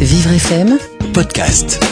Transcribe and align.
Vivre 0.00 0.30
FM 0.30 0.78
podcast. 1.14 1.82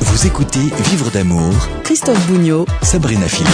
Vous 0.00 0.26
écoutez 0.26 0.60
Vivre 0.90 1.10
d'amour, 1.10 1.52
Christophe 1.82 2.24
Bougnot 2.28 2.64
Sabrina 2.80 3.26
Philippe. 3.26 3.50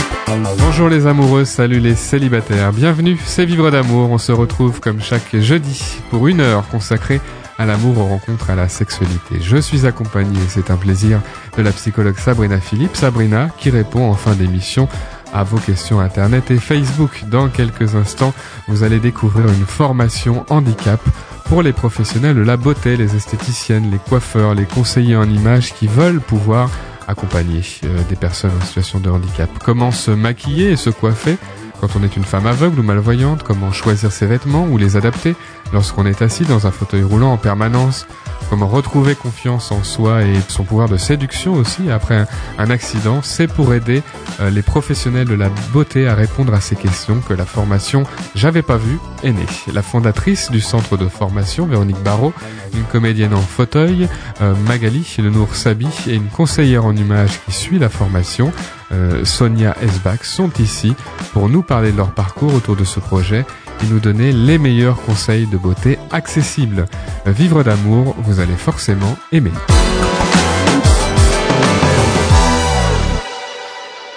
Bonjour 0.58 0.90
les 0.90 1.06
amoureux, 1.06 1.46
salut 1.46 1.80
les 1.80 1.94
célibataires. 1.94 2.74
Bienvenue, 2.74 3.18
c'est 3.24 3.46
Vivre 3.46 3.70
d'amour. 3.70 4.10
On 4.10 4.18
se 4.18 4.32
retrouve 4.32 4.80
comme 4.80 5.00
chaque 5.00 5.34
jeudi 5.36 5.82
pour 6.10 6.28
une 6.28 6.40
heure 6.40 6.68
consacrée 6.68 7.22
à 7.58 7.64
l'amour, 7.64 7.96
aux 7.98 8.06
rencontres, 8.06 8.50
à 8.50 8.54
la 8.54 8.68
sexualité. 8.68 9.36
Je 9.40 9.56
suis 9.56 9.86
accompagné, 9.86 10.38
c'est 10.48 10.70
un 10.70 10.76
plaisir, 10.76 11.22
de 11.56 11.62
la 11.62 11.72
psychologue 11.72 12.18
Sabrina 12.18 12.60
Philippe. 12.60 12.96
Sabrina 12.96 13.48
qui 13.58 13.70
répond 13.70 14.10
en 14.10 14.14
fin 14.14 14.34
d'émission 14.34 14.88
à 15.32 15.42
vos 15.42 15.58
questions 15.58 16.00
Internet 16.00 16.50
et 16.50 16.58
Facebook. 16.58 17.24
Dans 17.30 17.48
quelques 17.48 17.94
instants, 17.94 18.34
vous 18.68 18.82
allez 18.82 19.00
découvrir 19.00 19.46
une 19.46 19.66
formation 19.66 20.44
handicap 20.48 21.00
pour 21.44 21.62
les 21.62 21.72
professionnels 21.72 22.36
de 22.36 22.42
la 22.42 22.56
beauté, 22.56 22.96
les 22.96 23.14
esthéticiennes, 23.14 23.90
les 23.90 23.98
coiffeurs, 23.98 24.54
les 24.54 24.64
conseillers 24.64 25.16
en 25.16 25.28
images 25.28 25.74
qui 25.74 25.86
veulent 25.86 26.20
pouvoir 26.20 26.70
accompagner 27.08 27.62
euh, 27.84 28.02
des 28.08 28.16
personnes 28.16 28.50
en 28.60 28.64
situation 28.64 28.98
de 28.98 29.10
handicap. 29.10 29.48
Comment 29.64 29.92
se 29.92 30.10
maquiller 30.10 30.72
et 30.72 30.76
se 30.76 30.90
coiffer 30.90 31.36
quand 31.80 31.88
on 31.94 32.02
est 32.02 32.16
une 32.16 32.24
femme 32.24 32.46
aveugle 32.46 32.80
ou 32.80 32.82
malvoyante, 32.82 33.42
comment 33.42 33.70
choisir 33.70 34.10
ses 34.10 34.26
vêtements 34.26 34.64
ou 34.64 34.78
les 34.78 34.96
adapter 34.96 35.36
lorsqu'on 35.72 36.06
est 36.06 36.22
assis 36.22 36.44
dans 36.44 36.66
un 36.66 36.70
fauteuil 36.70 37.02
roulant 37.02 37.32
en 37.32 37.36
permanence, 37.36 38.06
comment 38.48 38.68
retrouver 38.68 39.14
confiance 39.14 39.72
en 39.72 39.82
soi 39.82 40.22
et 40.22 40.34
son 40.48 40.64
pouvoir 40.64 40.88
de 40.88 40.96
séduction 40.96 41.54
aussi 41.54 41.90
après 41.90 42.26
un, 42.58 42.70
accident, 42.70 43.20
c'est 43.22 43.46
pour 43.46 43.74
aider 43.74 44.02
euh, 44.40 44.50
les 44.50 44.62
professionnels 44.62 45.26
de 45.26 45.34
la 45.34 45.48
beauté 45.72 46.08
à 46.08 46.14
répondre 46.14 46.52
à 46.54 46.60
ces 46.60 46.76
questions 46.76 47.20
que 47.20 47.34
la 47.34 47.44
formation 47.44 48.04
J'avais 48.34 48.62
pas 48.62 48.76
vu 48.76 48.98
est 49.22 49.32
née. 49.32 49.46
La 49.72 49.82
fondatrice 49.82 50.50
du 50.50 50.60
centre 50.60 50.96
de 50.96 51.08
formation, 51.08 51.66
Véronique 51.66 52.02
Barrault, 52.02 52.32
une 52.74 52.84
comédienne 52.84 53.34
en 53.34 53.40
fauteuil, 53.40 54.08
euh, 54.40 54.54
Magali 54.66 55.06
Lenour 55.18 55.54
Sabi 55.54 55.88
et 56.06 56.14
une 56.14 56.28
conseillère 56.28 56.84
en 56.84 56.94
images 56.94 57.40
qui 57.44 57.52
suit 57.52 57.78
la 57.78 57.88
formation, 57.88 58.52
euh, 58.92 59.24
Sonia 59.24 59.76
Esbach, 59.82 60.24
sont 60.24 60.50
ici 60.58 60.94
pour 61.32 61.48
nous 61.48 61.62
parler 61.62 61.92
de 61.92 61.96
leur 61.96 62.12
parcours 62.12 62.54
autour 62.54 62.76
de 62.76 62.84
ce 62.84 63.00
projet 63.00 63.44
et 63.82 63.86
nous 63.86 64.00
donner 64.00 64.32
les 64.32 64.58
meilleurs 64.58 65.00
conseils 65.02 65.46
de 65.46 65.56
beauté 65.56 65.95
accessibles. 66.16 66.86
Vivre 67.26 67.62
d'amour, 67.62 68.16
vous 68.18 68.40
allez 68.40 68.56
forcément 68.56 69.16
aimer. 69.32 69.52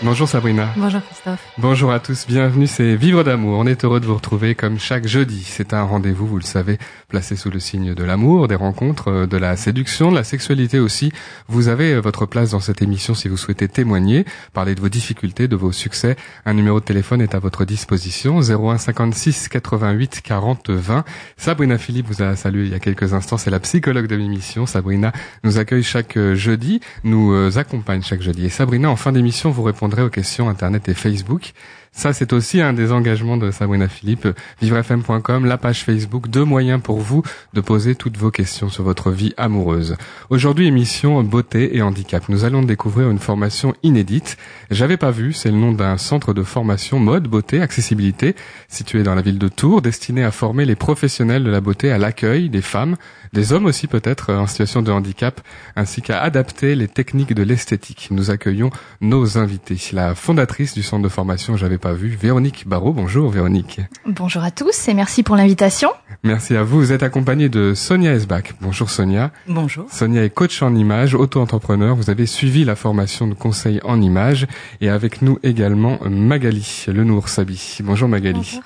Bonjour 0.01 0.29
Sabrina. 0.29 0.69
Bonjour 0.77 1.01
Christophe. 1.05 1.45
Bonjour 1.57 1.91
à 1.91 1.99
tous, 1.99 2.25
bienvenue, 2.25 2.67
c'est 2.67 2.95
Vivre 2.95 3.25
d'amour. 3.25 3.59
On 3.59 3.67
est 3.67 3.83
heureux 3.83 3.99
de 3.99 4.05
vous 4.05 4.15
retrouver 4.15 4.55
comme 4.55 4.79
chaque 4.79 5.05
jeudi. 5.05 5.43
C'est 5.45 5.73
un 5.73 5.83
rendez-vous, 5.83 6.25
vous 6.25 6.37
le 6.37 6.43
savez, 6.43 6.77
placé 7.09 7.35
sous 7.35 7.49
le 7.49 7.59
signe 7.59 7.93
de 7.93 8.03
l'amour, 8.05 8.47
des 8.47 8.55
rencontres, 8.55 9.09
euh, 9.09 9.27
de 9.27 9.35
la 9.35 9.57
séduction, 9.57 10.09
de 10.09 10.15
la 10.15 10.23
sexualité 10.23 10.79
aussi. 10.79 11.11
Vous 11.49 11.67
avez 11.67 11.95
euh, 11.95 11.99
votre 11.99 12.25
place 12.25 12.51
dans 12.51 12.61
cette 12.61 12.81
émission 12.81 13.13
si 13.13 13.27
vous 13.27 13.35
souhaitez 13.35 13.67
témoigner, 13.67 14.23
parler 14.53 14.73
de 14.73 14.79
vos 14.79 14.87
difficultés, 14.87 15.49
de 15.49 15.57
vos 15.57 15.73
succès. 15.73 16.15
Un 16.45 16.53
numéro 16.53 16.79
de 16.79 16.85
téléphone 16.85 17.21
est 17.21 17.35
à 17.35 17.39
votre 17.39 17.65
disposition, 17.65 18.39
01 18.39 18.77
56 18.77 19.49
88 19.49 20.21
40 20.23 20.69
20. 20.69 21.03
Sabrina 21.35 21.77
Philippe 21.77 22.07
vous 22.07 22.23
a 22.23 22.37
salué 22.37 22.67
il 22.67 22.71
y 22.71 22.75
a 22.75 22.79
quelques 22.79 23.13
instants, 23.13 23.37
c'est 23.37 23.51
la 23.51 23.59
psychologue 23.59 24.07
de 24.07 24.15
l'émission. 24.15 24.65
Sabrina 24.65 25.11
nous 25.43 25.57
accueille 25.57 25.83
chaque 25.83 26.15
euh, 26.15 26.35
jeudi, 26.35 26.79
nous 27.03 27.33
accompagne 27.57 28.01
chaque 28.01 28.21
jeudi. 28.21 28.45
Et 28.45 28.49
Sabrina, 28.49 28.89
en 28.89 28.95
fin 28.95 29.11
d'émission, 29.11 29.51
vous 29.51 29.63
répondrez 29.89 30.03
aux 30.03 30.11
questions 30.11 30.49
Internet 30.49 30.87
et 30.87 30.93
Facebook. 30.93 31.53
Ça, 31.99 32.13
c'est 32.13 32.31
aussi 32.31 32.61
un 32.61 32.71
des 32.71 32.93
engagements 32.93 33.35
de 33.35 33.51
Sabrina 33.51 33.89
Philippe. 33.89 34.25
Vivrefm.com, 34.61 35.43
la 35.43 35.57
page 35.57 35.83
Facebook, 35.83 36.29
deux 36.29 36.45
moyens 36.45 36.81
pour 36.81 36.99
vous 36.99 37.23
de 37.53 37.59
poser 37.59 37.93
toutes 37.93 38.15
vos 38.15 38.31
questions 38.31 38.69
sur 38.69 38.85
votre 38.85 39.11
vie 39.11 39.33
amoureuse. 39.35 39.97
Aujourd'hui, 40.29 40.67
émission 40.67 41.21
beauté 41.23 41.75
et 41.75 41.81
handicap. 41.81 42.29
Nous 42.29 42.45
allons 42.45 42.61
découvrir 42.61 43.09
une 43.09 43.19
formation 43.19 43.75
inédite. 43.83 44.37
J'avais 44.71 44.95
pas 44.95 45.11
vu, 45.11 45.33
c'est 45.33 45.51
le 45.51 45.57
nom 45.57 45.73
d'un 45.73 45.97
centre 45.97 46.33
de 46.33 46.41
formation 46.41 46.99
mode, 46.99 47.27
beauté, 47.27 47.59
accessibilité, 47.59 48.33
situé 48.69 49.03
dans 49.03 49.13
la 49.13 49.21
ville 49.21 49.37
de 49.37 49.49
Tours, 49.49 49.81
destiné 49.81 50.23
à 50.23 50.31
former 50.31 50.63
les 50.63 50.77
professionnels 50.77 51.43
de 51.43 51.49
la 51.49 51.59
beauté 51.59 51.91
à 51.91 51.97
l'accueil 51.97 52.47
des 52.47 52.61
femmes, 52.61 52.95
des 53.33 53.51
hommes 53.51 53.65
aussi 53.65 53.87
peut-être 53.87 54.33
en 54.33 54.47
situation 54.47 54.81
de 54.81 54.91
handicap, 54.93 55.41
ainsi 55.75 56.01
qu'à 56.01 56.21
adapter 56.21 56.75
les 56.75 56.87
techniques 56.87 57.33
de 57.33 57.43
l'esthétique. 57.43 58.07
Nous 58.11 58.31
accueillons 58.31 58.69
nos 59.01 59.37
invités. 59.37 59.77
La 59.91 60.15
fondatrice 60.15 60.73
du 60.73 60.81
centre 60.81 61.03
de 61.03 61.09
formation 61.09 61.57
J'avais 61.57 61.77
pas 61.77 61.88
vu, 61.93 62.09
Véronique 62.09 62.67
Barrault. 62.67 62.93
Bonjour 62.93 63.29
Véronique. 63.29 63.81
Bonjour 64.05 64.43
à 64.43 64.51
tous 64.51 64.87
et 64.87 64.93
merci 64.93 65.23
pour 65.23 65.35
l'invitation. 65.35 65.89
Merci 66.23 66.55
à 66.55 66.63
vous. 66.63 66.79
Vous 66.79 66.91
êtes 66.91 67.03
accompagnée 67.03 67.49
de 67.49 67.73
Sonia 67.73 68.13
Esbach. 68.13 68.53
Bonjour 68.61 68.89
Sonia. 68.89 69.31
Bonjour. 69.47 69.85
Sonia 69.91 70.23
est 70.23 70.29
coach 70.29 70.61
en 70.61 70.75
image, 70.75 71.15
auto-entrepreneur. 71.15 71.95
Vous 71.95 72.09
avez 72.09 72.25
suivi 72.25 72.65
la 72.65 72.75
formation 72.75 73.27
de 73.27 73.33
conseil 73.33 73.79
en 73.83 74.01
image 74.01 74.47
et 74.81 74.89
avec 74.89 75.21
nous 75.21 75.39
également 75.43 75.99
Magali 76.09 76.85
Lenour 76.87 77.29
Sabi. 77.29 77.77
Bonjour 77.83 78.09
Magali. 78.09 78.39
Bonjour. 78.39 78.63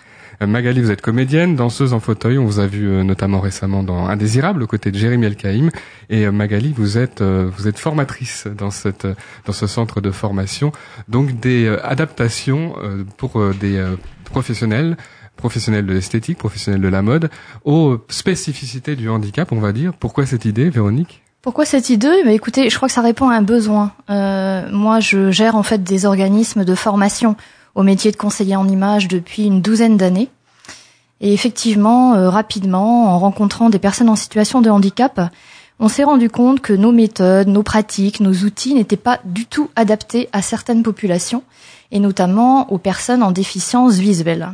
Magali, 0.47 0.81
vous 0.81 0.91
êtes 0.91 1.01
comédienne, 1.01 1.55
danseuse 1.55 1.93
en 1.93 1.99
fauteuil. 1.99 2.37
On 2.37 2.45
vous 2.45 2.59
a 2.59 2.67
vu 2.67 2.87
euh, 2.87 3.03
notamment 3.03 3.39
récemment 3.39 3.83
dans 3.83 4.07
Indésirable, 4.07 4.63
aux 4.63 4.67
côtés 4.67 4.91
de 4.91 4.97
Jérémy 4.97 5.25
Elkaïm. 5.27 5.69
Et 6.09 6.25
euh, 6.25 6.31
Magali, 6.31 6.73
vous 6.75 6.97
êtes 6.97 7.21
euh, 7.21 7.49
vous 7.55 7.67
êtes 7.67 7.79
formatrice 7.79 8.47
dans 8.47 8.71
cette 8.71 9.07
dans 9.45 9.53
ce 9.53 9.67
centre 9.67 10.01
de 10.01 10.11
formation. 10.11 10.71
Donc 11.07 11.39
des 11.39 11.67
adaptations 11.83 12.75
pour 13.17 13.41
des 13.53 13.83
professionnels 14.23 14.97
professionnels 15.35 15.85
de 15.85 15.93
l'esthétique, 15.93 16.37
professionnels 16.37 16.81
de 16.81 16.87
la 16.87 17.01
mode, 17.01 17.29
aux 17.65 17.97
spécificités 18.07 18.95
du 18.95 19.09
handicap, 19.09 19.51
on 19.51 19.59
va 19.59 19.71
dire. 19.71 19.93
Pourquoi 19.93 20.25
cette 20.25 20.45
idée, 20.45 20.69
Véronique? 20.69 21.23
Pourquoi 21.43 21.65
cette 21.65 21.89
idée? 21.89 22.23
Bah, 22.23 22.31
Écoutez, 22.31 22.69
je 22.69 22.75
crois 22.77 22.87
que 22.87 22.93
ça 22.93 23.01
répond 23.01 23.27
à 23.27 23.35
un 23.35 23.41
besoin. 23.41 23.91
Euh, 24.09 24.69
moi, 24.71 25.01
je 25.01 25.29
gère 25.29 25.57
en 25.57 25.63
fait 25.63 25.83
des 25.83 26.05
organismes 26.05 26.63
de 26.63 26.73
formation 26.73 27.35
au 27.75 27.83
métier 27.83 28.11
de 28.11 28.17
conseiller 28.17 28.55
en 28.55 28.67
images 28.67 29.07
depuis 29.07 29.45
une 29.45 29.61
douzaine 29.61 29.97
d'années. 29.97 30.29
Et 31.21 31.33
effectivement, 31.33 32.15
euh, 32.15 32.29
rapidement, 32.29 33.07
en 33.07 33.19
rencontrant 33.19 33.69
des 33.69 33.79
personnes 33.79 34.09
en 34.09 34.15
situation 34.15 34.61
de 34.61 34.69
handicap, 34.69 35.31
on 35.79 35.87
s'est 35.87 36.03
rendu 36.03 36.29
compte 36.29 36.61
que 36.61 36.73
nos 36.73 36.91
méthodes, 36.91 37.47
nos 37.47 37.63
pratiques, 37.63 38.19
nos 38.19 38.33
outils 38.33 38.73
n'étaient 38.73 38.97
pas 38.97 39.19
du 39.25 39.45
tout 39.45 39.69
adaptés 39.75 40.29
à 40.31 40.41
certaines 40.41 40.83
populations, 40.83 41.43
et 41.91 41.99
notamment 41.99 42.71
aux 42.71 42.77
personnes 42.77 43.23
en 43.23 43.31
déficience 43.31 43.95
visuelle. 43.95 44.53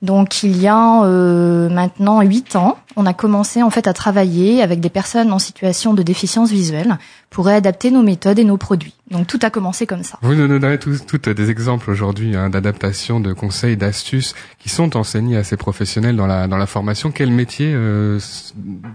Donc 0.00 0.44
il 0.44 0.60
y 0.60 0.68
a 0.68 1.02
euh, 1.02 1.68
maintenant 1.68 2.20
huit 2.20 2.54
ans, 2.54 2.78
on 2.96 3.04
a 3.04 3.14
commencé 3.14 3.62
en 3.62 3.70
fait 3.70 3.88
à 3.88 3.92
travailler 3.92 4.62
avec 4.62 4.80
des 4.80 4.90
personnes 4.90 5.32
en 5.32 5.40
situation 5.40 5.92
de 5.92 6.02
déficience 6.02 6.50
visuelle 6.50 6.98
pour 7.30 7.46
réadapter 7.46 7.90
nos 7.90 8.02
méthodes 8.02 8.38
et 8.38 8.44
nos 8.44 8.56
produits. 8.56 8.94
Donc 9.10 9.26
tout 9.26 9.38
a 9.42 9.50
commencé 9.50 9.86
comme 9.86 10.02
ça. 10.02 10.18
Vous 10.22 10.34
nous 10.34 10.48
donnerez 10.48 10.78
tous, 10.78 11.04
toutes 11.06 11.28
des 11.28 11.50
exemples 11.50 11.90
aujourd'hui 11.90 12.36
hein, 12.36 12.50
d'adaptation, 12.50 13.20
de 13.20 13.32
conseils, 13.32 13.76
d'astuces 13.76 14.34
qui 14.58 14.68
sont 14.68 14.96
enseignés 14.96 15.36
à 15.36 15.44
ces 15.44 15.56
professionnels 15.56 16.16
dans 16.16 16.26
la 16.26 16.46
dans 16.46 16.56
la 16.56 16.66
formation. 16.66 17.10
Quel 17.10 17.30
métier, 17.30 17.72
euh, 17.74 18.18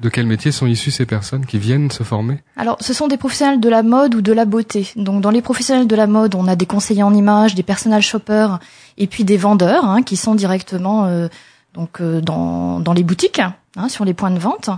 de 0.02 0.10
quel 0.10 0.26
métier 0.26 0.52
sont 0.52 0.68
issues 0.68 0.92
ces 0.92 1.06
personnes 1.06 1.46
qui 1.46 1.58
viennent 1.58 1.92
se 1.92 2.04
former? 2.04 2.40
Alors 2.58 2.78
ce 2.80 2.94
sont 2.94 3.08
des 3.08 3.18
professionnels 3.18 3.60
de 3.60 3.70
la 3.70 3.84
mode 3.84 4.16
ou 4.16 4.22
de 4.22 4.34
la 4.34 4.46
beauté. 4.46 4.88
Donc 4.96 5.22
dans 5.22 5.32
les 5.32 5.42
professionnels 5.42 5.88
de 5.88 5.96
la 5.96 6.08
mode, 6.08 6.36
on 6.36 6.48
a 6.48 6.56
des 6.56 6.66
conseillers 6.68 7.04
en 7.04 7.14
images, 7.14 7.56
des 7.56 7.64
personal 7.64 8.02
shoppers 8.02 8.60
et 8.98 9.08
puis 9.08 9.24
des 9.24 9.38
vendeurs 9.38 9.86
hein, 9.86 10.04
qui 10.04 10.16
sont 10.16 10.36
directement 10.36 11.06
euh, 11.06 11.28
donc 11.74 12.02
euh, 12.02 12.22
dans 12.22 12.80
dans 12.80 12.94
les 12.94 13.04
boutiques, 13.04 13.40
hein, 13.40 13.90
sur 13.90 14.06
les 14.06 14.14
points 14.14 14.32
de 14.32 14.40
vente. 14.40 14.70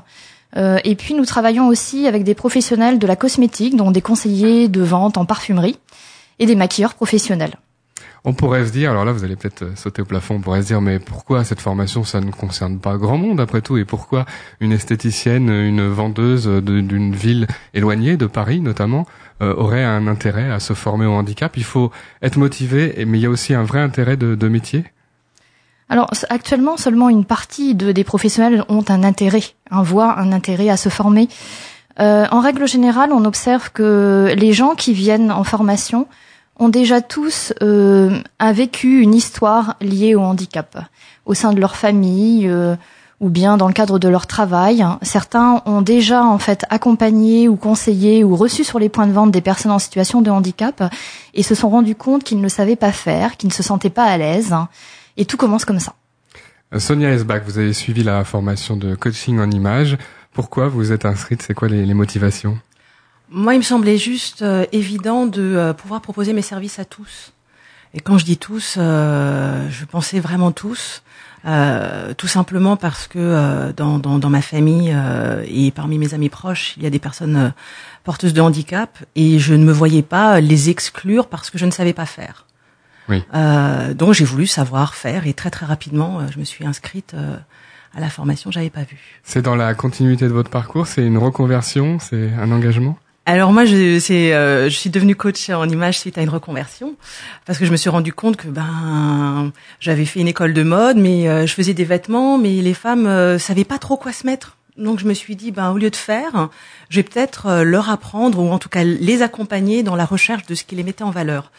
Euh, 0.58 0.80
et 0.84 0.96
puis 0.96 1.14
nous 1.14 1.26
travaillons 1.26 1.68
aussi 1.68 2.08
avec 2.08 2.24
des 2.24 2.36
professionnels 2.36 3.00
de 3.00 3.08
la 3.08 3.16
cosmétique, 3.16 3.76
dont 3.76 3.92
des 3.92 4.02
conseillers 4.02 4.68
de 4.68 4.82
vente 4.82 5.18
en 5.18 5.26
parfumerie 5.26 5.78
et 6.40 6.46
des 6.46 6.56
maquilleurs 6.56 6.94
professionnels. 6.94 7.56
On 8.28 8.34
pourrait 8.34 8.66
se 8.66 8.72
dire, 8.72 8.90
alors 8.90 9.06
là 9.06 9.12
vous 9.12 9.24
allez 9.24 9.36
peut-être 9.36 9.62
euh, 9.62 9.76
sauter 9.76 10.02
au 10.02 10.06
plafond, 10.06 10.36
on 10.36 10.42
pourrait 10.42 10.64
se 10.64 10.68
dire 10.68 10.82
mais 10.82 10.98
pourquoi 10.98 11.44
cette 11.44 11.62
formation 11.62 12.04
ça 12.04 12.22
ne 12.22 12.32
concerne 12.32 12.80
pas 12.80 12.98
grand 12.98 13.18
monde 13.18 13.40
après 13.40 13.62
tout? 13.62 13.78
Et 13.78 13.86
pourquoi 13.86 14.26
une 14.60 14.72
esthéticienne, 14.72 15.50
une 15.50 15.88
vendeuse 15.88 16.48
d'une 16.48 17.14
ville 17.14 17.46
éloignée 17.74 18.18
de 18.18 18.26
Paris 18.26 18.62
notamment 18.62 19.06
euh, 19.42 19.54
aurait 19.56 19.84
un 19.84 20.08
intérêt 20.08 20.50
à 20.50 20.60
se 20.60 20.74
former 20.74 21.06
au 21.06 21.12
handicap? 21.12 21.56
Il 21.56 21.64
faut 21.64 21.92
être 22.24 22.38
motivé, 22.38 23.06
mais 23.06 23.20
il 23.20 23.22
y 23.22 23.28
a 23.28 23.30
aussi 23.30 23.54
un 23.54 23.64
vrai 23.64 23.80
intérêt 23.80 24.18
de, 24.18 24.34
de 24.34 24.48
métier? 24.48 24.86
Alors 25.88 26.10
actuellement, 26.30 26.78
seulement 26.78 27.10
une 27.10 27.26
partie 27.26 27.76
de, 27.76 27.92
des 27.92 28.04
professionnels 28.04 28.64
ont 28.70 28.84
un 28.90 29.04
intérêt, 29.04 29.44
un 29.70 29.84
voient 29.84 30.18
un 30.18 30.32
intérêt 30.32 30.70
à 30.70 30.78
se 30.78 30.90
former. 30.90 31.30
Euh, 32.00 32.26
en 32.32 32.40
règle 32.40 32.68
générale, 32.68 33.12
on 33.14 33.24
observe 33.24 33.72
que 33.72 34.34
les 34.36 34.52
gens 34.52 34.76
qui 34.76 34.94
viennent 34.94 35.32
en 35.32 35.44
formation 35.44 36.08
ont 36.58 36.70
déjà 36.70 37.02
tous 37.02 37.54
euh, 37.62 38.20
un 38.40 38.52
vécu, 38.52 39.02
une 39.02 39.14
histoire 39.14 39.76
liée 39.82 40.16
au 40.16 40.22
handicap 40.22 40.78
au 41.26 41.34
sein 41.34 41.54
de 41.54 41.60
leur 41.60 41.76
famille 41.76 42.48
euh, 42.48 42.76
ou 43.20 43.30
bien 43.30 43.58
dans 43.58 43.68
le 43.68 43.74
cadre 43.74 44.00
de 44.00 44.08
leur 44.08 44.28
travail. 44.28 44.86
Certains 45.02 45.62
ont 45.66 45.82
déjà 45.82 46.24
en 46.24 46.38
fait 46.38 46.66
accompagné 46.70 47.48
ou 47.48 47.56
conseillé 47.56 48.24
ou 48.24 48.36
reçu 48.36 48.64
sur 48.64 48.80
les 48.80 48.90
points 48.90 49.08
de 49.08 49.14
vente 49.14 49.32
des 49.32 49.42
personnes 49.42 49.72
en 49.72 49.80
situation 49.80 50.22
de 50.22 50.30
handicap 50.30 50.84
et 51.34 51.44
se 51.44 51.56
sont 51.56 51.70
rendus 51.70 51.96
compte 51.96 52.24
qu'ils 52.24 52.42
ne 52.42 52.50
savaient 52.50 52.76
pas 52.76 52.92
faire, 52.92 53.38
qu'ils 53.38 53.50
ne 53.50 53.54
se 53.54 53.64
sentaient 53.64 53.90
pas 53.90 54.06
à 54.06 54.18
l'aise. 54.18 54.56
Et 55.18 55.26
tout 55.26 55.38
commence 55.38 55.66
comme 55.66 55.80
ça. 55.80 55.96
Sonia 56.78 57.12
Esbach, 57.12 57.44
vous 57.46 57.58
avez 57.58 57.74
suivi 57.74 58.04
la 58.04 58.24
formation 58.24 58.76
de 58.76 58.96
coaching 58.96 59.40
en 59.40 59.50
images. 59.50 59.98
Pourquoi 60.34 60.68
vous 60.68 60.92
êtes 60.92 61.06
inscrite? 61.06 61.42
C'est 61.42 61.54
quoi 61.54 61.70
les, 61.70 61.86
les, 61.86 61.94
motivations? 61.94 62.60
Moi, 63.30 63.54
il 63.54 63.60
me 63.60 63.64
semblait 63.64 63.98
juste 63.98 64.42
euh, 64.42 64.66
évident 64.72 65.26
de 65.26 65.42
euh, 65.42 65.74
pouvoir 65.74 66.02
proposer 66.02 66.34
mes 66.34 66.42
services 66.42 66.80
à 66.80 66.86
tous. 66.86 67.32
Et 67.94 68.02
quand 68.02 68.18
je 68.18 68.26
dis 68.26 68.38
tous, 68.38 68.76
euh, 68.78 69.70
je 69.70 69.86
pensais 69.86 70.20
vraiment 70.20 70.52
tous. 70.52 71.02
tout 72.18 72.28
simplement 72.28 72.76
parce 72.76 73.08
que 73.08 73.72
dans, 73.72 74.00
dans, 74.00 74.18
dans, 74.18 74.30
ma 74.32 74.42
famille 74.42 74.94
et 75.46 75.70
parmi 75.72 76.00
mes 76.00 76.14
amis 76.16 76.30
proches, 76.30 76.74
il 76.76 76.84
y 76.84 76.88
a 76.88 76.90
des 76.90 77.00
personnes 77.00 77.54
porteuses 78.04 78.34
de 78.34 78.42
handicap 78.42 78.98
et 79.16 79.38
je 79.38 79.54
ne 79.54 79.64
me 79.64 79.72
voyais 79.72 80.02
pas 80.02 80.42
les 80.42 80.70
exclure 80.72 81.28
parce 81.28 81.52
que 81.52 81.60
je 81.60 81.66
ne 81.68 81.72
savais 81.72 81.94
pas 81.94 82.08
faire. 82.08 82.45
Oui. 83.10 83.24
Euh, 83.34 83.94
donc 83.94 84.14
j'ai 84.14 84.26
voulu 84.26 84.48
savoir 84.48 84.96
faire 84.96 85.28
et 85.28 85.34
très 85.34 85.52
très 85.52 85.66
rapidement, 85.66 86.20
euh, 86.20 86.24
je 86.34 86.40
me 86.40 86.44
suis 86.44 86.66
inscrite 86.66 87.14
euh, 87.14 87.36
à 87.96 88.00
la 88.00 88.10
formation. 88.10 88.52
J'avais 88.52 88.70
pas 88.70 88.84
vu. 88.84 88.98
C'est 89.24 89.42
dans 89.42 89.56
la 89.56 89.74
continuité 89.74 90.26
de 90.26 90.34
votre 90.34 90.50
parcours. 90.50 90.88
C'est 90.88 91.06
une 91.06 91.18
reconversion. 91.18 92.00
C'est 92.00 92.32
un 92.40 92.52
engagement? 92.52 92.98
Alors 93.28 93.52
moi, 93.52 93.66
je, 93.66 93.98
c'est, 93.98 94.30
je 94.32 94.76
suis 94.76 94.92
devenue 94.92 95.16
coach 95.16 95.50
en 95.50 95.68
image 95.68 95.98
suite 95.98 96.20
à 96.20 96.22
une 96.22 96.30
reconversion 96.30 96.94
parce 97.48 97.58
que 97.58 97.66
je 97.66 97.72
me 97.72 97.78
suis 97.78 97.90
rendu 97.90 98.14
compte 98.14 98.38
que 98.38 98.48
ben 98.48 99.52
j'avais 99.80 100.06
fait 100.06 100.20
une 100.20 100.28
école 100.28 100.54
de 100.54 100.62
mode, 100.62 100.98
mais 100.98 101.48
je 101.48 101.52
faisais 101.52 101.74
des 101.74 101.86
vêtements, 101.86 102.38
mais 102.38 102.62
les 102.62 102.76
femmes 102.76 103.08
euh, 103.08 103.40
savaient 103.40 103.64
pas 103.64 103.80
trop 103.80 103.98
quoi 103.98 104.14
se 104.14 104.28
mettre. 104.28 104.58
Donc 104.78 105.00
je 105.00 105.06
me 105.06 105.16
suis 105.16 105.36
dit, 105.36 105.52
ben 105.52 105.72
au 105.72 105.78
lieu 105.80 105.90
de 105.90 105.96
faire, 105.96 106.50
je 106.90 106.98
vais 106.98 107.04
peut-être 107.04 107.64
leur 107.64 107.90
apprendre 107.90 108.40
ou 108.40 108.52
en 108.52 108.60
tout 108.60 108.70
cas 108.70 108.84
les 108.84 109.24
accompagner 109.24 109.82
dans 109.82 109.96
la 109.96 110.06
recherche 110.06 110.46
de 110.46 110.54
ce 110.54 110.64
qui 110.64 110.76
les 110.76 110.84
mettait 110.84 111.04
en 111.04 111.12
valeur 111.12 111.52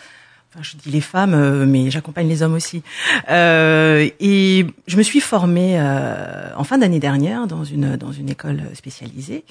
je 0.61 0.77
dis 0.77 0.91
les 0.91 1.01
femmes, 1.01 1.35
euh, 1.35 1.67
mais 1.67 1.91
j'accompagne 1.91 2.29
les 2.29 2.43
hommes 2.43 2.55
aussi. 2.55 2.83
Euh, 3.31 4.09
et 4.21 4.67
je 4.87 4.97
me 4.97 5.03
suis 5.03 5.21
formée 5.21 5.79
euh, 5.79 6.49
en 6.57 6.65
fin 6.65 6.79
d'année 6.79 7.01
dernière 7.01 7.47
dans 7.47 7.65
une 7.65 7.97
dans 7.97 8.13
une 8.13 8.31
école 8.31 8.63
spécialisée. 8.75 9.45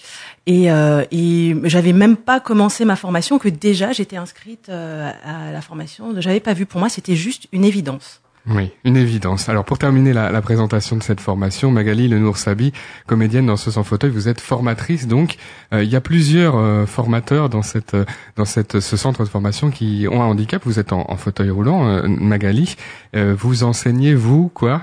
Et, 0.46 0.72
euh, 0.72 1.04
et 1.12 1.56
j'avais 1.66 1.94
même 1.94 2.18
pas 2.18 2.40
commencé 2.40 2.86
ma 2.86 2.96
formation 2.96 3.38
que 3.40 3.50
déjà 3.50 3.92
j'étais 3.92 4.18
inscrite 4.18 4.70
euh, 4.70 5.12
à 5.24 5.52
la 5.52 5.62
formation. 5.62 6.14
J'avais 6.20 6.40
pas 6.40 6.54
vu. 6.54 6.66
Pour 6.66 6.80
moi, 6.80 6.90
c'était 6.90 7.16
juste 7.16 7.48
une 7.52 7.66
évidence. 7.66 8.22
Oui, 8.48 8.72
une 8.84 8.96
évidence. 8.96 9.50
Alors 9.50 9.66
pour 9.66 9.80
terminer 9.80 10.14
la, 10.14 10.32
la 10.32 10.42
présentation 10.42 10.96
de 10.96 11.02
cette 11.02 11.20
formation, 11.20 11.72
Magali 11.72 12.08
Lenour 12.08 12.38
Sabi, 12.38 12.74
comédienne 13.08 13.48
dans 13.48 13.58
ce 13.58 13.72
sans 13.72 13.84
fauteuil, 13.84 14.12
vous 14.12 14.28
êtes 14.30 14.40
formatrice 14.40 15.08
donc. 15.08 15.38
Euh, 15.74 15.84
il 15.84 15.90
y 15.90 15.96
a 15.96 16.02
plusieurs 16.02 16.56
euh, 16.56 16.86
formateurs 16.86 17.50
dans 17.50 17.64
cette 17.64 17.96
euh, 17.96 18.06
dans 18.36 18.46
cette 18.46 18.80
ce 18.80 18.98
centre 18.98 19.24
de 19.24 19.30
formation 19.30 19.72
qui 19.72 20.08
ont 20.12 20.22
un 20.22 20.28
handicap. 20.28 20.62
Vous 20.64 20.78
êtes 20.80 20.94
en, 20.94 21.06
en 21.10 21.16
fauteuil 21.18 21.50
roulant, 21.50 22.04
Magali. 22.08 22.76
vous 23.14 23.64
enseignez 23.64 24.14
vous 24.14 24.52
quoi? 24.54 24.82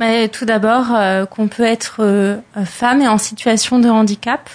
Mais 0.00 0.28
tout 0.28 0.44
d'abord 0.44 0.86
qu'on 1.30 1.48
peut 1.48 1.62
être 1.64 2.40
femme 2.64 3.02
et 3.02 3.08
en 3.08 3.18
situation 3.18 3.78
de 3.78 3.88
handicap. 3.88 4.48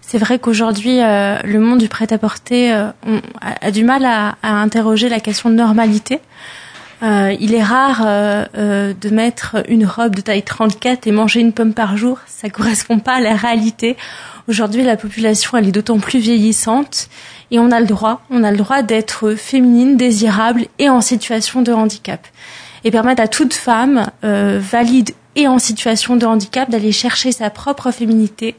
C'est 0.00 0.18
vrai 0.18 0.38
qu'aujourd'hui, 0.38 0.98
le 0.98 1.58
monde 1.58 1.78
du 1.78 1.88
prêt-à-porter 1.88 2.72
a, 2.72 2.94
a, 3.40 3.70
du 3.70 3.84
mal 3.84 4.04
à, 4.04 4.36
à 4.42 4.52
interroger 4.62 5.08
la 5.08 5.20
question 5.20 5.50
de 5.50 5.56
normalité. 5.56 6.20
Euh, 7.02 7.34
il 7.40 7.54
est 7.54 7.62
rare 7.62 8.02
euh, 8.04 8.44
euh, 8.56 8.94
de 9.00 9.08
mettre 9.08 9.56
une 9.68 9.84
robe 9.84 10.14
de 10.14 10.20
taille 10.20 10.42
34 10.42 11.06
et 11.06 11.10
manger 11.10 11.40
une 11.40 11.52
pomme 11.52 11.74
par 11.74 11.96
jour. 11.96 12.18
Ça 12.26 12.48
correspond 12.48 13.00
pas 13.00 13.14
à 13.14 13.20
la 13.20 13.34
réalité. 13.34 13.96
Aujourd'hui, 14.48 14.84
la 14.84 14.96
population, 14.96 15.58
elle 15.58 15.68
est 15.68 15.72
d'autant 15.72 15.98
plus 15.98 16.20
vieillissante 16.20 17.08
et 17.50 17.58
on 17.58 17.70
a 17.72 17.80
le 17.80 17.86
droit, 17.86 18.22
on 18.30 18.44
a 18.44 18.52
le 18.52 18.56
droit 18.56 18.82
d'être 18.82 19.34
féminine, 19.34 19.96
désirable 19.96 20.66
et 20.78 20.88
en 20.88 21.00
situation 21.00 21.62
de 21.62 21.72
handicap. 21.72 22.26
Et 22.84 22.90
permettre 22.90 23.22
à 23.22 23.28
toute 23.28 23.54
femme 23.54 24.10
valide 24.22 25.12
et 25.36 25.46
en 25.46 25.60
situation 25.60 26.16
de 26.16 26.26
handicap 26.26 26.68
d'aller 26.68 26.90
chercher 26.90 27.30
sa 27.30 27.50
propre 27.50 27.92
féminité, 27.92 28.56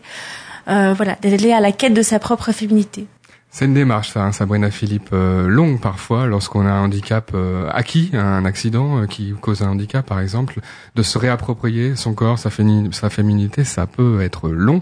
voilà, 0.65 1.17
d'aller 1.21 1.51
à 1.51 1.59
la 1.59 1.73
quête 1.73 1.93
de 1.93 2.01
sa 2.01 2.19
propre 2.19 2.53
féminité. 2.53 3.05
C'est 3.53 3.65
une 3.65 3.75
démarche, 3.75 4.09
ça, 4.09 4.25
hein, 4.25 4.31
Sabrina 4.31 4.71
Philippe, 4.71 5.09
euh, 5.13 5.47
longue 5.47 5.79
parfois, 5.79 6.25
lorsqu'on 6.25 6.65
a 6.65 6.71
un 6.71 6.85
handicap 6.85 7.29
euh, 7.35 7.69
acquis, 7.71 8.09
un 8.13 8.45
accident 8.45 9.03
euh, 9.03 9.05
qui 9.05 9.31
cause 9.39 9.61
un 9.61 9.69
handicap, 9.69 10.03
par 10.03 10.19
exemple, 10.19 10.59
de 10.95 11.03
se 11.03 11.19
réapproprier 11.19 11.95
son 11.95 12.15
corps, 12.15 12.39
sa, 12.39 12.49
féminité, 12.49 13.63
ça 13.63 13.85
peut 13.85 14.21
être 14.21 14.49
long. 14.49 14.81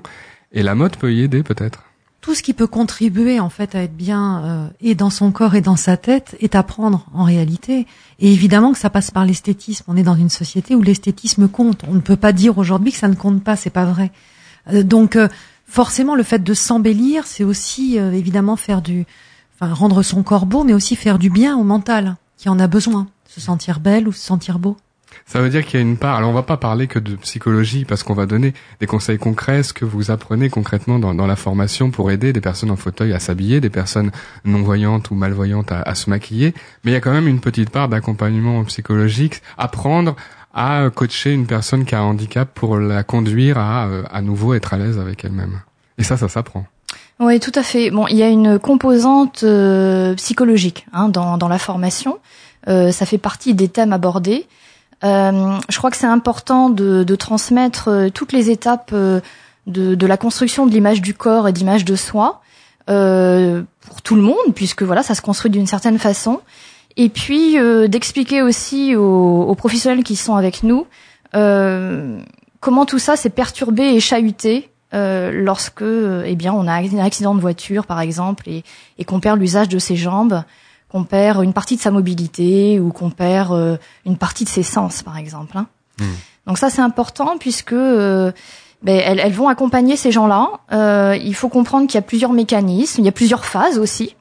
Et 0.53 0.63
la 0.63 0.73
mode 0.73 0.95
peut 0.95 1.11
y 1.11 1.21
aider, 1.21 1.43
peut-être. 1.43 1.83
Tout 2.21 2.33
ce 2.33 2.41
qui 2.41 2.53
peut 2.53 2.65
contribuer, 2.65 3.41
en 3.41 3.49
fait, 3.49 3.75
à 3.75 3.83
être 3.83 3.97
bien 3.97 4.71
et 4.79 4.95
dans 4.95 5.09
son 5.09 5.31
corps 5.31 5.55
et 5.55 5.61
dans 5.61 5.75
sa 5.75 5.97
tête, 5.97 6.37
est 6.39 6.55
à 6.55 6.63
prendre, 6.63 7.07
en 7.13 7.25
réalité. 7.25 7.87
Et 8.19 8.31
évidemment 8.31 8.71
que 8.71 8.79
ça 8.79 8.89
passe 8.89 9.11
par 9.11 9.25
l'esthétisme. 9.25 9.83
On 9.89 9.97
est 9.97 10.03
dans 10.03 10.15
une 10.15 10.29
société 10.29 10.75
où 10.75 10.81
l'esthétisme 10.81 11.49
compte. 11.49 11.83
On 11.89 11.95
ne 11.95 11.99
peut 11.99 12.15
pas 12.15 12.31
dire 12.31 12.57
aujourd'hui 12.57 12.93
que 12.93 12.97
ça 12.99 13.09
ne 13.09 13.15
compte 13.15 13.43
pas, 13.43 13.57
c'est 13.57 13.69
pas 13.69 13.85
vrai. 13.85 14.11
donc 14.71 15.17
forcément, 15.71 16.15
le 16.15 16.23
fait 16.23 16.43
de 16.43 16.53
s'embellir, 16.53 17.25
c'est 17.25 17.45
aussi 17.45 17.97
euh, 17.97 18.11
évidemment 18.11 18.57
faire 18.57 18.81
du, 18.81 19.05
enfin 19.55 19.73
rendre 19.73 20.03
son 20.03 20.21
corps 20.21 20.45
beau, 20.45 20.63
mais 20.63 20.73
aussi 20.73 20.95
faire 20.95 21.17
du 21.17 21.29
bien 21.29 21.57
au 21.57 21.63
mental 21.63 22.17
qui 22.37 22.49
en 22.49 22.59
a 22.59 22.67
besoin, 22.67 23.07
se 23.27 23.39
sentir 23.39 23.79
belle 23.79 24.07
ou 24.07 24.11
se 24.11 24.19
sentir 24.19 24.59
beau. 24.59 24.75
Ça 25.25 25.39
veut 25.39 25.49
dire 25.49 25.65
qu'il 25.65 25.79
y 25.79 25.83
a 25.83 25.85
une 25.85 25.97
part. 25.97 26.15
Alors 26.15 26.29
on 26.29 26.33
va 26.33 26.43
pas 26.43 26.57
parler 26.57 26.87
que 26.87 26.99
de 26.99 27.15
psychologie 27.17 27.85
parce 27.85 28.03
qu'on 28.03 28.13
va 28.13 28.25
donner 28.25 28.53
des 28.79 28.87
conseils 28.87 29.17
concrets, 29.17 29.63
ce 29.63 29.73
que 29.73 29.85
vous 29.85 30.09
apprenez 30.09 30.49
concrètement 30.49 30.99
dans, 30.99 31.27
la 31.27 31.35
formation 31.35 31.91
pour 31.91 32.11
aider 32.11 32.33
des 32.33 32.41
personnes 32.41 32.71
en 32.71 32.75
fauteuil 32.75 33.13
à 33.13 33.19
s'habiller, 33.19 33.61
des 33.61 33.69
personnes 33.69 34.11
non 34.43 34.61
voyantes 34.61 35.11
ou 35.11 35.15
malvoyantes 35.15 35.71
à, 35.71 35.81
à 35.81 35.95
se 35.95 36.09
maquiller. 36.09 36.53
Mais 36.83 36.91
il 36.91 36.93
y 36.93 36.97
a 36.97 37.01
quand 37.01 37.11
même 37.11 37.27
une 37.27 37.39
petite 37.39 37.69
part 37.69 37.87
d'accompagnement 37.87 38.63
psychologique, 38.65 39.41
apprendre 39.57 40.15
à 40.53 40.89
coacher 40.93 41.33
une 41.33 41.47
personne 41.47 41.85
qui 41.85 41.95
a 41.95 41.99
un 41.99 42.03
handicap 42.03 42.49
pour 42.53 42.77
la 42.77 43.03
conduire 43.03 43.57
à 43.57 43.85
euh, 43.85 44.03
à 44.11 44.21
nouveau 44.21 44.53
être 44.53 44.73
à 44.73 44.77
l'aise 44.77 44.99
avec 44.99 45.23
elle-même. 45.23 45.61
Et 45.97 46.03
ça, 46.03 46.17
ça 46.17 46.27
s'apprend. 46.27 46.65
Oui, 47.19 47.39
tout 47.39 47.51
à 47.53 47.61
fait. 47.61 47.91
Bon, 47.91 48.07
il 48.07 48.17
y 48.17 48.23
a 48.23 48.29
une 48.29 48.57
composante 48.57 49.43
euh, 49.43 50.15
psychologique 50.15 50.87
hein, 50.91 51.07
dans, 51.07 51.37
dans 51.37 51.47
la 51.47 51.59
formation. 51.59 52.17
Euh, 52.67 52.91
ça 52.91 53.05
fait 53.05 53.17
partie 53.17 53.53
des 53.53 53.67
thèmes 53.67 53.93
abordés. 53.93 54.47
Euh, 55.03 55.57
je 55.69 55.77
crois 55.77 55.89
que 55.89 55.97
c'est 55.97 56.05
important 56.05 56.69
de, 56.69 57.03
de, 57.03 57.15
transmettre 57.15 57.87
euh, 57.87 58.09
toutes 58.09 58.33
les 58.33 58.51
étapes 58.51 58.93
de, 58.93 59.21
de, 59.67 60.07
la 60.07 60.17
construction 60.17 60.67
de 60.67 60.71
l'image 60.71 61.01
du 61.01 61.13
corps 61.13 61.47
et 61.47 61.53
d'image 61.53 61.85
de 61.85 61.95
soi 61.95 62.41
pour 62.87 64.01
tout 64.01 64.15
le 64.15 64.21
monde, 64.21 64.53
puisque 64.53 64.83
voilà, 64.83 65.01
ça 65.01 65.15
se 65.15 65.21
construit 65.21 65.49
d'une 65.49 65.65
certaine 65.65 65.97
façon 65.97 66.41
et 66.97 67.09
puis 67.09 67.57
euh, 67.57 67.87
d'expliquer 67.87 68.41
aussi 68.41 68.95
aux, 68.95 69.43
aux, 69.43 69.55
professionnels 69.55 70.03
qui 70.03 70.15
sont 70.15 70.35
avec 70.35 70.63
nous 70.63 70.87
euh, 71.35 72.19
comment 72.59 72.85
tout 72.85 72.99
ça 72.99 73.15
s'est 73.15 73.29
perturbé 73.29 73.83
et 73.83 73.99
chahuté 73.99 74.71
euh, 74.93 75.31
lorsque 75.33 75.83
eh 75.83 76.35
bien 76.35 76.51
on 76.51 76.67
a 76.67 76.73
un 76.73 76.97
accident 76.97 77.33
de 77.33 77.39
voiture 77.39 77.85
par 77.85 78.01
exemple 78.01 78.49
et, 78.49 78.63
et 78.97 79.05
qu'on 79.05 79.21
perd 79.21 79.39
l'usage 79.39 79.69
de 79.69 79.79
ses 79.79 79.95
jambes, 79.95 80.43
qu'on 80.89 81.05
perd 81.05 81.43
une 81.43 81.53
partie 81.53 81.77
de 81.77 81.81
sa 81.81 81.91
mobilité 81.91 82.77
ou 82.79 82.91
qu'on 82.91 83.09
perd 83.09 83.53
euh, 83.53 83.77
une 84.05 84.17
partie 84.17 84.43
de 84.43 84.49
ses 84.49 84.63
sens 84.63 85.01
par 85.01 85.17
exemple. 85.17 85.57
Hein. 85.57 85.67
Mmh. 85.99 86.05
Donc 86.47 86.57
ça 86.57 86.69
c'est 86.69 86.81
important 86.81 87.37
puisque 87.39 87.71
euh, 87.71 88.33
ben, 88.83 89.01
elles, 89.05 89.19
elles, 89.19 89.31
vont 89.31 89.47
accompagner 89.47 89.95
ces 89.95 90.11
gens-là. 90.11 91.15
il 91.15 91.35
faut 91.35 91.49
comprendre 91.49 91.87
qu'il 91.87 91.95
y 91.95 91.99
a 91.99 92.05
plusieurs 92.05 92.33
mécanismes, 92.33 93.01
il 93.01 93.05
y 93.05 93.09
a 93.09 93.13
plusieurs 93.13 93.45
phases 93.45 93.79
aussi. 93.79 94.15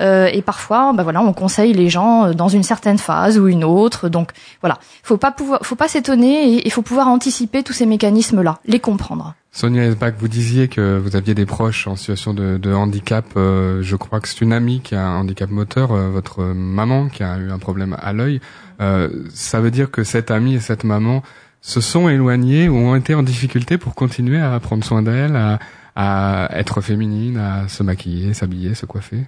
Euh, 0.00 0.28
et 0.32 0.42
parfois, 0.42 0.92
bah 0.94 1.02
voilà, 1.02 1.22
on 1.22 1.32
conseille 1.32 1.72
les 1.72 1.88
gens 1.88 2.26
euh, 2.26 2.32
dans 2.32 2.48
une 2.48 2.62
certaine 2.62 2.98
phase 2.98 3.38
ou 3.38 3.48
une 3.48 3.64
autre. 3.64 4.08
Donc 4.08 4.30
voilà, 4.60 4.78
faut 5.02 5.16
pas 5.16 5.32
pouvoir, 5.32 5.60
faut 5.62 5.74
pas 5.74 5.88
s'étonner 5.88 6.54
et 6.54 6.66
il 6.66 6.72
faut 6.72 6.82
pouvoir 6.82 7.08
anticiper 7.08 7.62
tous 7.62 7.72
ces 7.72 7.86
mécanismes-là, 7.86 8.58
les 8.64 8.80
comprendre. 8.80 9.34
Sonia 9.50 9.84
Esbach, 9.84 10.14
vous 10.18 10.28
disiez 10.28 10.68
que 10.68 10.98
vous 10.98 11.16
aviez 11.16 11.34
des 11.34 11.46
proches 11.46 11.88
en 11.88 11.96
situation 11.96 12.32
de, 12.32 12.72
handicap. 12.72 13.24
Euh, 13.36 13.82
je 13.82 13.96
crois 13.96 14.20
que 14.20 14.28
c'est 14.28 14.40
une 14.40 14.52
amie 14.52 14.80
qui 14.80 14.94
a 14.94 15.04
un 15.04 15.20
handicap 15.20 15.50
moteur, 15.50 15.88
votre 15.88 16.44
maman 16.44 17.08
qui 17.08 17.24
a 17.24 17.38
eu 17.38 17.50
un 17.50 17.58
problème 17.58 17.96
à 18.00 18.12
l'œil. 18.12 18.40
ça 18.78 19.60
veut 19.60 19.70
dire 19.70 19.90
que 19.90 20.04
cette 20.04 20.30
amie 20.30 20.54
et 20.54 20.60
cette 20.60 20.84
maman 20.84 21.22
se 21.60 21.80
sont 21.80 22.08
éloignés 22.08 22.68
ou 22.68 22.76
ont 22.76 22.94
été 22.94 23.14
en 23.14 23.24
difficulté 23.24 23.78
pour 23.78 23.96
continuer 23.96 24.40
à 24.40 24.60
prendre 24.60 24.84
soin 24.84 25.02
d'elle, 25.02 25.58
à 25.96 26.48
être 26.52 26.80
féminine, 26.80 27.38
à 27.38 27.66
se 27.66 27.82
maquiller, 27.82 28.34
s'habiller, 28.34 28.74
se 28.74 28.86
coiffer? 28.86 29.24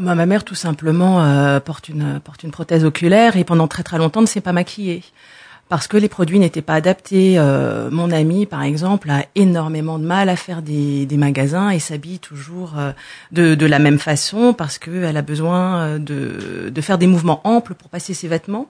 Ma 0.00 0.26
mère, 0.26 0.44
tout 0.44 0.54
simplement, 0.54 1.22
euh, 1.22 1.60
porte 1.60 1.88
une 1.88 2.20
porte 2.20 2.42
une 2.42 2.50
prothèse 2.50 2.84
oculaire 2.84 3.36
et 3.36 3.44
pendant 3.44 3.68
très 3.68 3.82
très 3.82 3.98
longtemps 3.98 4.20
ne 4.20 4.26
s'est 4.26 4.40
pas 4.40 4.52
maquillée 4.52 5.02
parce 5.68 5.86
que 5.88 5.96
les 5.96 6.08
produits 6.08 6.38
n'étaient 6.38 6.62
pas 6.62 6.74
adaptés. 6.74 7.34
Euh, 7.38 7.90
mon 7.90 8.10
ami, 8.10 8.44
par 8.46 8.62
exemple, 8.62 9.10
a 9.10 9.24
énormément 9.34 9.98
de 9.98 10.04
mal 10.04 10.28
à 10.28 10.36
faire 10.36 10.62
des, 10.62 11.06
magasins 11.16 11.70
et 11.70 11.78
s'habille 11.78 12.18
toujours 12.18 12.74
euh, 12.78 12.92
de, 13.32 13.66
la 13.66 13.78
même 13.78 13.98
façon 13.98 14.52
parce 14.52 14.78
qu'elle 14.78 15.16
a 15.16 15.22
besoin 15.22 15.98
de 15.98 16.80
faire 16.80 16.98
des 16.98 17.06
mouvements 17.06 17.40
amples 17.44 17.74
pour 17.74 17.88
passer 17.88 18.14
ses 18.14 18.28
vêtements. 18.28 18.68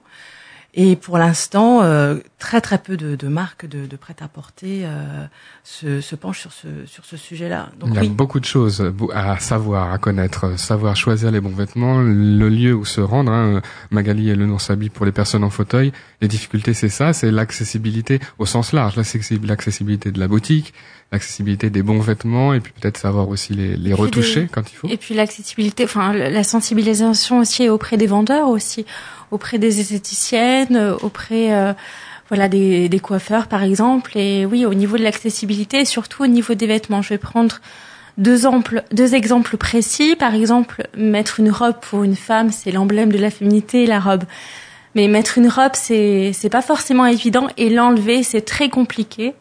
Et 0.77 0.97
pour 0.97 1.17
l'instant, 1.17 1.83
euh, 1.83 2.17
très 2.37 2.59
très 2.59 2.77
peu 2.77 2.97
de, 2.97 3.15
de 3.15 3.27
marques 3.29 3.65
de, 3.65 3.85
de 3.85 3.95
prêt-à-porter 3.95 4.81
euh, 4.83 5.25
se, 5.63 6.01
se 6.01 6.15
penchent 6.17 6.41
sur 6.41 6.51
ce 6.51 6.67
sur 6.85 7.05
ce 7.05 7.15
sujet-là. 7.15 7.69
Donc 7.79 7.89
Il 7.91 7.95
y 7.95 7.97
a 7.97 8.01
oui, 8.01 8.09
beaucoup 8.09 8.41
de 8.41 8.45
choses 8.45 8.91
à 9.13 9.39
savoir, 9.39 9.93
à 9.93 9.97
connaître, 9.97 10.59
savoir 10.59 10.97
choisir 10.97 11.31
les 11.31 11.39
bons 11.39 11.55
vêtements, 11.55 12.01
le 12.01 12.49
lieu 12.49 12.73
où 12.75 12.83
se 12.83 12.99
rendre. 12.99 13.31
Hein. 13.31 13.61
Magali 13.89 14.29
et 14.29 14.35
le 14.35 14.45
nom 14.45 14.59
s'habille 14.59 14.89
pour 14.89 15.05
les 15.05 15.13
personnes 15.13 15.45
en 15.45 15.49
fauteuil. 15.49 15.93
Les 16.19 16.27
difficultés, 16.27 16.73
c'est 16.73 16.89
ça, 16.89 17.13
c'est 17.13 17.31
l'accessibilité 17.31 18.19
au 18.37 18.45
sens 18.45 18.73
large, 18.73 18.97
l'accessi- 18.97 19.39
l'accessibilité 19.45 20.11
de 20.11 20.19
la 20.19 20.27
boutique, 20.27 20.73
l'accessibilité 21.11 21.69
des 21.69 21.81
bons 21.83 21.99
vêtements, 21.99 22.53
et 22.53 22.59
puis 22.59 22.73
peut-être 22.79 22.97
savoir 22.97 23.29
aussi 23.29 23.53
les, 23.53 23.75
les 23.77 23.93
retoucher 23.93 24.43
des- 24.43 24.47
quand 24.47 24.69
il 24.71 24.75
faut. 24.75 24.87
Et 24.89 24.97
puis 24.97 25.13
l'accessibilité, 25.15 25.85
enfin 25.85 26.11
la 26.13 26.43
sensibilisation 26.43 27.39
aussi 27.39 27.69
auprès 27.69 27.95
des 27.97 28.07
vendeurs 28.07 28.49
aussi, 28.49 28.85
auprès 29.31 29.57
des 29.57 29.79
esthéticiennes, 29.79 30.95
auprès 31.01 31.53
euh, 31.53 31.73
voilà 32.29 32.49
des, 32.49 32.89
des 32.89 32.99
coiffeurs 32.99 33.47
par 33.47 33.63
exemple. 33.63 34.17
Et 34.17 34.45
oui, 34.45 34.65
au 34.65 34.73
niveau 34.73 34.97
de 34.97 35.03
l'accessibilité, 35.03 35.81
et 35.81 35.85
surtout 35.85 36.23
au 36.23 36.27
niveau 36.27 36.53
des 36.53 36.67
vêtements. 36.67 37.01
Je 37.01 37.09
vais 37.09 37.17
prendre 37.17 37.59
deux, 38.17 38.45
amples, 38.45 38.83
deux 38.91 39.13
exemples 39.15 39.57
précis. 39.57 40.15
Par 40.15 40.33
exemple, 40.33 40.87
mettre 40.97 41.39
une 41.39 41.51
robe 41.51 41.75
pour 41.81 42.03
une 42.03 42.15
femme, 42.15 42.51
c'est 42.51 42.71
l'emblème 42.71 43.11
de 43.11 43.17
la 43.19 43.29
féminité, 43.29 43.85
la 43.85 43.99
robe. 43.99 44.23
Mais 44.95 45.07
mettre 45.07 45.37
une 45.37 45.49
robe, 45.49 45.73
c'est 45.75 46.31
c'est 46.33 46.49
pas 46.49 46.61
forcément 46.61 47.05
évident, 47.05 47.47
et 47.57 47.69
l'enlever, 47.69 48.23
c'est 48.23 48.41
très 48.41 48.69
compliqué. 48.69 49.33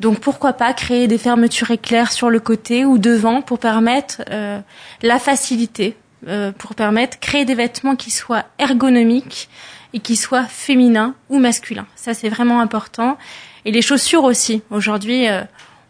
Donc 0.00 0.20
pourquoi 0.20 0.52
pas 0.52 0.72
créer 0.72 1.06
des 1.06 1.18
fermetures 1.18 1.70
éclairs 1.70 2.12
sur 2.12 2.30
le 2.30 2.40
côté 2.40 2.84
ou 2.84 2.98
devant 2.98 3.42
pour 3.42 3.58
permettre 3.58 4.22
euh, 4.30 4.60
la 5.02 5.18
facilité, 5.18 5.96
euh, 6.26 6.52
pour 6.52 6.74
permettre 6.74 7.20
créer 7.20 7.44
des 7.44 7.54
vêtements 7.54 7.96
qui 7.96 8.10
soient 8.10 8.44
ergonomiques 8.58 9.48
et 9.92 10.00
qui 10.00 10.16
soient 10.16 10.44
féminins 10.44 11.14
ou 11.28 11.38
masculins. 11.38 11.86
Ça 11.94 12.14
c'est 12.14 12.28
vraiment 12.28 12.60
important. 12.60 13.18
Et 13.64 13.70
les 13.70 13.82
chaussures 13.82 14.24
aussi. 14.24 14.62
Aujourd'hui, 14.70 15.28
euh, 15.28 15.42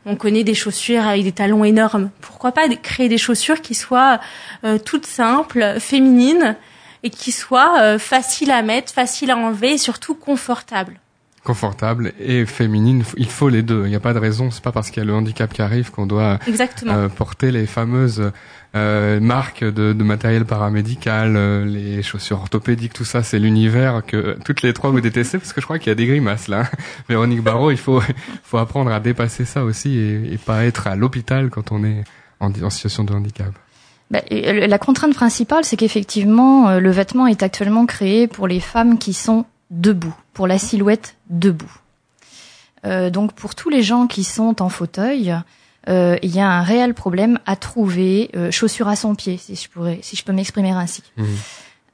on 0.05 0.17
connaît 0.17 0.45
des 0.45 0.55
chaussures 0.55 1.07
avec 1.07 1.23
des 1.23 1.33
talons 1.33 1.65
énormes. 1.65 2.11
Pourquoi 2.21 2.53
pas 2.53 2.69
créer 2.69 3.09
des 3.09 3.19
chaussures 3.19 3.63
qui 3.63 3.75
soient 3.75 4.19
toutes 4.85 5.07
simples, 5.07 5.77
féminines 5.79 6.57
et 7.05 7.11
qui 7.11 7.31
soient 7.31 8.01
faciles 8.01 8.51
à 8.51 8.63
mettre, 8.63 8.93
faciles 8.93 9.31
à 9.31 9.37
enlever 9.37 9.75
et 9.75 9.79
surtout 9.79 10.17
confortables. 10.17 10.99
Confortable 11.45 12.13
et 12.21 12.47
féminine, 12.47 13.03
il 13.17 13.29
faut 13.29 13.49
les 13.49 13.63
deux. 13.63 13.83
Il 13.87 13.89
n'y 13.89 13.97
a 13.97 14.01
pas 14.01 14.15
de 14.15 14.21
raison, 14.21 14.53
c'est 14.53 14.63
pas 14.63 14.71
parce 14.71 14.91
qu'il 14.91 14.99
y 14.99 15.03
a 15.03 15.05
le 15.05 15.13
handicap 15.13 15.53
qui 15.53 15.61
arrive 15.61 15.91
qu'on 15.91 16.07
doit 16.07 16.39
euh, 16.87 17.09
porter 17.09 17.51
les 17.51 17.67
fameuses 17.67 18.31
euh, 18.77 19.19
marques 19.19 19.65
de, 19.65 19.93
de 19.93 20.05
matériel 20.05 20.45
paramédical, 20.45 21.35
euh, 21.35 21.65
les 21.65 22.01
chaussures 22.05 22.39
orthopédiques, 22.39 22.93
tout 22.93 23.05
ça, 23.05 23.25
c'est 23.25 23.41
l'univers 23.41 24.03
que 24.07 24.39
toutes 24.45 24.63
les 24.63 24.73
trois 24.73 24.91
vous 24.91 25.01
détestez 25.01 25.39
parce 25.39 25.53
que 25.53 25.61
je 25.61 25.67
crois 25.67 25.81
qu'il 25.81 25.89
y 25.89 25.91
a 25.91 25.97
des 25.97 26.07
grimaces 26.07 26.47
là. 26.47 26.71
Véronique 27.09 27.43
Barrault, 27.43 27.73
il 27.73 27.77
faut 27.77 28.01
faut 28.45 28.59
apprendre 28.59 28.93
à 28.93 29.01
dépasser 29.01 29.45
ça 29.45 29.65
aussi 29.65 29.99
et, 29.99 30.35
et 30.35 30.39
pas 30.39 30.65
être 30.65 30.87
à 30.87 30.95
l'hôpital 30.95 31.51
quand 31.51 31.73
on 31.73 31.83
est 31.83 32.05
en, 32.39 32.53
en 32.53 32.71
situation 32.71 33.03
de 33.03 33.15
handicap. 33.15 33.51
Bah, 34.13 34.21
la 34.31 34.79
contrainte 34.79 35.15
principale, 35.15 35.65
c'est 35.65 35.77
qu'effectivement, 35.77 36.79
le 36.79 36.91
vêtement 36.93 37.27
est 37.27 37.43
actuellement 37.43 37.87
créé 37.87 38.29
pour 38.29 38.47
les 38.47 38.61
femmes 38.61 38.99
qui 38.99 39.13
sont 39.13 39.45
debout, 39.73 40.15
pour 40.33 40.47
la 40.47 40.59
silhouette 40.59 41.17
debout. 41.31 41.71
Euh, 42.85 43.11
donc 43.11 43.33
pour 43.33 43.55
tous 43.55 43.69
les 43.71 43.83
gens 43.83 44.07
qui 44.07 44.25
sont 44.25 44.61
en 44.63 44.69
fauteuil, 44.69 45.35
euh, 45.89 46.17
il 46.23 46.35
y 46.35 46.41
a 46.41 46.49
un 46.49 46.63
réel 46.63 46.95
problème 46.95 47.39
à 47.47 47.57
trouver 47.57 48.31
euh, 48.35 48.51
chaussures 48.51 48.89
à 48.89 48.97
son 48.97 49.15
pied, 49.15 49.37
si 49.37 49.55
je 49.55 49.69
pourrais, 49.69 49.99
si 50.03 50.17
je 50.17 50.25
peux 50.25 50.33
m'exprimer 50.33 50.71
ainsi. 50.71 51.03
Mhm. 51.17 51.27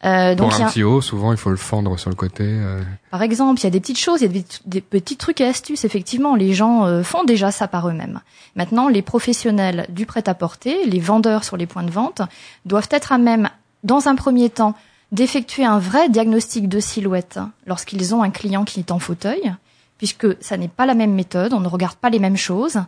Euh, 0.04 0.36
donc 0.36 0.52
Pour 0.52 0.60
un 0.60 0.66
a- 0.66 0.70
petit 0.70 0.84
haut, 0.84 1.00
souvent 1.00 1.32
il 1.32 1.38
faut 1.38 1.50
le 1.50 1.56
fendre 1.56 1.98
sur 1.98 2.08
le 2.08 2.14
côté. 2.14 2.44
euh, 2.46 2.80
par 3.10 3.20
exemple, 3.22 3.60
il 3.60 3.64
y 3.64 3.66
a 3.66 3.70
des 3.70 3.80
petites 3.80 3.98
choses, 3.98 4.20
il 4.20 4.26
y 4.26 4.30
a 4.30 4.32
des, 4.32 4.44
des 4.64 4.80
petits 4.80 5.16
trucs 5.16 5.40
et 5.40 5.44
astuces. 5.46 5.84
Effectivement, 5.84 6.36
les 6.36 6.54
gens 6.54 6.86
euh, 6.86 7.02
font 7.02 7.24
déjà 7.24 7.50
ça 7.50 7.66
par 7.66 7.88
eux-mêmes. 7.88 8.20
Maintenant, 8.54 8.88
les 8.88 9.02
professionnels 9.02 9.86
du 9.88 10.06
prêt-à-porter, 10.06 10.84
les 10.86 11.00
vendeurs 11.00 11.42
sur 11.42 11.56
les 11.56 11.66
points 11.66 11.82
de 11.82 11.90
vente, 11.90 12.22
doivent 12.64 12.88
être 12.92 13.10
à 13.10 13.18
même, 13.18 13.50
dans 13.82 14.06
un 14.06 14.14
premier 14.14 14.50
temps, 14.50 14.74
d'effectuer 15.12 15.64
un 15.64 15.78
vrai 15.78 16.08
diagnostic 16.08 16.68
de 16.68 16.80
silhouette 16.80 17.38
lorsqu'ils 17.66 18.14
ont 18.14 18.22
un 18.22 18.30
client 18.30 18.64
qui 18.64 18.80
est 18.80 18.90
en 18.90 18.98
fauteuil, 18.98 19.54
puisque 19.96 20.26
ça 20.42 20.56
n'est 20.56 20.68
pas 20.68 20.86
la 20.86 20.94
même 20.94 21.14
méthode, 21.14 21.52
on 21.52 21.60
ne 21.60 21.68
regarde 21.68 21.96
pas 21.96 22.10
les 22.10 22.18
mêmes 22.18 22.36
choses. 22.36 22.80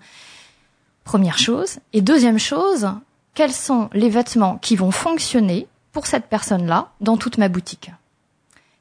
Première 1.05 1.39
chose. 1.39 1.79
Et 1.93 2.03
deuxième 2.03 2.39
chose, 2.39 2.89
quels 3.35 3.53
sont 3.53 3.89
les 3.93 4.09
vêtements 4.09 4.59
qui 4.59 4.77
vont 4.77 4.91
fonctionner 4.91 5.67
pour 5.93 6.07
cette 6.07 6.27
personne-là 6.27 6.93
dans 7.01 7.17
toute 7.17 7.39
ma 7.39 7.49
boutique? 7.49 7.91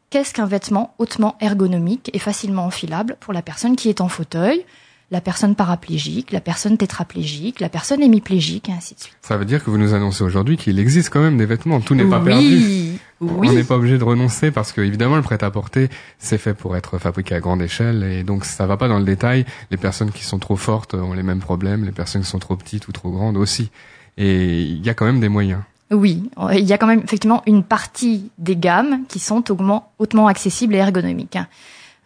Qu'est-ce 0.10 0.34
qu'un 0.34 0.46
vêtement 0.46 0.94
hautement 0.98 1.36
ergonomique 1.40 2.10
et 2.14 2.20
facilement 2.20 2.66
enfilable 2.66 3.16
pour 3.20 3.32
la 3.32 3.42
personne 3.42 3.76
qui 3.76 3.90
est 3.90 4.02
en 4.02 4.10
fauteuil, 4.10 4.66
la 5.12 5.22
personne 5.22 5.56
paraplégique, 5.56 6.32
la 6.32 6.42
personne 6.42 6.78
tétraplégique, 6.78 7.60
la 7.60 7.70
personne 7.70 8.02
hémiplégique, 8.02 8.70
et 8.70 8.74
ainsi 8.74 8.94
de 8.96 9.00
suite 9.00 9.16
Ça 9.22 9.38
veut 9.38 9.46
dire 9.46 9.64
que 9.64 9.70
vous 9.70 9.78
nous 9.78 9.94
annoncez 9.94 10.24
aujourd'hui 10.24 10.58
qu'il 10.58 10.80
existe 10.80 11.10
quand 11.10 11.22
même 11.22 11.38
des 11.38 11.46
vêtements. 11.46 11.82
Tout 11.82 11.96
n'est 11.96 12.06
pas 12.06 12.20
perdu. 12.20 13.00
Oui, 13.22 13.50
On 13.50 13.54
n'est 13.54 13.64
pas 13.64 13.76
obligé 13.76 13.98
de 13.98 14.04
renoncer 14.04 14.50
parce 14.50 14.72
que 14.72 14.80
évidemment 14.80 15.18
le 15.18 15.22
prêt-à-porter 15.22 15.90
c'est 16.20 16.38
fait 16.38 16.54
pour 16.54 16.78
être 16.78 17.00
fabriqué 17.00 17.36
à 17.36 17.42
grande 17.42 17.62
échelle 17.62 18.04
et 18.04 18.24
donc 18.24 18.46
ça 18.46 18.66
va 18.66 18.78
pas 18.78 18.88
dans 18.88 18.98
le 18.98 19.04
détail. 19.04 19.46
Les 19.72 19.78
personnes 19.78 20.12
qui 20.12 20.24
sont 20.24 20.40
trop 20.40 20.56
fortes 20.56 20.94
ont 20.94 21.14
les 21.14 21.24
mêmes 21.24 21.42
problèmes, 21.42 21.84
les 21.84 21.92
personnes 21.92 22.22
qui 22.22 22.30
sont 22.30 22.40
trop 22.40 22.56
petites 22.56 22.88
ou 22.88 22.94
trop 22.94 23.10
grandes 23.10 23.36
aussi. 23.36 23.72
Et 24.18 24.62
il 24.62 24.86
y 24.86 24.90
a 24.90 24.94
quand 24.94 25.06
même 25.06 25.20
des 25.20 25.28
moyens. 25.28 25.62
Oui, 25.92 26.30
il 26.54 26.66
y 26.66 26.72
a 26.72 26.78
quand 26.78 26.88
même 26.88 27.02
effectivement 27.04 27.42
une 27.48 27.64
partie 27.64 28.30
des 28.38 28.56
gammes 28.56 29.06
qui 29.10 29.20
sont 29.20 29.44
hautement, 29.50 29.92
hautement 29.98 30.28
accessibles 30.28 30.76
et 30.76 30.78
ergonomiques. 30.78 31.38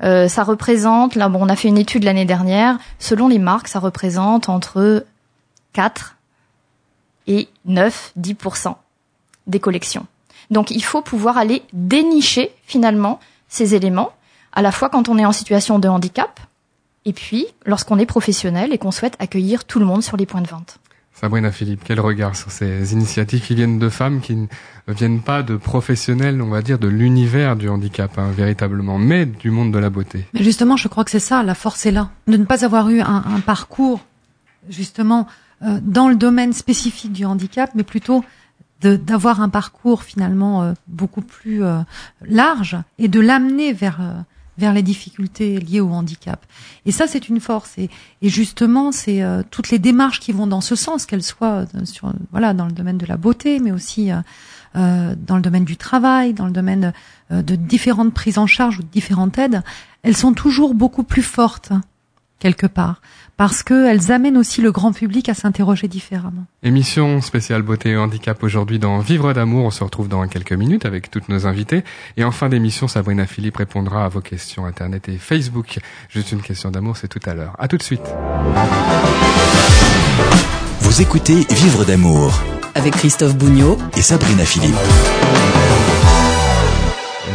Euh, 0.04 0.28
ça 0.28 0.44
représente, 0.44 1.16
là, 1.16 1.30
bon, 1.30 1.40
on 1.42 1.50
a 1.50 1.56
fait 1.56 1.70
une 1.70 1.78
étude 1.78 2.04
l'année 2.04 2.26
dernière, 2.26 2.78
selon 3.00 3.28
les 3.28 3.40
marques, 3.40 3.68
ça 3.68 3.80
représente 3.80 4.50
entre 4.50 5.06
4 5.74 6.18
et 7.28 7.48
9, 7.66 8.14
10% 8.20 8.76
des 9.48 9.60
collections. 9.60 10.06
Donc 10.52 10.72
il 10.72 10.84
faut 10.84 11.02
pouvoir 11.02 11.38
aller 11.38 11.64
dénicher 11.72 12.54
finalement 12.66 13.20
ces 13.48 13.76
éléments, 13.76 14.12
à 14.52 14.62
la 14.62 14.72
fois 14.72 14.90
quand 14.90 15.10
on 15.10 15.18
est 15.18 15.26
en 15.26 15.32
situation 15.32 15.80
de 15.80 15.88
handicap, 15.88 16.40
et 17.06 17.14
puis 17.14 17.48
lorsqu'on 17.66 18.00
est 18.00 18.06
professionnel 18.06 18.74
et 18.74 18.78
qu'on 18.78 18.92
souhaite 18.92 19.16
accueillir 19.20 19.66
tout 19.66 19.80
le 19.80 19.86
monde 19.86 20.04
sur 20.04 20.18
les 20.18 20.26
points 20.26 20.42
de 20.42 20.48
vente. 20.48 20.80
Sabrina 21.14 21.52
Philippe, 21.52 21.82
quel 21.86 22.00
regard 22.00 22.36
sur 22.36 22.52
ces 22.52 22.92
initiatives 22.94 23.42
qui 23.42 23.54
viennent 23.56 23.78
de 23.78 23.90
femmes 23.90 24.20
qui 24.20 24.36
ne 24.36 24.48
viennent 24.88 25.22
pas 25.22 25.44
de 25.44 25.56
professionnels, 25.56 26.42
on 26.42 26.50
va 26.50 26.62
dire, 26.62 26.80
de 26.80 26.88
l'univers 26.88 27.56
du 27.56 27.70
handicap, 27.70 28.18
hein, 28.18 28.32
véritablement, 28.32 28.98
mais 28.98 29.26
du 29.26 29.52
monde 29.52 29.72
de 29.72 29.78
la 29.78 29.90
beauté. 29.90 30.26
Mais 30.34 30.44
justement, 30.44 30.76
je 30.76 30.88
crois 30.88 31.04
que 31.04 31.12
c'est 31.12 31.20
ça, 31.20 31.44
la 31.44 31.54
force 31.54 31.86
est 31.86 31.92
là. 31.92 32.10
De 32.28 32.36
ne 32.36 32.46
pas 32.46 32.66
avoir 32.66 32.90
eu 32.90 33.00
un, 33.00 33.22
parcours, 33.46 34.02
justement, 34.70 35.28
euh, 35.62 35.80
dans 35.84 36.10
le 36.10 36.16
domaine 36.16 36.52
spécifique 36.52 37.14
du 37.14 37.26
handicap, 37.26 37.70
mais 37.76 37.84
plutôt 37.84 38.26
d'avoir 38.82 39.40
un 39.40 39.48
parcours 39.48 40.04
finalement 40.04 40.64
euh, 40.64 40.74
beaucoup 40.88 41.22
plus 41.22 41.64
euh, 41.64 41.80
large 42.22 42.76
et 42.98 43.08
de 43.08 43.22
l'amener 43.22 43.72
vers 43.72 44.02
vers 44.58 44.74
les 44.74 44.84
difficultés 44.84 45.60
liées 45.60 45.82
au 45.82 45.90
handicap. 45.90 46.46
Et 46.86 46.92
ça, 46.92 47.08
c'est 47.08 47.30
une 47.30 47.40
force. 47.40 47.78
Et, 47.78 47.90
justement, 48.22 48.92
c'est 48.92 49.24
euh, 49.24 49.42
toutes 49.50 49.70
les 49.70 49.80
démarches 49.80 50.20
qui 50.20 50.32
vont 50.32 50.48
dans 50.48 50.62
ce 50.62 50.76
sens, 50.76 51.06
qu'elles 51.06 51.24
soient 51.24 51.66
euh, 51.76 52.12
voilà 52.32 52.54
dans 52.54 52.66
le 52.66 52.72
domaine 52.72 52.98
de 52.98 53.06
la 53.06 53.18
beauté, 53.18 53.60
mais 53.60 53.72
aussi 53.72 54.12
euh, 54.12 55.16
dans 55.16 55.36
le 55.36 55.42
domaine 55.42 55.66
du 55.66 55.78
travail, 55.78 56.34
dans 56.34 56.46
le 56.46 56.52
domaine 56.52 56.94
de 57.32 57.56
différentes 57.56 58.14
prises 58.14 58.38
en 58.38 58.48
charge 58.48 58.80
ou 58.80 58.84
de 58.84 58.88
différentes 58.88 59.38
aides, 59.38 59.64
elles 60.04 60.18
sont 60.18 60.34
toujours 60.34 60.76
beaucoup 60.76 61.04
plus 61.04 61.24
fortes 61.24 61.72
quelque 62.44 62.68
part 62.68 63.02
parce 63.38 63.64
qu'elles 63.64 64.12
amènent 64.12 64.38
aussi 64.38 64.62
le 64.62 64.72
grand 64.72 64.92
public 64.92 65.30
à 65.30 65.34
s'interroger 65.34 65.88
différemment. 65.88 66.46
Émission 66.62 67.22
spéciale 67.22 67.62
beauté 67.62 67.92
et 67.92 67.98
handicap 67.98 68.44
aujourd'hui 68.44 68.80
dans 68.80 69.00
Vivre 69.00 69.32
d'amour. 69.32 69.66
On 69.66 69.72
se 69.72 69.84
retrouve 69.84 70.10
dans 70.10 70.28
quelques 70.28 70.52
minutes 70.52 70.86
avec 70.86 71.10
toutes 71.10 71.30
nos 71.30 71.48
invités. 71.48 71.84
Et 72.18 72.26
en 72.26 72.32
fin 72.32 72.50
d'émission, 72.50 72.90
Sabrina 72.90 73.26
Philippe 73.26 73.58
répondra 73.58 74.04
à 74.04 74.10
vos 74.10 74.20
questions 74.20 74.66
Internet 74.66 75.08
et 75.08 75.18
Facebook. 75.18 75.80
Juste 76.10 76.34
une 76.34 76.42
question 76.42 76.70
d'amour, 76.70 76.98
c'est 76.98 77.08
tout 77.08 77.22
à 77.26 77.34
l'heure. 77.34 77.56
À 77.60 77.70
tout 77.70 77.78
de 77.78 77.84
suite. 77.84 78.04
Vous 80.82 81.02
écoutez 81.02 81.46
Vivre 81.50 81.86
d'amour 81.86 82.40
Avec 82.76 82.94
Christophe 82.94 83.38
Bougnot 83.38 83.78
et 83.96 84.02
Sabrina 84.02 84.44
Philippe. 84.44 84.76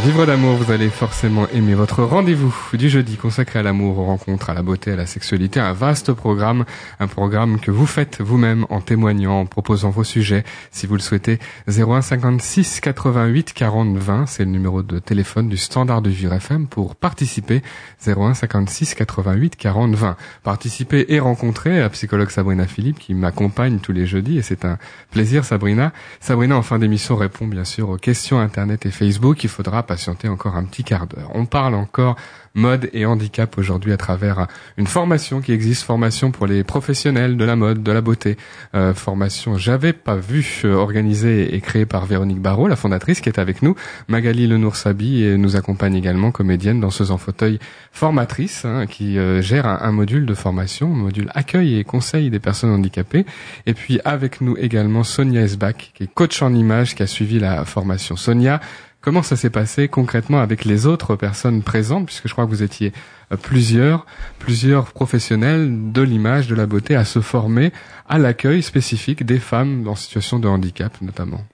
Vivre 0.05 0.25
d'amour, 0.25 0.55
vous 0.55 0.71
allez 0.71 0.89
forcément 0.89 1.47
aimer 1.49 1.73
votre 1.73 2.03
rendez-vous 2.03 2.55
du 2.73 2.87
jeudi 2.89 3.17
consacré 3.17 3.59
à 3.59 3.63
l'amour, 3.63 3.99
aux 3.99 4.05
rencontres, 4.05 4.49
à 4.49 4.53
la 4.53 4.61
beauté, 4.61 4.93
à 4.93 4.95
la 4.95 5.05
sexualité. 5.05 5.59
Un 5.59 5.73
vaste 5.73 6.13
programme, 6.13 6.63
un 7.01 7.07
programme 7.07 7.59
que 7.59 7.69
vous 7.69 7.85
faites 7.85 8.21
vous-même 8.21 8.65
en 8.69 8.79
témoignant, 8.79 9.41
en 9.41 9.45
proposant 9.45 9.89
vos 9.89 10.05
sujets. 10.05 10.45
Si 10.71 10.87
vous 10.87 10.93
le 10.93 11.01
souhaitez, 11.01 11.39
01 11.67 12.01
56 12.01 12.79
88 12.79 13.51
40 13.51 13.97
20, 13.97 14.25
c'est 14.25 14.45
le 14.45 14.51
numéro 14.51 14.83
de 14.83 14.99
téléphone 14.99 15.49
du 15.49 15.57
standard 15.57 16.01
de 16.01 16.09
Vivre 16.09 16.33
FM 16.33 16.67
pour 16.67 16.95
participer. 16.95 17.61
01 18.07 18.35
56 18.35 18.95
88 18.95 19.57
40 19.57 19.95
20. 19.95 20.15
Participer 20.43 21.05
et 21.09 21.19
rencontrer 21.19 21.79
la 21.79 21.89
psychologue 21.89 22.29
Sabrina 22.29 22.67
Philippe 22.67 22.99
qui 22.99 23.13
m'accompagne 23.13 23.79
tous 23.79 23.91
les 23.91 24.05
jeudis 24.05 24.37
et 24.37 24.43
c'est 24.43 24.63
un 24.63 24.77
plaisir 25.11 25.43
Sabrina. 25.43 25.91
Sabrina 26.21 26.55
en 26.55 26.61
fin 26.61 26.79
d'émission 26.79 27.17
répond 27.17 27.47
bien 27.47 27.65
sûr 27.65 27.89
aux 27.89 27.97
questions 27.97 28.39
internet 28.39 28.85
et 28.85 28.91
Facebook. 28.91 29.43
Il 29.43 29.49
faudra 29.49 29.83
patienter 29.89 30.27
encore 30.27 30.55
un 30.55 30.65
petit 30.65 30.83
quart 30.83 31.07
d'heure. 31.07 31.31
On 31.33 31.47
parle 31.47 31.73
encore 31.73 32.15
mode 32.53 32.89
et 32.93 33.05
handicap 33.05 33.57
aujourd'hui 33.57 33.91
à 33.91 33.97
travers 33.97 34.47
une 34.77 34.87
formation 34.87 35.41
qui 35.41 35.51
existe, 35.51 35.83
formation 35.83 36.31
pour 36.31 36.45
les 36.45 36.63
professionnels 36.63 37.37
de 37.37 37.45
la 37.45 37.55
mode, 37.55 37.81
de 37.81 37.91
la 37.91 38.01
beauté, 38.01 38.37
euh, 38.75 38.93
formation 38.93 39.57
j'avais 39.57 39.93
pas 39.93 40.15
vu 40.15 40.61
euh, 40.65 40.73
organisée 40.75 41.55
et 41.55 41.61
créée 41.61 41.85
par 41.85 42.05
Véronique 42.05 42.41
Barrault, 42.41 42.67
la 42.67 42.75
fondatrice 42.75 43.21
qui 43.21 43.29
est 43.29 43.39
avec 43.39 43.61
nous, 43.61 43.75
Magali 44.07 44.47
Lenour-Sabi 44.47 45.37
nous 45.37 45.55
accompagne 45.55 45.95
également 45.95 46.31
comédienne 46.31 46.79
danseuse 46.79 47.11
en 47.11 47.17
fauteuil 47.17 47.59
formatrice 47.91 48.65
hein, 48.65 48.85
qui 48.85 49.17
euh, 49.17 49.41
gère 49.41 49.65
un, 49.65 49.91
module 49.91 50.25
de 50.25 50.33
formation, 50.33 50.87
module 50.87 51.31
accueil 51.33 51.79
et 51.79 51.83
conseil 51.83 52.29
des 52.29 52.39
personnes 52.39 52.71
handicapées 52.71 53.25
et 53.65 53.73
puis 53.73 53.99
avec 54.05 54.41
nous 54.41 54.55
également 54.57 55.03
Sonia 55.03 55.41
Esbach 55.41 55.91
qui 55.93 56.03
est 56.03 56.13
coach 56.13 56.41
en 56.41 56.53
image 56.53 56.95
qui 56.95 57.03
a 57.03 57.07
suivi 57.07 57.39
la 57.39 57.65
formation. 57.65 58.15
Sonia, 58.15 58.59
Comment 59.01 59.23
ça 59.23 59.37
s'est 59.37 59.49
passé 59.49 59.87
concrètement 59.87 60.39
avec 60.39 60.65
les 60.65 60.85
autres 60.85 61.15
personnes 61.15 61.63
présentes, 61.63 62.05
puisque 62.05 62.27
je 62.27 62.33
crois 62.33 62.45
que 62.45 62.49
vous 62.49 62.63
étiez 62.63 62.91
euh, 63.31 63.37
plusieurs, 63.37 64.05
plusieurs 64.39 64.91
professionnels 64.91 65.93
de 65.93 66.01
l'image, 66.01 66.47
de 66.47 66.55
la 66.55 66.65
beauté, 66.65 66.95
à 66.95 67.05
se 67.05 67.21
former 67.21 67.71
à 68.09 68.17
l'accueil 68.17 68.61
spécifique 68.61 69.25
des 69.25 69.39
femmes 69.39 69.87
en 69.87 69.95
situation 69.95 70.37
de 70.37 70.49
handicap 70.49 70.93
notamment? 71.01 71.45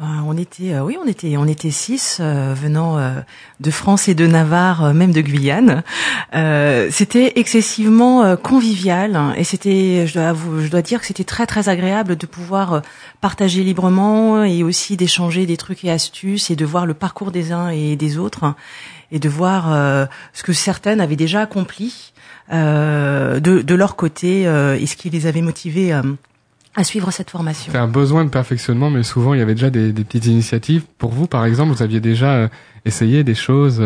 On 0.00 0.36
était, 0.36 0.74
euh, 0.74 0.82
oui, 0.82 0.96
on 1.02 1.06
était, 1.06 1.36
on 1.36 1.46
était 1.46 1.70
six 1.70 2.20
venant 2.20 2.98
de 3.60 3.70
France 3.70 4.08
et 4.08 4.14
de 4.14 4.26
Navarre, 4.26 4.92
même 4.92 5.12
de 5.12 5.20
Guyane. 5.20 5.82
c'était 6.90 7.32
excessivement 7.36 8.36
convivial 8.36 9.34
et 9.36 9.44
c'était, 9.44 10.06
je 10.06 10.68
dois, 10.68 10.82
dire 10.82 11.00
que 11.00 11.06
c'était 11.06 11.24
très 11.24 11.46
très 11.46 11.68
agréable 11.68 12.16
de 12.16 12.26
pouvoir 12.26 12.82
partager 13.20 13.62
librement 13.62 14.42
et 14.42 14.62
aussi 14.62 14.96
d'échanger 14.96 15.46
des 15.46 15.56
trucs 15.56 15.84
et 15.84 15.90
astuces 15.90 16.50
et 16.50 16.56
de 16.56 16.64
voir 16.64 16.86
le 16.86 16.94
parcours 16.94 17.30
des 17.30 17.52
uns 17.52 17.68
et 17.70 17.96
des 17.96 18.18
autres 18.18 18.54
et 19.14 19.18
de 19.18 19.28
voir 19.28 19.72
euh, 19.72 20.06
ce 20.32 20.42
que 20.42 20.52
certaines 20.52 21.00
avaient 21.00 21.16
déjà 21.16 21.42
accompli 21.42 22.12
euh, 22.52 23.40
de, 23.40 23.74
leur 23.74 23.96
côté 23.96 24.46
euh, 24.46 24.76
et 24.78 24.86
ce 24.86 24.96
qui 24.96 25.08
les 25.08 25.26
avait 25.26 25.40
motivées 25.40 25.98
à 26.74 26.84
suivre 26.84 27.10
cette 27.10 27.30
formation. 27.30 27.72
C'est 27.72 27.78
un 27.78 27.88
besoin 27.88 28.24
de 28.24 28.30
perfectionnement, 28.30 28.90
mais 28.90 29.02
souvent 29.02 29.34
il 29.34 29.38
y 29.38 29.42
avait 29.42 29.54
déjà 29.54 29.70
des, 29.70 29.92
des 29.92 30.04
petites 30.04 30.26
initiatives. 30.26 30.82
Pour 30.98 31.10
vous, 31.10 31.26
par 31.26 31.44
exemple, 31.44 31.72
vous 31.72 31.82
aviez 31.82 32.00
déjà 32.00 32.48
essayé 32.84 33.24
des 33.24 33.34
choses 33.34 33.82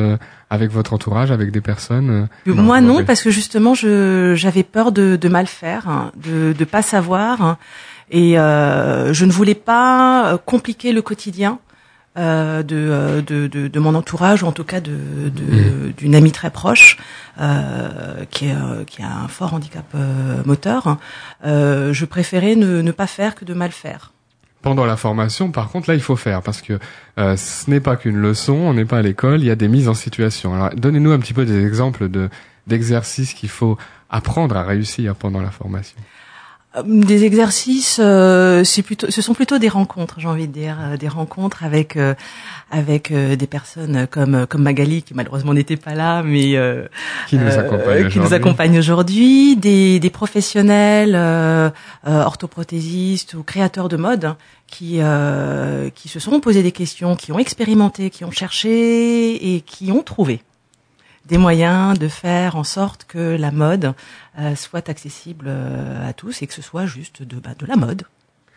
avec 0.50 0.70
votre 0.70 0.92
entourage, 0.92 1.30
avec 1.30 1.50
des 1.50 1.60
personnes 1.60 2.28
Moi 2.46 2.80
non, 2.80 3.04
parce 3.04 3.22
que 3.22 3.30
justement, 3.30 3.74
je 3.74 4.34
j'avais 4.36 4.62
peur 4.64 4.92
de, 4.92 5.16
de 5.16 5.28
mal 5.28 5.46
faire, 5.46 5.88
hein, 5.88 6.12
de 6.16 6.52
de 6.52 6.64
pas 6.64 6.82
savoir. 6.82 7.42
Hein. 7.42 7.58
Et 8.10 8.38
euh, 8.38 9.12
je 9.12 9.24
ne 9.24 9.32
voulais 9.32 9.54
pas 9.54 10.32
euh, 10.32 10.38
compliquer 10.38 10.92
le 10.92 11.02
quotidien 11.02 11.58
euh, 11.62 11.67
de, 12.18 13.20
de, 13.20 13.46
de, 13.46 13.68
de, 13.68 13.80
mon 13.80 13.94
entourage, 13.94 14.42
ou 14.42 14.46
en 14.46 14.52
tout 14.52 14.64
cas 14.64 14.80
de, 14.80 14.92
mmh. 14.92 15.92
d'une 15.96 16.14
amie 16.14 16.32
très 16.32 16.50
proche 16.50 16.98
euh, 17.40 18.24
qui, 18.30 18.46
est, 18.46 18.84
qui 18.86 19.02
a 19.02 19.10
un 19.24 19.28
fort 19.28 19.54
handicap 19.54 19.86
moteur. 20.44 20.98
je 21.44 22.04
préférais 22.04 22.56
ne, 22.56 22.82
ne 22.82 22.90
pas 22.92 23.06
faire 23.06 23.34
que 23.34 23.44
de 23.44 23.54
mal 23.54 23.70
faire 23.70 24.12
pendant 24.62 24.84
la 24.84 24.96
formation, 24.96 25.50
par 25.50 25.70
contre, 25.70 25.88
là, 25.88 25.94
il 25.94 26.00
faut 26.00 26.16
faire 26.16 26.42
parce 26.42 26.62
que 26.62 26.78
euh, 27.18 27.36
ce 27.36 27.70
n'est 27.70 27.80
pas 27.80 27.96
qu'une 27.96 28.16
leçon, 28.16 28.54
on 28.54 28.74
n'est 28.74 28.84
pas 28.84 28.98
à 28.98 29.02
l'école, 29.02 29.40
il 29.40 29.46
y 29.46 29.50
a 29.50 29.56
des 29.56 29.68
mises 29.68 29.88
en 29.88 29.94
situation. 29.94 30.54
Alors, 30.54 30.70
donnez-nous 30.74 31.12
un 31.12 31.18
petit 31.18 31.34
peu 31.34 31.44
des 31.44 31.64
exemples 31.64 32.08
de 32.08 32.28
d'exercices 32.66 33.32
qu'il 33.32 33.48
faut 33.48 33.78
apprendre 34.10 34.54
à 34.54 34.62
réussir 34.62 35.14
pendant 35.14 35.40
la 35.40 35.50
formation. 35.50 35.96
Euh, 36.76 36.82
des 36.84 37.24
exercices, 37.24 37.98
euh, 37.98 38.62
c'est 38.62 38.82
plutôt, 38.82 39.10
ce 39.10 39.22
sont 39.22 39.32
plutôt 39.32 39.58
des 39.58 39.70
rencontres, 39.70 40.20
j'ai 40.20 40.28
envie 40.28 40.46
de 40.46 40.52
dire, 40.52 40.76
euh, 40.80 40.96
des 40.98 41.08
rencontres 41.08 41.64
avec 41.64 41.98
avec 42.70 43.12
des 43.12 43.46
personnes 43.46 44.06
comme 44.10 44.46
comme 44.46 44.62
Magali 44.62 45.02
qui 45.02 45.14
malheureusement 45.14 45.54
n'était 45.54 45.76
pas 45.78 45.94
là, 45.94 46.22
mais 46.22 46.54
qui 47.26 47.36
nous 47.36 47.58
accompagne 47.58 48.08
qui 48.10 48.18
nous 48.18 48.34
accompagne 48.34 48.78
aujourd'hui, 48.78 49.56
des 49.56 49.98
des 49.98 50.10
professionnels 50.10 51.16
orthoprothésistes 52.04 53.34
ou 53.34 53.42
créateurs 53.42 53.88
de 53.88 53.96
mode 53.96 54.34
qui 54.66 55.00
qui 55.94 56.08
se 56.08 56.20
sont 56.20 56.40
posés 56.40 56.62
des 56.62 56.72
questions, 56.72 57.16
qui 57.16 57.32
ont 57.32 57.38
expérimenté, 57.38 58.10
qui 58.10 58.24
ont 58.24 58.30
cherché 58.30 59.54
et 59.54 59.62
qui 59.62 59.90
ont 59.90 60.02
trouvé 60.02 60.42
des 61.28 61.38
moyens 61.38 61.98
de 61.98 62.08
faire 62.08 62.56
en 62.56 62.64
sorte 62.64 63.04
que 63.04 63.36
la 63.36 63.50
mode 63.50 63.94
euh, 64.38 64.56
soit 64.56 64.88
accessible 64.88 65.46
euh, 65.48 66.08
à 66.08 66.12
tous 66.12 66.42
et 66.42 66.46
que 66.46 66.54
ce 66.54 66.62
soit 66.62 66.86
juste 66.86 67.22
de, 67.22 67.38
bah, 67.38 67.50
de 67.58 67.66
la 67.66 67.76
mode, 67.76 68.04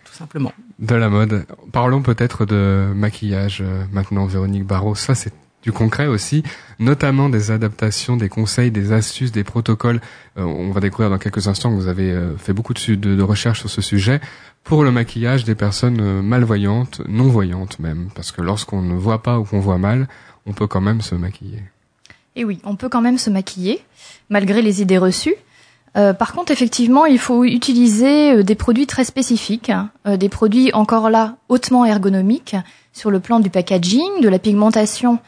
tout 0.06 0.14
simplement. 0.14 0.54
De 0.80 0.96
la 0.96 1.10
mode. 1.10 1.46
Parlons 1.72 2.02
peut-être 2.02 2.46
de 2.46 2.92
maquillage 2.96 3.62
euh, 3.62 3.84
maintenant, 3.92 4.26
Véronique 4.26 4.66
Barrault. 4.66 4.96
Ça, 4.96 5.16
c'est 5.16 5.34
du 5.64 5.72
concret 5.72 6.08
aussi, 6.08 6.42
notamment 6.80 7.30
des 7.30 7.52
adaptations, 7.52 8.18
des 8.18 8.30
conseils, 8.30 8.72
des 8.72 8.94
astuces, 8.94 9.32
des 9.32 9.44
protocoles. 9.44 10.02
on 10.36 10.72
va 10.72 10.80
découvrir 10.80 11.12
dans 11.12 11.20
quelques 11.20 11.48
instants 11.48 11.70
que 11.70 11.76
vous 11.76 11.88
avez 11.88 12.20
fait 12.40 12.52
beaucoup 12.52 12.74
de, 12.74 12.96
de, 12.96 13.16
de 13.16 13.22
recherches 13.22 13.60
sur 13.60 13.70
ce 13.70 13.80
sujet 13.80 14.22
pour 14.64 14.84
le 14.84 14.90
maquillage 14.90 15.44
des 15.44 15.54
personnes 15.54 16.24
malvoyantes, 16.24 17.04
non-voyantes 17.08 17.78
même, 17.78 18.10
parce 18.16 18.32
que 18.32 18.42
lorsqu'on 18.42 18.82
ne 18.82 18.96
voit 18.96 19.22
pas 19.22 19.38
ou 19.38 19.44
qu'on 19.44 19.60
voit 19.60 19.78
mal, 19.78 20.08
on 20.48 20.54
peut 20.54 20.66
quand 20.66 20.82
même 20.82 21.02
se 21.02 21.14
maquiller. 21.14 21.62
Et 22.36 22.46
oui, 22.46 22.60
on 22.64 22.76
peut 22.76 22.90
quand 22.90 23.02
même 23.02 23.18
se 23.18 23.30
maquiller, 23.30 23.84
malgré 24.30 24.62
les 24.62 24.82
idées 24.82 24.98
reçues. 24.98 25.36
Euh, 25.98 26.14
par 26.14 26.32
contre, 26.34 26.52
effectivement, 26.52 27.06
il 27.06 27.20
faut 27.20 27.44
utiliser 27.44 28.32
euh, 28.32 28.44
des 28.44 28.56
produits 28.56 28.88
très 28.88 29.04
spécifiques, 29.04 29.70
hein. 29.70 29.90
euh, 30.08 30.16
des 30.16 30.30
produits 30.30 30.72
encore 30.74 31.10
là 31.10 31.36
hautement 31.50 31.84
ergonomiques 31.84 32.56
sur 32.94 33.12
le 33.12 33.20
plan 33.20 33.40
du 33.42 33.50
packaging, 33.50 34.22
de 34.22 34.30
la 34.30 34.40
pigmentation 34.40 35.20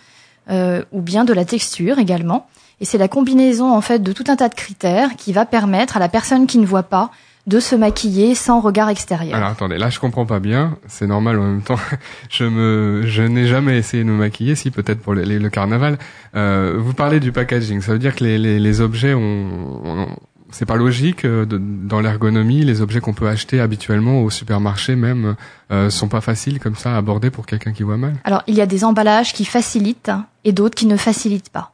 ou 0.92 1.00
bien 1.00 1.24
de 1.24 1.32
la 1.32 1.46
texture 1.46 2.00
également. 2.00 2.48
Et 2.82 2.86
c'est 2.86 2.98
la 2.98 3.08
combinaison 3.08 3.72
en 3.72 3.80
fait 3.80 4.00
de 4.00 4.12
tout 4.12 4.26
un 4.28 4.36
tas 4.36 4.50
de 4.50 4.56
critères 4.56 5.16
qui 5.16 5.32
va 5.32 5.46
permettre 5.46 5.96
à 5.96 6.02
la 6.02 6.10
personne 6.10 6.48
qui 6.48 6.58
ne 6.58 6.66
voit 6.66 6.84
pas 6.84 7.12
de 7.46 7.60
se 7.60 7.76
maquiller 7.76 8.36
sans 8.36 8.62
regard 8.62 8.90
extérieur. 8.90 9.36
Alors 9.36 9.50
attendez, 9.50 9.78
là 9.78 9.90
je 9.90 10.00
comprends 10.00 10.26
pas 10.26 10.40
bien, 10.40 10.78
c'est 10.88 11.08
normal 11.08 11.40
en 11.40 11.44
même 11.44 11.62
temps. 11.62 11.80
je 12.30 12.46
me, 12.46 13.04
je 13.06 13.22
n'ai 13.24 13.48
jamais 13.48 13.78
essayé 13.78 14.04
de 14.04 14.10
me 14.10 14.18
maquiller, 14.18 14.56
si 14.56 14.72
peut-être 14.72 15.02
pour 15.02 15.14
le 15.14 15.50
carnaval. 15.50 15.98
Euh, 16.36 16.76
vous 16.78 16.94
parlez 16.94 17.20
du 17.20 17.32
packaging, 17.32 17.82
ça 17.82 17.92
veut 17.92 18.00
dire 18.00 18.16
que 18.16 18.24
les, 18.24 18.38
les, 18.38 18.60
les 18.60 18.82
objets 18.82 19.14
ont, 19.14 20.08
c'est 20.54 20.66
pas 20.66 20.76
logique 20.76 21.26
euh, 21.26 21.46
dans 21.50 22.00
l'ergonomie. 22.00 22.64
Les 22.64 22.82
objets 22.82 23.02
qu'on 23.02 23.14
peut 23.14 23.28
acheter 23.28 23.60
habituellement 23.60 24.22
au 24.22 24.30
supermarché 24.30 24.96
même 24.96 25.36
euh, 25.72 25.90
sont 25.90 26.08
pas 26.08 26.22
faciles 26.22 26.60
comme 26.60 26.76
ça 26.76 26.94
à 26.94 26.98
aborder 26.98 27.30
pour 27.30 27.46
quelqu'un 27.46 27.74
qui 27.74 27.84
voit 27.84 27.98
mal. 27.98 28.16
Alors 28.24 28.44
il 28.48 28.56
y 28.56 28.62
a 28.62 28.66
des 28.66 28.86
emballages 28.86 29.34
qui 29.34 29.46
facilitent 29.46 30.12
et 30.46 30.54
d'autres 30.54 30.76
qui 30.76 30.86
ne 30.86 30.96
facilitent 30.96 31.50
pas. 31.50 31.72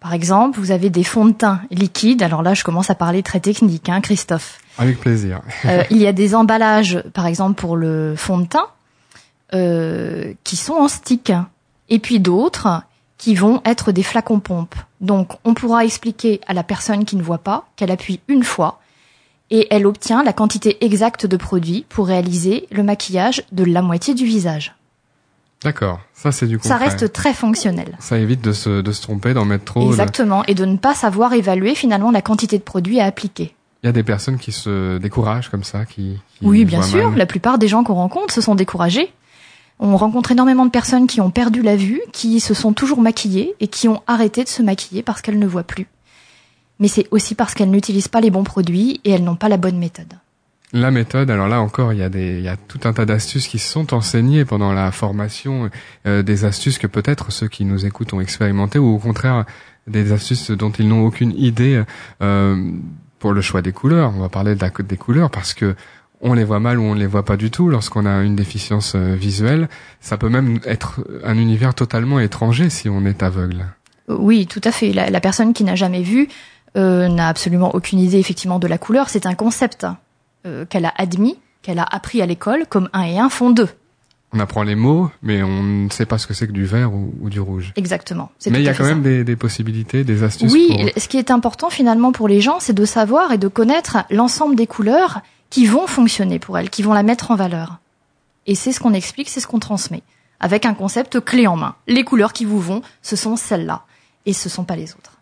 Par 0.00 0.14
exemple, 0.14 0.58
vous 0.58 0.70
avez 0.70 0.90
des 0.90 1.04
fonds 1.04 1.26
de 1.26 1.32
teint 1.32 1.60
liquides. 1.70 2.22
Alors 2.22 2.42
là, 2.42 2.54
je 2.54 2.64
commence 2.64 2.90
à 2.90 2.94
parler 2.94 3.22
très 3.22 3.40
technique, 3.40 3.88
hein, 3.88 4.00
Christophe. 4.00 4.58
Avec 4.78 5.00
plaisir. 5.00 5.40
euh, 5.64 5.82
il 5.90 5.98
y 5.98 6.06
a 6.06 6.12
des 6.12 6.34
emballages, 6.34 7.02
par 7.14 7.26
exemple 7.26 7.54
pour 7.60 7.76
le 7.76 8.14
fond 8.16 8.38
de 8.38 8.46
teint, 8.46 8.68
euh, 9.54 10.34
qui 10.44 10.56
sont 10.56 10.74
en 10.74 10.88
stick, 10.88 11.32
et 11.88 11.98
puis 11.98 12.20
d'autres 12.20 12.82
qui 13.18 13.34
vont 13.34 13.62
être 13.64 13.92
des 13.92 14.02
flacons 14.02 14.40
pompes. 14.40 14.74
Donc, 15.00 15.32
on 15.44 15.54
pourra 15.54 15.84
expliquer 15.84 16.40
à 16.46 16.52
la 16.52 16.62
personne 16.62 17.04
qui 17.04 17.16
ne 17.16 17.22
voit 17.22 17.38
pas 17.38 17.66
qu'elle 17.76 17.90
appuie 17.90 18.20
une 18.28 18.42
fois 18.42 18.80
et 19.50 19.66
elle 19.70 19.86
obtient 19.86 20.22
la 20.22 20.32
quantité 20.32 20.84
exacte 20.84 21.26
de 21.26 21.36
produit 21.36 21.86
pour 21.88 22.06
réaliser 22.06 22.66
le 22.70 22.82
maquillage 22.82 23.44
de 23.52 23.64
la 23.64 23.82
moitié 23.82 24.14
du 24.14 24.24
visage. 24.24 24.74
D'accord, 25.62 26.00
ça 26.12 26.32
c'est 26.32 26.46
du 26.46 26.58
concret. 26.58 26.68
Ça 26.68 26.76
reste 26.76 27.12
très 27.12 27.32
fonctionnel. 27.32 27.96
Ça 27.98 28.18
évite 28.18 28.42
de 28.42 28.52
se, 28.52 28.82
de 28.82 28.92
se 28.92 29.00
tromper, 29.00 29.32
d'en 29.32 29.46
mettre 29.46 29.64
trop. 29.64 29.88
Exactement, 29.88 30.44
et 30.44 30.54
de 30.54 30.64
ne 30.64 30.76
pas 30.76 30.94
savoir 30.94 31.32
évaluer 31.32 31.74
finalement 31.74 32.10
la 32.10 32.20
quantité 32.22 32.58
de 32.58 32.62
produit 32.62 33.00
à 33.00 33.06
appliquer. 33.06 33.55
Il 33.86 33.90
y 33.90 33.90
a 33.90 33.92
des 33.92 34.02
personnes 34.02 34.36
qui 34.36 34.50
se 34.50 34.98
découragent 34.98 35.48
comme 35.48 35.62
ça, 35.62 35.84
qui. 35.84 36.18
qui 36.34 36.44
oui, 36.44 36.64
bien 36.64 36.82
sûr. 36.82 37.14
La 37.14 37.24
plupart 37.24 37.56
des 37.56 37.68
gens 37.68 37.84
qu'on 37.84 37.94
rencontre 37.94 38.34
se 38.34 38.40
sont 38.40 38.56
découragés. 38.56 39.12
On 39.78 39.96
rencontre 39.96 40.32
énormément 40.32 40.66
de 40.66 40.72
personnes 40.72 41.06
qui 41.06 41.20
ont 41.20 41.30
perdu 41.30 41.62
la 41.62 41.76
vue, 41.76 42.00
qui 42.12 42.40
se 42.40 42.52
sont 42.52 42.72
toujours 42.72 43.00
maquillées 43.00 43.54
et 43.60 43.68
qui 43.68 43.86
ont 43.86 44.02
arrêté 44.08 44.42
de 44.42 44.48
se 44.48 44.60
maquiller 44.60 45.04
parce 45.04 45.22
qu'elles 45.22 45.38
ne 45.38 45.46
voient 45.46 45.62
plus. 45.62 45.86
Mais 46.80 46.88
c'est 46.88 47.06
aussi 47.12 47.36
parce 47.36 47.54
qu'elles 47.54 47.70
n'utilisent 47.70 48.08
pas 48.08 48.20
les 48.20 48.30
bons 48.30 48.42
produits 48.42 49.00
et 49.04 49.12
elles 49.12 49.22
n'ont 49.22 49.36
pas 49.36 49.48
la 49.48 49.56
bonne 49.56 49.78
méthode. 49.78 50.14
La 50.72 50.90
méthode, 50.90 51.30
alors 51.30 51.46
là 51.46 51.60
encore, 51.60 51.92
il 51.92 52.00
y 52.00 52.02
a 52.02 52.08
des, 52.08 52.38
il 52.38 52.44
y 52.44 52.48
a 52.48 52.56
tout 52.56 52.80
un 52.82 52.92
tas 52.92 53.04
d'astuces 53.04 53.46
qui 53.46 53.60
sont 53.60 53.94
enseignées 53.94 54.44
pendant 54.44 54.72
la 54.72 54.90
formation, 54.90 55.70
euh, 56.08 56.24
des 56.24 56.44
astuces 56.44 56.78
que 56.78 56.88
peut-être 56.88 57.30
ceux 57.30 57.46
qui 57.46 57.64
nous 57.64 57.86
écoutent 57.86 58.14
ont 58.14 58.20
expérimenté 58.20 58.80
ou 58.80 58.96
au 58.96 58.98
contraire 58.98 59.44
des 59.86 60.10
astuces 60.10 60.50
dont 60.50 60.72
ils 60.72 60.88
n'ont 60.88 61.06
aucune 61.06 61.30
idée 61.38 61.84
euh, 62.20 62.72
pour 63.18 63.32
le 63.32 63.40
choix 63.40 63.62
des 63.62 63.72
couleurs. 63.72 64.12
On 64.16 64.20
va 64.20 64.28
parler 64.28 64.54
de 64.54 64.60
la, 64.60 64.70
des 64.70 64.96
couleurs 64.96 65.30
parce 65.30 65.54
que 65.54 65.74
on 66.20 66.32
les 66.32 66.44
voit 66.44 66.60
mal 66.60 66.78
ou 66.78 66.82
on 66.82 66.94
les 66.94 67.06
voit 67.06 67.24
pas 67.24 67.36
du 67.36 67.50
tout 67.50 67.68
lorsqu'on 67.68 68.06
a 68.06 68.22
une 68.22 68.36
déficience 68.36 68.94
euh, 68.94 69.14
visuelle. 69.14 69.68
Ça 70.00 70.16
peut 70.16 70.28
même 70.28 70.60
être 70.64 71.00
un 71.24 71.36
univers 71.36 71.74
totalement 71.74 72.20
étranger 72.20 72.70
si 72.70 72.88
on 72.88 73.04
est 73.04 73.22
aveugle. 73.22 73.66
Oui, 74.08 74.46
tout 74.46 74.62
à 74.64 74.72
fait. 74.72 74.92
La, 74.92 75.10
la 75.10 75.20
personne 75.20 75.52
qui 75.52 75.64
n'a 75.64 75.74
jamais 75.74 76.02
vu 76.02 76.28
euh, 76.76 77.08
n'a 77.08 77.28
absolument 77.28 77.74
aucune 77.74 77.98
idée 77.98 78.18
effectivement 78.18 78.58
de 78.58 78.66
la 78.66 78.78
couleur. 78.78 79.08
C'est 79.08 79.26
un 79.26 79.34
concept 79.34 79.86
euh, 80.46 80.64
qu'elle 80.64 80.84
a 80.84 80.92
admis, 80.96 81.38
qu'elle 81.62 81.78
a 81.78 81.84
appris 81.84 82.22
à 82.22 82.26
l'école, 82.26 82.66
comme 82.68 82.88
un 82.92 83.02
et 83.02 83.18
un 83.18 83.28
font 83.28 83.50
deux. 83.50 83.68
On 84.36 84.40
apprend 84.40 84.62
les 84.62 84.74
mots, 84.74 85.10
mais 85.22 85.42
on 85.42 85.62
ne 85.62 85.90
sait 85.90 86.04
pas 86.04 86.18
ce 86.18 86.26
que 86.26 86.34
c'est 86.34 86.46
que 86.46 86.52
du 86.52 86.66
vert 86.66 86.92
ou, 86.92 87.30
du 87.30 87.40
rouge. 87.40 87.72
Exactement. 87.76 88.30
Mais 88.50 88.60
il 88.60 88.64
y 88.64 88.68
a 88.68 88.74
quand 88.74 88.84
même 88.84 89.02
des, 89.02 89.24
des, 89.24 89.36
possibilités, 89.36 90.04
des 90.04 90.22
astuces. 90.22 90.52
Oui, 90.52 90.90
ce 90.96 91.08
qui 91.08 91.16
est 91.16 91.30
important 91.30 91.70
finalement 91.70 92.12
pour 92.12 92.28
les 92.28 92.40
gens, 92.40 92.60
c'est 92.60 92.74
de 92.74 92.84
savoir 92.84 93.32
et 93.32 93.38
de 93.38 93.48
connaître 93.48 93.98
l'ensemble 94.10 94.54
des 94.54 94.66
couleurs 94.66 95.22
qui 95.48 95.66
vont 95.66 95.86
fonctionner 95.86 96.38
pour 96.38 96.58
elles, 96.58 96.70
qui 96.70 96.82
vont 96.82 96.92
la 96.92 97.02
mettre 97.02 97.30
en 97.30 97.36
valeur. 97.36 97.78
Et 98.46 98.54
c'est 98.54 98.72
ce 98.72 98.80
qu'on 98.80 98.92
explique, 98.92 99.28
c'est 99.28 99.40
ce 99.40 99.46
qu'on 99.46 99.58
transmet, 99.58 100.02
avec 100.38 100.66
un 100.66 100.74
concept 100.74 101.20
clé 101.20 101.46
en 101.46 101.56
main. 101.56 101.74
Les 101.86 102.04
couleurs 102.04 102.32
qui 102.32 102.44
vous 102.44 102.60
vont, 102.60 102.82
ce 103.02 103.16
sont 103.16 103.36
celles-là, 103.36 103.84
et 104.26 104.32
ce 104.32 104.48
sont 104.48 104.64
pas 104.64 104.76
les 104.76 104.92
autres. 104.92 105.12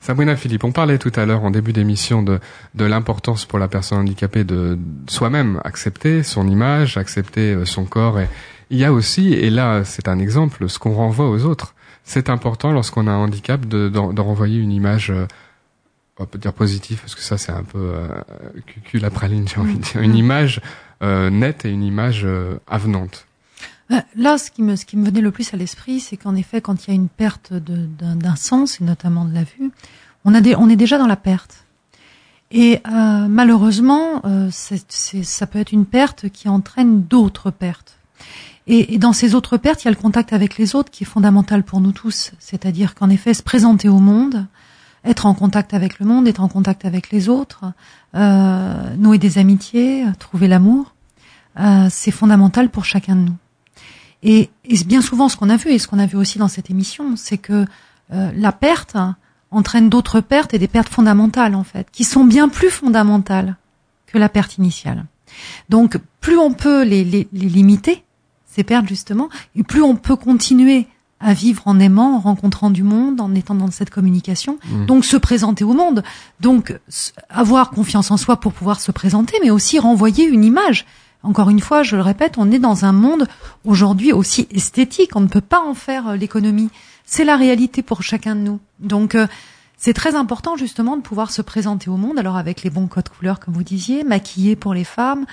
Sabrina 0.00 0.36
Philippe, 0.36 0.62
on 0.62 0.70
parlait 0.70 0.98
tout 0.98 1.12
à 1.16 1.26
l'heure 1.26 1.42
en 1.42 1.50
début 1.50 1.72
d'émission 1.72 2.22
de, 2.22 2.38
de 2.74 2.84
l'importance 2.84 3.44
pour 3.44 3.58
la 3.58 3.66
personne 3.66 3.98
handicapée 3.98 4.44
de 4.44 4.78
soi-même 5.08 5.60
accepter 5.64 6.22
son 6.22 6.48
image, 6.48 6.96
accepter 6.96 7.52
euh, 7.52 7.64
son 7.64 7.84
corps. 7.84 8.20
Et 8.20 8.28
il 8.70 8.78
y 8.78 8.84
a 8.84 8.92
aussi, 8.92 9.32
et 9.32 9.50
là 9.50 9.84
c'est 9.84 10.08
un 10.08 10.18
exemple, 10.18 10.68
ce 10.68 10.78
qu'on 10.78 10.94
renvoie 10.94 11.28
aux 11.28 11.44
autres. 11.44 11.74
C'est 12.04 12.30
important 12.30 12.72
lorsqu'on 12.72 13.06
a 13.06 13.10
un 13.10 13.18
handicap 13.18 13.66
de, 13.66 13.88
de, 13.88 14.20
renvoyer 14.20 14.58
une 14.58 14.72
image, 14.72 15.10
euh, 15.10 15.26
on 16.18 16.24
peut 16.24 16.38
dire 16.38 16.54
positive, 16.54 17.00
parce 17.00 17.14
que 17.14 17.20
ça 17.20 17.36
c'est 17.36 17.52
un 17.52 17.64
peu 17.64 17.92
euh, 17.94 18.08
cul 18.84 18.98
la 18.98 19.10
praline, 19.10 19.46
j'ai 19.46 19.60
envie 19.60 19.76
de 19.76 19.82
dire, 19.82 20.00
une 20.00 20.14
image 20.14 20.60
euh, 21.02 21.30
nette 21.30 21.64
et 21.64 21.70
une 21.70 21.84
image 21.84 22.22
euh, 22.24 22.58
avenante. 22.66 23.26
Euh, 23.90 24.00
là, 24.16 24.36
ce 24.36 24.50
qui 24.50 24.62
me, 24.62 24.76
ce 24.76 24.84
qui 24.84 24.96
me 24.96 25.06
venait 25.06 25.20
le 25.20 25.30
plus 25.30 25.54
à 25.54 25.56
l'esprit, 25.56 26.00
c'est 26.00 26.16
qu'en 26.16 26.34
effet, 26.34 26.60
quand 26.60 26.86
il 26.86 26.90
y 26.90 26.92
a 26.92 26.94
une 26.94 27.08
perte 27.08 27.52
d'un 27.52 28.36
sens, 28.36 28.80
et 28.80 28.84
notamment 28.84 29.24
de 29.24 29.34
la 29.34 29.44
vue, 29.44 29.70
on, 30.24 30.34
a 30.34 30.40
des, 30.40 30.54
on 30.56 30.68
est 30.68 30.76
déjà 30.76 30.98
dans 30.98 31.06
la 31.06 31.16
perte. 31.16 31.64
Et 32.50 32.80
euh, 32.86 33.26
malheureusement, 33.28 34.22
euh, 34.24 34.50
ça 34.50 35.46
peut 35.46 35.58
être 35.58 35.72
une 35.72 35.86
perte 35.86 36.28
qui 36.30 36.48
entraîne 36.48 37.02
d'autres 37.02 37.50
pertes. 37.50 37.98
Et, 38.68 38.94
et, 38.94 38.98
dans 38.98 39.14
ces 39.14 39.34
autres 39.34 39.56
pertes, 39.56 39.82
il 39.82 39.86
y 39.86 39.88
a 39.88 39.90
le 39.90 39.96
contact 39.96 40.32
avec 40.32 40.58
les 40.58 40.76
autres 40.76 40.90
qui 40.90 41.04
est 41.04 41.06
fondamental 41.06 41.62
pour 41.64 41.80
nous 41.80 41.92
tous. 41.92 42.32
C'est-à-dire 42.38 42.94
qu'en 42.94 43.08
effet, 43.08 43.32
se 43.32 43.42
présenter 43.42 43.88
au 43.88 43.98
monde, 43.98 44.46
être 45.04 45.26
en 45.26 45.34
contact 45.34 45.72
avec 45.74 45.98
le 45.98 46.06
monde, 46.06 46.28
être 46.28 46.42
en 46.42 46.48
contact 46.48 46.84
avec 46.84 47.10
les 47.10 47.28
autres, 47.28 47.64
euh, 48.14 48.94
nouer 48.96 49.18
des 49.18 49.38
amitiés, 49.38 50.04
trouver 50.18 50.48
l'amour, 50.48 50.94
euh, 51.58 51.88
c'est 51.90 52.10
fondamental 52.10 52.68
pour 52.68 52.84
chacun 52.84 53.16
de 53.16 53.22
nous. 53.22 53.36
Et, 54.22 54.50
et 54.64 54.84
bien 54.84 55.00
souvent, 55.00 55.28
ce 55.28 55.36
qu'on 55.36 55.48
a 55.48 55.56
vu 55.56 55.70
et 55.70 55.78
ce 55.78 55.88
qu'on 55.88 55.98
a 55.98 56.06
vu 56.06 56.16
aussi 56.16 56.38
dans 56.38 56.48
cette 56.48 56.70
émission, 56.70 57.16
c'est 57.16 57.38
que 57.38 57.64
euh, 58.12 58.30
la 58.34 58.52
perte 58.52 58.96
entraîne 59.50 59.88
d'autres 59.88 60.20
pertes 60.20 60.52
et 60.54 60.58
des 60.58 60.68
pertes 60.68 60.88
fondamentales 60.88 61.54
en 61.54 61.64
fait, 61.64 61.88
qui 61.90 62.04
sont 62.04 62.24
bien 62.24 62.48
plus 62.48 62.70
fondamentales 62.70 63.56
que 64.06 64.18
la 64.18 64.28
perte 64.28 64.58
initiale. 64.58 65.06
Donc, 65.68 65.98
plus 66.20 66.36
on 66.36 66.52
peut 66.52 66.84
les, 66.84 67.04
les, 67.04 67.28
les 67.32 67.48
limiter, 67.48 68.04
ces 68.58 68.64
pertes 68.64 68.88
justement, 68.88 69.28
et 69.54 69.62
plus 69.62 69.82
on 69.82 69.94
peut 69.94 70.16
continuer 70.16 70.88
à 71.20 71.32
vivre 71.32 71.62
en 71.66 71.78
aimant, 71.78 72.16
en 72.16 72.18
rencontrant 72.18 72.70
du 72.70 72.82
monde, 72.82 73.20
en 73.20 73.32
étant 73.36 73.54
dans 73.54 73.70
cette 73.70 73.90
communication. 73.90 74.58
Mmh. 74.64 74.86
Donc 74.86 75.04
se 75.04 75.16
présenter 75.16 75.62
au 75.62 75.74
monde, 75.74 76.02
donc 76.40 76.76
avoir 77.28 77.70
confiance 77.70 78.10
en 78.10 78.16
soi 78.16 78.38
pour 78.38 78.52
pouvoir 78.52 78.80
se 78.80 78.90
présenter, 78.90 79.36
mais 79.42 79.50
aussi 79.50 79.78
renvoyer 79.78 80.24
une 80.24 80.44
image. 80.44 80.86
Encore 81.22 81.50
une 81.50 81.60
fois, 81.60 81.84
je 81.84 81.94
le 81.94 82.02
répète, 82.02 82.34
on 82.36 82.50
est 82.50 82.58
dans 82.58 82.84
un 82.84 82.92
monde 82.92 83.28
aujourd'hui 83.64 84.12
aussi 84.12 84.48
esthétique, 84.50 85.14
on 85.14 85.20
ne 85.20 85.28
peut 85.28 85.40
pas 85.40 85.60
en 85.60 85.74
faire 85.74 86.08
euh, 86.08 86.16
l'économie. 86.16 86.70
C'est 87.04 87.24
la 87.24 87.36
réalité 87.36 87.82
pour 87.82 88.02
chacun 88.02 88.34
de 88.34 88.40
nous. 88.40 88.60
Donc 88.80 89.14
euh, 89.14 89.28
c'est 89.76 89.94
très 89.94 90.16
important 90.16 90.56
justement 90.56 90.96
de 90.96 91.02
pouvoir 91.02 91.30
se 91.30 91.42
présenter 91.42 91.90
au 91.90 91.96
monde, 91.96 92.18
alors 92.18 92.36
avec 92.36 92.64
les 92.64 92.70
bons 92.70 92.88
codes 92.88 93.08
couleurs 93.08 93.38
comme 93.38 93.54
vous 93.54 93.62
disiez, 93.62 94.02
maquillés 94.02 94.56
pour 94.56 94.74
les 94.74 94.84
femmes, 94.84 95.26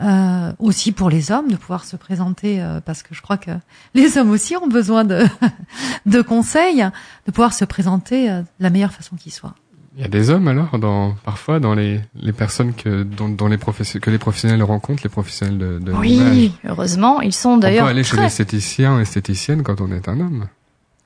euh, 0.00 0.52
aussi 0.58 0.92
pour 0.92 1.10
les 1.10 1.30
hommes 1.30 1.50
de 1.50 1.56
pouvoir 1.56 1.84
se 1.84 1.94
présenter 1.96 2.62
euh, 2.62 2.80
parce 2.82 3.02
que 3.02 3.14
je 3.14 3.20
crois 3.20 3.36
que 3.36 3.50
les 3.94 4.16
hommes 4.16 4.30
aussi 4.30 4.56
ont 4.56 4.66
besoin 4.66 5.04
de 5.04 5.24
de 6.06 6.22
conseils 6.22 6.88
de 7.26 7.30
pouvoir 7.30 7.52
se 7.52 7.66
présenter 7.66 8.30
euh, 8.30 8.40
de 8.40 8.46
la 8.60 8.70
meilleure 8.70 8.92
façon 8.92 9.16
qui 9.16 9.30
soit. 9.30 9.54
Il 9.96 10.02
y 10.02 10.04
a 10.04 10.08
des 10.08 10.30
hommes 10.30 10.48
alors 10.48 10.78
dans 10.78 11.14
parfois 11.24 11.60
dans 11.60 11.74
les 11.74 12.00
les 12.14 12.32
personnes 12.32 12.72
que 12.72 13.02
dont, 13.02 13.46
les 13.48 13.58
professionnels 13.58 14.02
que 14.02 14.10
les 14.10 14.18
professionnels 14.18 14.62
rencontrent 14.62 15.02
les 15.02 15.10
professionnels 15.10 15.58
de, 15.58 15.78
de 15.78 15.92
Oui, 15.92 16.52
heureusement, 16.64 17.20
ils 17.20 17.34
sont 17.34 17.58
d'ailleurs 17.58 17.84
On 17.84 17.88
peut 17.88 17.90
aller 17.90 18.04
chez 18.04 18.16
l'esthéticien 18.16 18.98
esthéticienne 19.00 19.62
quand 19.62 19.82
on 19.82 19.92
est 19.92 20.08
un 20.08 20.18
homme. 20.20 20.46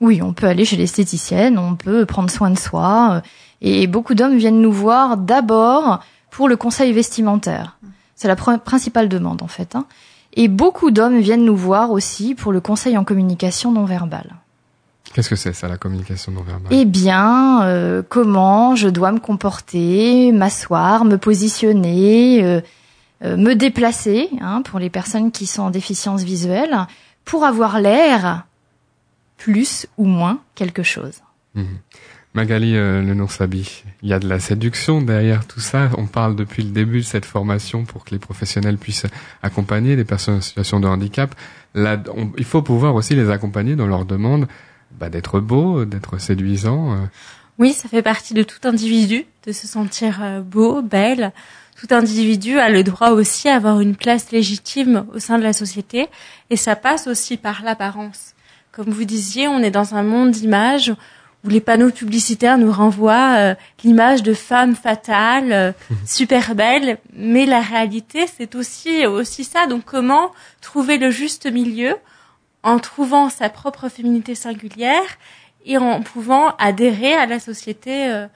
Oui, 0.01 0.23
on 0.23 0.33
peut 0.33 0.47
aller 0.47 0.65
chez 0.65 0.77
l'esthéticienne, 0.77 1.59
on 1.59 1.75
peut 1.75 2.07
prendre 2.07 2.31
soin 2.31 2.51
de 2.51 2.59
soi 2.59 3.23
et 3.61 3.87
beaucoup 3.87 4.15
d'hommes 4.15 4.37
viennent 4.37 4.61
nous 4.61 4.73
voir 4.73 5.17
d'abord 5.17 6.05
pour 6.31 6.49
le 6.49 6.57
conseil 6.57 6.93
vestimentaire. 6.93 7.79
C'est 8.17 8.29
la 8.29 8.37
principale 8.37 9.09
demande 9.09 9.43
en 9.43 9.49
fait. 9.49 9.75
Hein. 9.75 9.87
Et 10.35 10.49
beaucoup 10.49 10.91
d'hommes 10.91 11.21
viennent 11.21 11.45
nous 11.45 11.57
voir 11.57 11.91
aussi 11.91 12.35
pour 12.35 12.53
le 12.53 12.61
conseil 12.61 12.99
en 12.99 13.05
communication 13.05 13.73
non 13.73 13.85
verbale. 13.85 14.35
Qu'est-ce 15.13 15.29
que 15.29 15.37
c'est 15.37 15.53
ça, 15.53 15.69
la 15.69 15.77
communication 15.77 16.33
non 16.33 16.43
verbale? 16.43 16.73
Eh 16.73 16.85
bien, 16.85 17.63
euh, 17.65 18.03
comment 18.09 18.75
je 18.75 18.89
dois 18.89 19.13
me 19.13 19.21
comporter, 19.21 20.33
m'asseoir, 20.33 21.05
me 21.05 21.19
positionner, 21.19 22.43
euh, 22.43 22.61
euh, 23.23 23.37
me 23.37 23.55
déplacer, 23.55 24.29
hein, 24.41 24.63
pour 24.63 24.81
les 24.81 24.91
personnes 24.91 25.31
qui 25.31 25.47
sont 25.47 25.63
en 25.63 25.71
déficience 25.71 26.25
visuelle, 26.25 26.77
pour 27.25 27.45
avoir 27.45 27.81
l'air 27.81 28.45
plus 29.37 29.87
ou 29.99 30.05
moins 30.05 30.41
quelque 30.57 30.83
chose. 30.83 31.21
Mmh. 31.55 31.63
Magali 32.35 32.75
euh, 32.75 33.01
Le 33.01 33.27
Sabi, 33.29 33.85
il 34.03 34.09
y 34.09 34.13
a 34.13 34.19
de 34.19 34.29
la 34.29 34.41
séduction 34.41 35.01
derrière 35.01 35.47
tout 35.47 35.61
ça. 35.61 35.91
On 35.97 36.07
parle 36.07 36.35
depuis 36.35 36.65
le 36.65 36.71
début 36.71 36.99
de 36.99 37.05
cette 37.05 37.25
formation 37.25 37.85
pour 37.85 38.05
que 38.05 38.11
les 38.11 38.19
professionnels 38.19 38.77
puissent 38.77 39.07
accompagner 39.41 39.95
les 39.95 40.05
personnes 40.05 40.35
en 40.35 40.41
situation 40.41 40.81
de 40.81 40.89
handicap. 40.89 41.33
Là, 41.75 42.03
il 42.37 42.45
faut 42.45 42.63
pouvoir 42.63 42.97
aussi 42.97 43.15
les 43.15 43.31
accompagner 43.31 43.77
dans 43.77 43.87
leur 43.87 44.05
demande 44.05 44.49
bah, 44.99 45.11
d'être 45.11 45.39
beau, 45.39 45.85
d'être 45.85 46.19
séduisant. 46.19 46.95
Euh. 46.95 46.97
Oui, 47.59 47.73
ça 47.73 47.89
fait 47.89 48.03
partie 48.03 48.35
de 48.35 48.43
tout 48.43 48.67
individu 48.67 49.27
de 49.47 49.53
se 49.53 49.69
sentir 49.69 50.19
euh, 50.21 50.41
beau, 50.41 50.83
belle. 50.83 51.33
Tout 51.81 51.95
individu 51.95 52.59
a 52.59 52.69
le 52.69 52.83
droit 52.83 53.11
aussi 53.11 53.49
à 53.49 53.55
avoir 53.55 53.79
une 53.79 53.95
place 53.95 54.33
légitime 54.33 55.07
au 55.15 55.21
sein 55.21 55.39
de 55.39 55.45
la 55.45 55.53
société 55.53 56.09
et 56.51 56.57
ça 56.57 56.75
passe 56.75 57.07
aussi 57.07 57.37
par 57.37 57.63
l'apparence. 57.63 58.35
Comme 58.73 58.91
vous 58.91 59.05
disiez, 59.05 59.47
on 59.47 59.61
est 59.61 59.71
dans 59.71 59.95
un 59.95 60.03
monde 60.03 60.33
d'images 60.33 60.93
où 61.45 61.49
les 61.49 61.61
panneaux 61.61 61.91
publicitaires 61.91 62.59
nous 62.59 62.73
renvoient 62.73 63.37
euh, 63.37 63.55
l'image 63.83 64.23
de 64.23 64.33
femmes 64.35 64.75
fatales, 64.75 65.53
euh, 65.53 65.73
super 66.07 66.55
belles, 66.55 66.99
mais 67.13 67.47
la 67.47 67.61
réalité 67.61 68.27
c'est 68.27 68.55
aussi 68.55 69.07
aussi 69.07 69.45
ça. 69.45 69.67
Donc 69.67 69.85
comment 69.85 70.33
trouver 70.61 70.99
le 70.99 71.11
juste 71.11 71.51
milieu 71.51 71.97
en 72.63 72.79
trouvant 72.79 73.29
sa 73.29 73.51
propre 73.51 73.89
féminité 73.89 74.35
singulière 74.35 75.19
et 75.67 75.77
en 75.79 76.01
pouvant 76.03 76.55
adhérer 76.57 77.15
à 77.15 77.27
la 77.27 77.39
société 77.39 78.09
euh, 78.09 78.27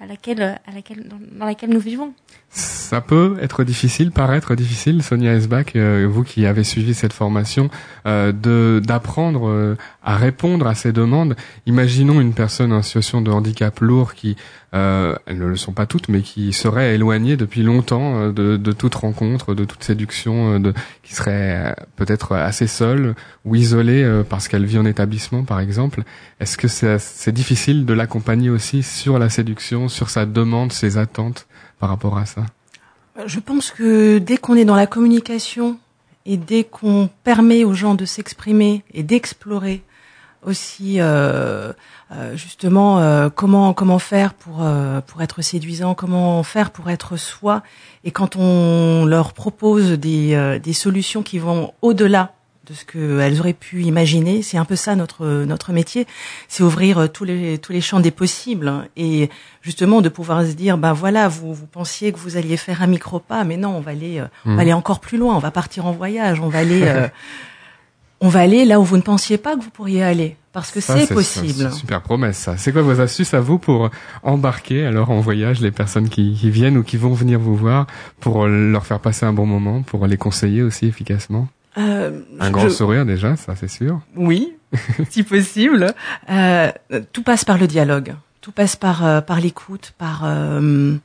à 0.00 0.06
laquelle, 0.06 0.60
à 0.66 0.72
laquelle, 0.72 1.08
dans 1.08 1.46
laquelle 1.46 1.70
nous 1.70 1.80
vivons? 1.80 2.12
Ça 2.48 3.00
peut 3.00 3.36
être 3.42 3.64
difficile, 3.64 4.12
paraître 4.12 4.54
difficile, 4.54 5.02
Sonia 5.02 5.34
Esbach, 5.34 5.74
euh, 5.74 6.06
vous 6.08 6.22
qui 6.22 6.46
avez 6.46 6.64
suivi 6.64 6.94
cette 6.94 7.12
formation, 7.12 7.68
euh, 8.06 8.32
de 8.32 8.80
d'apprendre 8.82 9.48
euh, 9.48 9.76
à 10.02 10.16
répondre 10.16 10.66
à 10.66 10.74
ces 10.74 10.92
demandes. 10.92 11.36
Imaginons 11.66 12.20
une 12.20 12.32
personne 12.32 12.72
en 12.72 12.80
situation 12.80 13.20
de 13.20 13.30
handicap 13.30 13.80
lourd 13.80 14.14
qui, 14.14 14.36
elles 14.72 15.38
ne 15.38 15.46
le 15.46 15.56
sont 15.56 15.72
pas 15.72 15.86
toutes, 15.86 16.08
mais 16.08 16.20
qui 16.20 16.52
serait 16.52 16.94
éloignée 16.94 17.36
depuis 17.36 17.62
longtemps 17.62 18.28
de, 18.28 18.56
de 18.56 18.72
toute 18.72 18.94
rencontre, 18.94 19.54
de 19.54 19.64
toute 19.64 19.82
séduction, 19.82 20.60
de, 20.60 20.74
qui 21.02 21.14
serait 21.14 21.74
peut-être 21.96 22.36
assez 22.36 22.66
seule 22.66 23.14
ou 23.46 23.54
isolée 23.54 24.22
parce 24.28 24.48
qu'elle 24.48 24.66
vit 24.66 24.78
en 24.78 24.84
établissement, 24.84 25.44
par 25.44 25.60
exemple. 25.60 26.02
Est-ce 26.40 26.58
que 26.58 26.68
c'est 26.68 27.32
difficile 27.32 27.86
de 27.86 27.94
l'accompagner 27.94 28.50
aussi 28.50 28.82
sur 28.82 29.18
la 29.18 29.30
séduction, 29.30 29.88
sur 29.88 30.10
sa 30.10 30.26
demande, 30.26 30.72
ses 30.72 30.98
attentes? 30.98 31.46
Par 31.78 31.88
rapport 31.88 32.18
à 32.18 32.26
ça 32.26 32.46
Je 33.26 33.40
pense 33.40 33.70
que 33.70 34.18
dès 34.18 34.36
qu'on 34.36 34.56
est 34.56 34.64
dans 34.64 34.76
la 34.76 34.86
communication 34.86 35.78
et 36.24 36.36
dès 36.36 36.64
qu'on 36.64 37.08
permet 37.24 37.64
aux 37.64 37.74
gens 37.74 37.94
de 37.94 38.04
s'exprimer 38.04 38.84
et 38.92 39.02
d'explorer 39.02 39.82
aussi 40.46 41.00
euh, 41.00 41.72
euh, 42.12 42.36
justement 42.36 43.00
euh, 43.00 43.28
comment 43.28 43.74
comment 43.74 43.98
faire 43.98 44.32
pour 44.34 44.64
pour 45.06 45.22
être 45.22 45.42
séduisant, 45.42 45.94
comment 45.94 46.42
faire 46.42 46.70
pour 46.70 46.88
être 46.88 47.16
soi 47.16 47.62
et 48.04 48.10
quand 48.10 48.36
on 48.36 49.04
leur 49.04 49.32
propose 49.32 49.92
des 49.92 50.58
des 50.62 50.72
solutions 50.72 51.22
qui 51.22 51.38
vont 51.38 51.74
au-delà 51.82 52.35
de 52.66 52.74
ce 52.74 52.84
qu'elles 52.84 53.40
auraient 53.40 53.52
pu 53.52 53.82
imaginer. 53.84 54.42
C'est 54.42 54.58
un 54.58 54.64
peu 54.64 54.76
ça 54.76 54.96
notre 54.96 55.44
notre 55.44 55.72
métier, 55.72 56.06
c'est 56.48 56.62
ouvrir 56.62 56.98
euh, 56.98 57.06
tous 57.06 57.24
les 57.24 57.58
tous 57.58 57.72
les 57.72 57.80
champs 57.80 58.00
des 58.00 58.10
possibles 58.10 58.72
et 58.96 59.30
justement 59.62 60.00
de 60.00 60.08
pouvoir 60.08 60.44
se 60.44 60.52
dire 60.52 60.76
ben 60.76 60.92
voilà 60.92 61.28
vous 61.28 61.54
vous 61.54 61.66
pensiez 61.66 62.12
que 62.12 62.18
vous 62.18 62.36
alliez 62.36 62.56
faire 62.56 62.82
un 62.82 62.86
micro 62.86 63.20
pas 63.20 63.44
mais 63.44 63.56
non 63.56 63.76
on 63.76 63.80
va 63.80 63.92
aller 63.92 64.18
euh, 64.18 64.26
on 64.44 64.50
va 64.50 64.56
hmm. 64.56 64.58
aller 64.60 64.72
encore 64.72 65.00
plus 65.00 65.18
loin, 65.18 65.36
on 65.36 65.40
va 65.40 65.50
partir 65.50 65.86
en 65.86 65.92
voyage, 65.92 66.40
on 66.40 66.48
va 66.48 66.58
aller 66.58 66.82
euh, 66.84 67.08
on 68.20 68.28
va 68.28 68.40
aller 68.40 68.64
là 68.64 68.80
où 68.80 68.84
vous 68.84 68.96
ne 68.96 69.02
pensiez 69.02 69.38
pas 69.38 69.56
que 69.56 69.62
vous 69.62 69.70
pourriez 69.70 70.02
aller 70.02 70.36
parce 70.52 70.70
que 70.70 70.80
c'est 70.80 71.06
possible. 71.06 71.70
Super 71.70 72.00
promesse 72.00 72.38
ça. 72.38 72.56
C'est 72.56 72.72
quoi 72.72 72.80
vos 72.80 72.98
astuces 73.00 73.34
à 73.34 73.40
vous 73.40 73.58
pour 73.58 73.90
embarquer 74.22 74.86
alors 74.86 75.10
en 75.10 75.20
voyage 75.20 75.60
les 75.60 75.70
personnes 75.70 76.08
qui, 76.08 76.34
qui 76.34 76.50
viennent 76.50 76.78
ou 76.78 76.82
qui 76.82 76.96
vont 76.96 77.12
venir 77.12 77.38
vous 77.38 77.54
voir 77.54 77.86
pour 78.20 78.46
leur 78.46 78.86
faire 78.86 79.00
passer 79.00 79.26
un 79.26 79.34
bon 79.34 79.44
moment, 79.44 79.82
pour 79.82 80.06
les 80.06 80.16
conseiller 80.16 80.62
aussi 80.62 80.86
efficacement? 80.86 81.46
Euh, 81.78 82.20
Un 82.40 82.50
grand 82.50 82.70
sourire 82.70 83.04
déjà, 83.04 83.36
ça 83.36 83.54
c'est 83.56 83.68
sûr. 83.68 84.00
Oui, 84.16 84.54
si 85.10 85.22
possible. 85.22 85.94
Euh, 86.30 86.72
tout 87.12 87.22
passe 87.22 87.44
par 87.44 87.58
le 87.58 87.66
dialogue. 87.66 88.14
Tout 88.40 88.52
passe 88.52 88.76
par 88.76 89.04
euh, 89.04 89.20
par 89.20 89.40
l'écoute, 89.40 89.92
par 89.98 90.22
euh, 90.24 90.96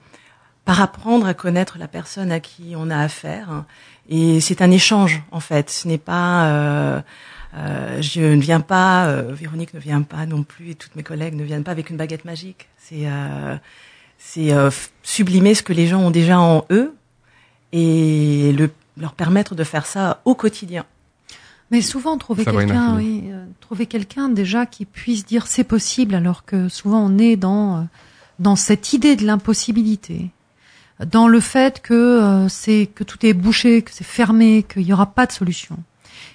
par 0.63 0.81
apprendre 0.81 1.25
à 1.25 1.33
connaître 1.33 1.77
la 1.77 1.87
personne 1.87 2.31
à 2.31 2.39
qui 2.39 2.73
on 2.77 2.89
a 2.89 2.97
affaire. 2.97 3.65
Et 4.09 4.39
c'est 4.39 4.61
un 4.61 4.71
échange 4.71 5.23
en 5.31 5.39
fait. 5.39 5.69
Ce 5.69 5.87
n'est 5.87 5.97
pas 5.97 6.45
euh, 6.47 7.01
euh, 7.57 8.01
je 8.01 8.21
ne 8.21 8.41
viens 8.41 8.61
pas, 8.61 9.07
euh, 9.07 9.33
Véronique 9.33 9.73
ne 9.73 9.79
vient 9.79 10.03
pas 10.03 10.25
non 10.25 10.43
plus, 10.43 10.71
et 10.71 10.75
toutes 10.75 10.95
mes 10.95 11.03
collègues 11.03 11.35
ne 11.35 11.43
viennent 11.43 11.63
pas 11.65 11.71
avec 11.71 11.89
une 11.89 11.97
baguette 11.97 12.23
magique. 12.23 12.69
C'est 12.77 13.07
euh, 13.07 13.55
c'est 14.17 14.53
euh, 14.53 14.69
sublimer 15.03 15.53
ce 15.55 15.63
que 15.63 15.73
les 15.73 15.87
gens 15.87 15.99
ont 16.01 16.11
déjà 16.11 16.39
en 16.39 16.63
eux 16.69 16.93
et 17.73 18.53
le, 18.57 18.69
leur 19.01 19.13
permettre 19.13 19.55
de 19.55 19.63
faire 19.63 19.85
ça 19.85 20.21
au 20.25 20.35
quotidien. 20.35 20.85
Mais 21.71 21.81
souvent 21.81 22.17
trouver 22.17 22.43
quelqu'un, 22.43 22.97
oui, 22.97 23.23
euh, 23.25 23.45
trouver 23.61 23.85
quelqu'un 23.85 24.27
déjà 24.27 24.65
qui 24.65 24.85
puisse 24.85 25.25
dire 25.25 25.47
c'est 25.47 25.63
possible, 25.63 26.15
alors 26.15 26.43
que 26.45 26.67
souvent 26.69 26.99
on 26.99 27.17
est 27.17 27.37
dans 27.37 27.77
euh, 27.77 27.81
dans 28.39 28.55
cette 28.55 28.93
idée 28.93 29.15
de 29.15 29.25
l'impossibilité, 29.25 30.31
dans 31.05 31.27
le 31.27 31.39
fait 31.39 31.81
que 31.81 31.93
euh, 31.93 32.49
c'est 32.49 32.89
que 32.93 33.03
tout 33.03 33.25
est 33.25 33.33
bouché, 33.33 33.83
que 33.83 33.91
c'est 33.91 34.03
fermé, 34.03 34.63
qu'il 34.63 34.83
n'y 34.83 34.93
aura 34.93 35.13
pas 35.13 35.25
de 35.25 35.31
solution, 35.31 35.77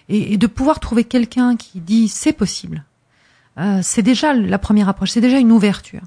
et, 0.09 0.33
et 0.33 0.37
de 0.39 0.47
pouvoir 0.47 0.81
trouver 0.81 1.05
quelqu'un 1.05 1.57
qui 1.57 1.81
dit 1.81 2.09
c'est 2.09 2.33
possible, 2.33 2.85
euh, 3.59 3.81
c'est 3.83 4.03
déjà 4.03 4.33
la 4.33 4.59
première 4.59 4.89
approche, 4.89 5.11
c'est 5.11 5.21
déjà 5.21 5.39
une 5.39 5.53
ouverture. 5.53 6.03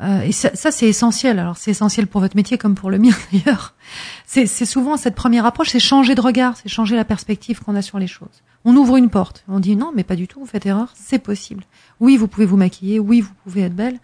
Euh, 0.00 0.22
et 0.22 0.32
ça, 0.32 0.50
ça, 0.54 0.70
c'est 0.70 0.88
essentiel. 0.88 1.38
Alors 1.38 1.56
c'est 1.56 1.70
essentiel 1.70 2.06
pour 2.06 2.20
votre 2.20 2.36
métier 2.36 2.58
comme 2.58 2.74
pour 2.74 2.90
le 2.90 2.98
mien 2.98 3.12
d'ailleurs. 3.32 3.74
C'est 4.26 4.46
c'est 4.46 4.66
souvent 4.66 4.96
cette 4.96 5.14
première 5.14 5.46
approche, 5.46 5.70
c'est 5.70 5.80
changer 5.80 6.14
de 6.14 6.20
regard, 6.20 6.56
c'est 6.56 6.68
changer 6.68 6.96
la 6.96 7.04
perspective 7.04 7.60
qu'on 7.60 7.76
a 7.76 7.82
sur 7.82 7.98
les 7.98 8.06
choses. 8.06 8.42
On 8.64 8.74
ouvre 8.76 8.96
une 8.96 9.10
porte, 9.10 9.44
on 9.46 9.60
dit 9.60 9.76
non, 9.76 9.92
mais 9.94 10.04
pas 10.04 10.16
du 10.16 10.26
tout, 10.26 10.40
vous 10.40 10.46
faites 10.46 10.66
erreur, 10.66 10.92
c'est 10.94 11.18
possible. 11.18 11.64
Oui, 12.00 12.16
vous 12.16 12.28
pouvez 12.28 12.46
vous 12.46 12.56
maquiller, 12.56 12.98
oui, 12.98 13.20
vous 13.20 13.34
pouvez 13.44 13.62
être 13.62 13.76
belle, 13.76 14.00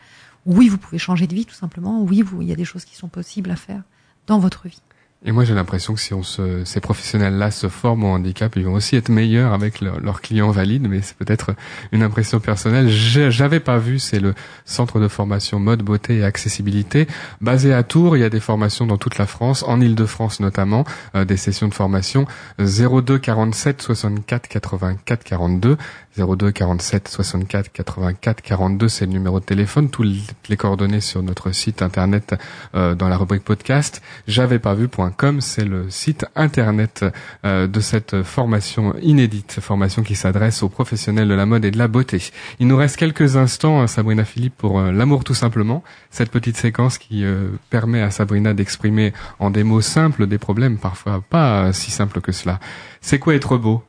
oui, 0.47 0.69
vous 0.69 0.79
pouvez 0.79 0.99
changer 0.99 1.27
de 1.27 1.35
vie 1.35 1.47
tout 1.47 1.55
simplement, 1.55 2.03
oui, 2.03 2.23
vous, 2.23 2.43
il 2.43 2.49
y 2.49 2.53
a 2.53 2.57
des 2.57 2.65
choses 2.65 2.85
qui 2.85 2.95
sont 2.95 3.09
possibles 3.09 3.51
à 3.51 3.57
faire 3.57 3.83
dans 4.27 4.39
votre 4.39 4.69
vie. 4.69 4.83
Et 5.23 5.33
moi 5.33 5.45
j'ai 5.45 5.53
l'impression 5.53 5.93
que 5.93 6.01
si 6.01 6.15
on 6.15 6.23
se, 6.23 6.65
ces 6.65 6.81
professionnels-là 6.81 7.51
se 7.51 7.69
forment 7.69 8.05
au 8.05 8.07
handicap, 8.09 8.57
ils 8.57 8.65
vont 8.65 8.73
aussi 8.73 8.97
être 8.97 9.11
meilleurs 9.11 9.53
avec 9.53 9.83
leur- 9.83 10.01
leurs 10.01 10.23
clients 10.23 10.51
valides, 10.51 10.89
mais 10.89 11.03
c'est 11.03 11.15
peut-être 11.15 11.51
une 11.93 12.03
impression 12.03 12.41
personnelle. 12.41 12.89
J'avais 12.89 13.61
pas 13.61 13.77
vu, 13.77 13.99
c'est 13.99 14.19
le 14.19 14.33
centre 14.65 14.99
de 14.99 15.09
formation 15.09 15.61
mode, 15.61 15.83
beauté 15.83 16.17
et 16.17 16.25
accessibilité, 16.25 17.07
basé 17.43 17.75
à 17.75 17.83
Tours. 17.83 18.17
Il 18.17 18.21
y 18.21 18.25
a 18.25 18.31
des 18.31 18.41
formations 18.41 18.87
dans 18.87 18.97
toute 18.97 19.19
la 19.19 19.27
France, 19.27 19.63
en 19.69 19.79
Île-de-France 19.83 20.41
notamment, 20.41 20.85
euh, 21.15 21.27
des 21.27 21.37
sessions 21.37 21.69
de 21.69 21.75
formation 21.75 22.25
02 22.59 23.19
47 23.19 23.83
64 23.83 24.49
84 24.49 25.23
42. 25.23 25.77
02 26.21 26.53
47 26.53 27.09
64 27.09 27.73
84 27.73 28.43
42, 28.43 28.89
c'est 28.89 29.07
le 29.07 29.13
numéro 29.13 29.41
de 29.41 29.45
téléphone. 29.45 29.91
Toutes 29.91 30.07
les 30.49 30.57
coordonnées 30.57 31.01
sur 31.01 31.23
notre 31.23 31.53
site 31.53 31.83
internet 31.83 32.35
euh, 32.75 32.95
dans 32.95 33.09
la 33.09 33.17
rubrique 33.17 33.45
podcast. 33.45 34.03
J'avais 34.27 34.59
pas 34.59 34.75
vu.com, 34.75 35.41
c'est 35.41 35.65
le 35.65 35.91
site 35.91 36.27
internet 36.37 37.05
euh, 37.45 37.67
de 37.67 37.81
cette 37.81 38.23
formation 38.23 38.95
inédite, 39.01 39.59
formation 39.61 40.03
qui 40.03 40.15
s'adresse 40.15 40.63
aux 40.63 40.69
professionnels 40.69 41.29
de 41.29 41.35
la 41.35 41.47
mode 41.47 41.65
et 41.65 41.71
de 41.71 41.79
la 41.79 41.89
beauté. 41.89 42.31
Il 42.59 42.67
nous 42.67 42.77
reste 42.77 42.97
quelques 42.97 43.37
instants, 43.37 43.83
euh, 43.83 43.87
Sabrina 43.87 44.25
Philippe, 44.25 44.57
pour 44.57 44.79
euh, 44.79 44.93
l'amour 44.93 45.25
tout 45.25 45.35
simplement. 45.35 45.83
Cette 46.11 46.31
petite 46.31 46.57
séquence 46.57 46.99
qui 46.99 47.25
permet 47.71 48.03
à 48.03 48.11
Sabrina 48.11 48.53
d'exprimer 48.53 49.13
en 49.39 49.51
des 49.51 49.63
mots 49.63 49.81
simples 49.81 50.27
des 50.27 50.39
problèmes 50.39 50.79
parfois 50.79 51.23
pas 51.29 51.73
si 51.73 51.91
simples 51.91 52.21
que 52.21 52.33
cela. 52.33 52.59
C'est 53.01 53.19
quoi 53.19 53.35
être 53.35 53.57
beau? 53.57 53.85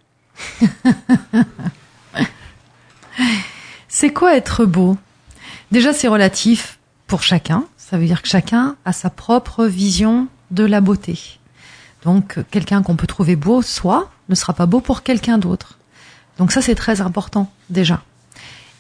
C'est 3.88 4.14
quoi 4.14 4.36
être 4.36 4.66
beau? 4.66 4.98
Déjà, 5.72 5.94
c'est 5.94 6.08
relatif 6.08 6.80
pour 7.08 7.24
chacun. 7.24 7.66
Ça 7.78 7.98
veut 7.98 8.06
dire 8.06 8.22
que 8.22 8.28
chacun 8.28 8.78
a 8.86 8.94
sa 8.94 9.10
propre 9.10 9.66
vision 9.66 10.28
de 10.50 10.64
la 10.64 10.82
beauté. 10.82 11.20
Donc, 12.04 12.40
quelqu'un 12.52 12.84
qu'on 12.84 12.96
peut 12.96 13.08
trouver 13.08 13.36
beau, 13.36 13.62
soit, 13.62 14.10
ne 14.30 14.36
sera 14.36 14.54
pas 14.54 14.66
beau 14.66 14.80
pour 14.80 15.04
quelqu'un 15.04 15.38
d'autre. 15.38 15.78
Donc 16.38 16.52
ça, 16.52 16.62
c'est 16.62 16.76
très 16.76 17.02
important, 17.02 17.52
déjà. 17.70 18.02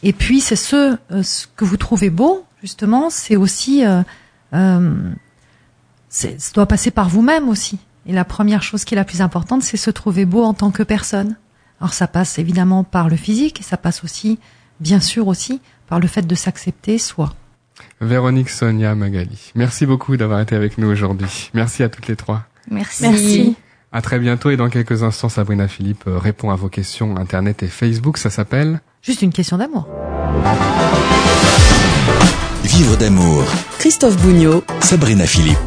Et 0.01 0.13
puis, 0.13 0.41
c'est 0.41 0.55
ce, 0.55 0.97
euh, 1.11 1.23
que 1.55 1.65
vous 1.65 1.77
trouvez 1.77 2.09
beau, 2.09 2.45
justement, 2.61 3.09
c'est 3.09 3.35
aussi... 3.35 3.85
euh, 3.85 4.01
euh, 4.53 5.11
ça 6.09 6.29
doit 6.53 6.65
passer 6.65 6.91
par 6.91 7.07
vous-même 7.07 7.47
aussi. 7.47 7.79
Et 8.05 8.13
la 8.13 8.25
première 8.25 8.63
chose 8.63 8.83
qui 8.83 8.95
est 8.95 8.97
la 8.97 9.05
plus 9.05 9.21
importante, 9.21 9.63
c'est 9.63 9.77
se 9.77 9.91
trouver 9.91 10.25
beau 10.25 10.43
en 10.43 10.53
tant 10.53 10.71
que 10.71 10.83
personne. 10.83 11.35
Alors 11.81 11.93
ça 11.93 12.07
passe 12.07 12.37
évidemment 12.37 12.83
par 12.83 13.09
le 13.09 13.15
physique, 13.15 13.59
et 13.59 13.63
ça 13.63 13.75
passe 13.75 14.03
aussi, 14.03 14.37
bien 14.79 14.99
sûr 14.99 15.27
aussi, 15.27 15.61
par 15.87 15.99
le 15.99 16.07
fait 16.07 16.21
de 16.21 16.35
s'accepter 16.35 16.99
soi. 16.99 17.33
Véronique, 17.99 18.51
Sonia, 18.51 18.93
Magali. 18.93 19.51
Merci 19.55 19.87
beaucoup 19.87 20.15
d'avoir 20.15 20.39
été 20.41 20.55
avec 20.55 20.77
nous 20.77 20.87
aujourd'hui. 20.87 21.49
Merci 21.55 21.81
à 21.81 21.89
toutes 21.89 22.07
les 22.07 22.15
trois. 22.15 22.43
Merci. 22.69 23.01
Merci. 23.01 23.55
À 23.91 24.03
très 24.03 24.19
bientôt 24.19 24.51
et 24.51 24.57
dans 24.57 24.69
quelques 24.69 25.01
instants, 25.01 25.27
Sabrina 25.27 25.67
Philippe 25.67 26.03
euh, 26.07 26.19
répond 26.19 26.51
à 26.51 26.55
vos 26.55 26.69
questions 26.69 27.17
Internet 27.17 27.63
et 27.63 27.67
Facebook. 27.67 28.19
Ça 28.19 28.29
s'appelle 28.29 28.79
Juste 29.01 29.23
une 29.23 29.33
question 29.33 29.57
d'amour. 29.57 29.87
Vivre 32.63 32.95
d'amour. 32.95 33.43
Christophe 33.79 34.17
Bougnot, 34.21 34.63
Sabrina 34.81 35.25
Philippe. 35.25 35.57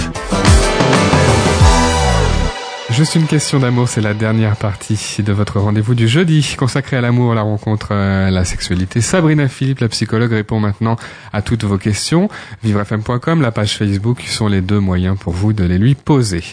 Juste 2.95 3.17
une 3.17 3.27
question 3.27 3.59
d'amour, 3.59 3.89
c'est 3.89 4.01
la 4.01 4.15
dernière 4.15 4.55
partie 4.55 5.17
de 5.19 5.33
votre 5.33 5.59
rendez-vous 5.59 5.97
du 5.97 6.07
jeudi 6.07 6.55
consacré 6.57 6.97
à 6.97 7.01
l'amour, 7.01 7.35
la 7.35 7.43
rencontre, 7.43 7.89
euh, 7.91 8.31
la 8.31 8.45
sexualité. 8.45 9.01
Sabrina 9.01 9.49
Philippe, 9.49 9.81
la 9.81 9.89
psychologue, 9.89 10.31
répond 10.31 10.61
maintenant 10.61 10.95
à 11.33 11.43
toutes 11.43 11.65
vos 11.65 11.77
questions. 11.77 12.29
Vivrefm.com, 12.63 13.43
la 13.43 13.51
page 13.51 13.77
Facebook 13.77 14.21
sont 14.21 14.47
les 14.47 14.61
deux 14.61 14.79
moyens 14.79 15.19
pour 15.19 15.33
vous 15.33 15.53
de 15.53 15.65
les 15.65 15.77
lui 15.77 15.97
poser. 15.97 16.45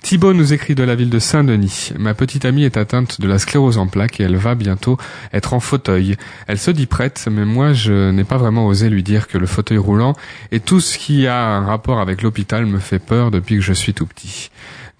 Thibaut 0.00 0.34
nous 0.34 0.52
écrit 0.52 0.76
de 0.76 0.84
la 0.84 0.94
ville 0.94 1.10
de 1.10 1.18
Saint-Denis. 1.18 1.90
Ma 1.98 2.14
petite 2.14 2.44
amie 2.44 2.62
est 2.62 2.76
atteinte 2.76 3.20
de 3.20 3.26
la 3.26 3.40
sclérose 3.40 3.78
en 3.78 3.88
plaques 3.88 4.20
et 4.20 4.22
elle 4.22 4.36
va 4.36 4.54
bientôt 4.54 4.98
être 5.32 5.52
en 5.52 5.58
fauteuil. 5.58 6.16
Elle 6.46 6.58
se 6.58 6.70
dit 6.70 6.86
prête, 6.86 7.26
mais 7.28 7.44
moi 7.44 7.72
je 7.72 8.12
n'ai 8.12 8.22
pas 8.22 8.36
vraiment 8.36 8.68
osé 8.68 8.88
lui 8.88 9.02
dire 9.02 9.26
que 9.26 9.36
le 9.36 9.46
fauteuil 9.46 9.78
roulant 9.78 10.14
et 10.52 10.60
tout 10.60 10.78
ce 10.78 10.96
qui 10.96 11.26
a 11.26 11.44
un 11.44 11.66
rapport 11.66 11.98
avec 11.98 12.22
l'hôpital 12.22 12.66
me 12.66 12.78
fait 12.78 13.00
peur 13.00 13.32
depuis 13.32 13.56
que 13.56 13.62
je 13.62 13.72
suis 13.72 13.94
tout 13.94 14.06
petit. 14.06 14.50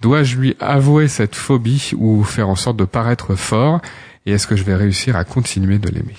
Dois-je 0.00 0.36
lui 0.36 0.56
avouer 0.60 1.08
cette 1.08 1.34
phobie 1.34 1.90
ou 1.96 2.22
faire 2.22 2.48
en 2.48 2.54
sorte 2.54 2.76
de 2.76 2.84
paraître 2.84 3.34
fort? 3.34 3.80
Et 4.26 4.32
est-ce 4.32 4.46
que 4.46 4.56
je 4.56 4.62
vais 4.62 4.74
réussir 4.74 5.16
à 5.16 5.24
continuer 5.24 5.78
de 5.78 5.88
l'aimer? 5.88 6.16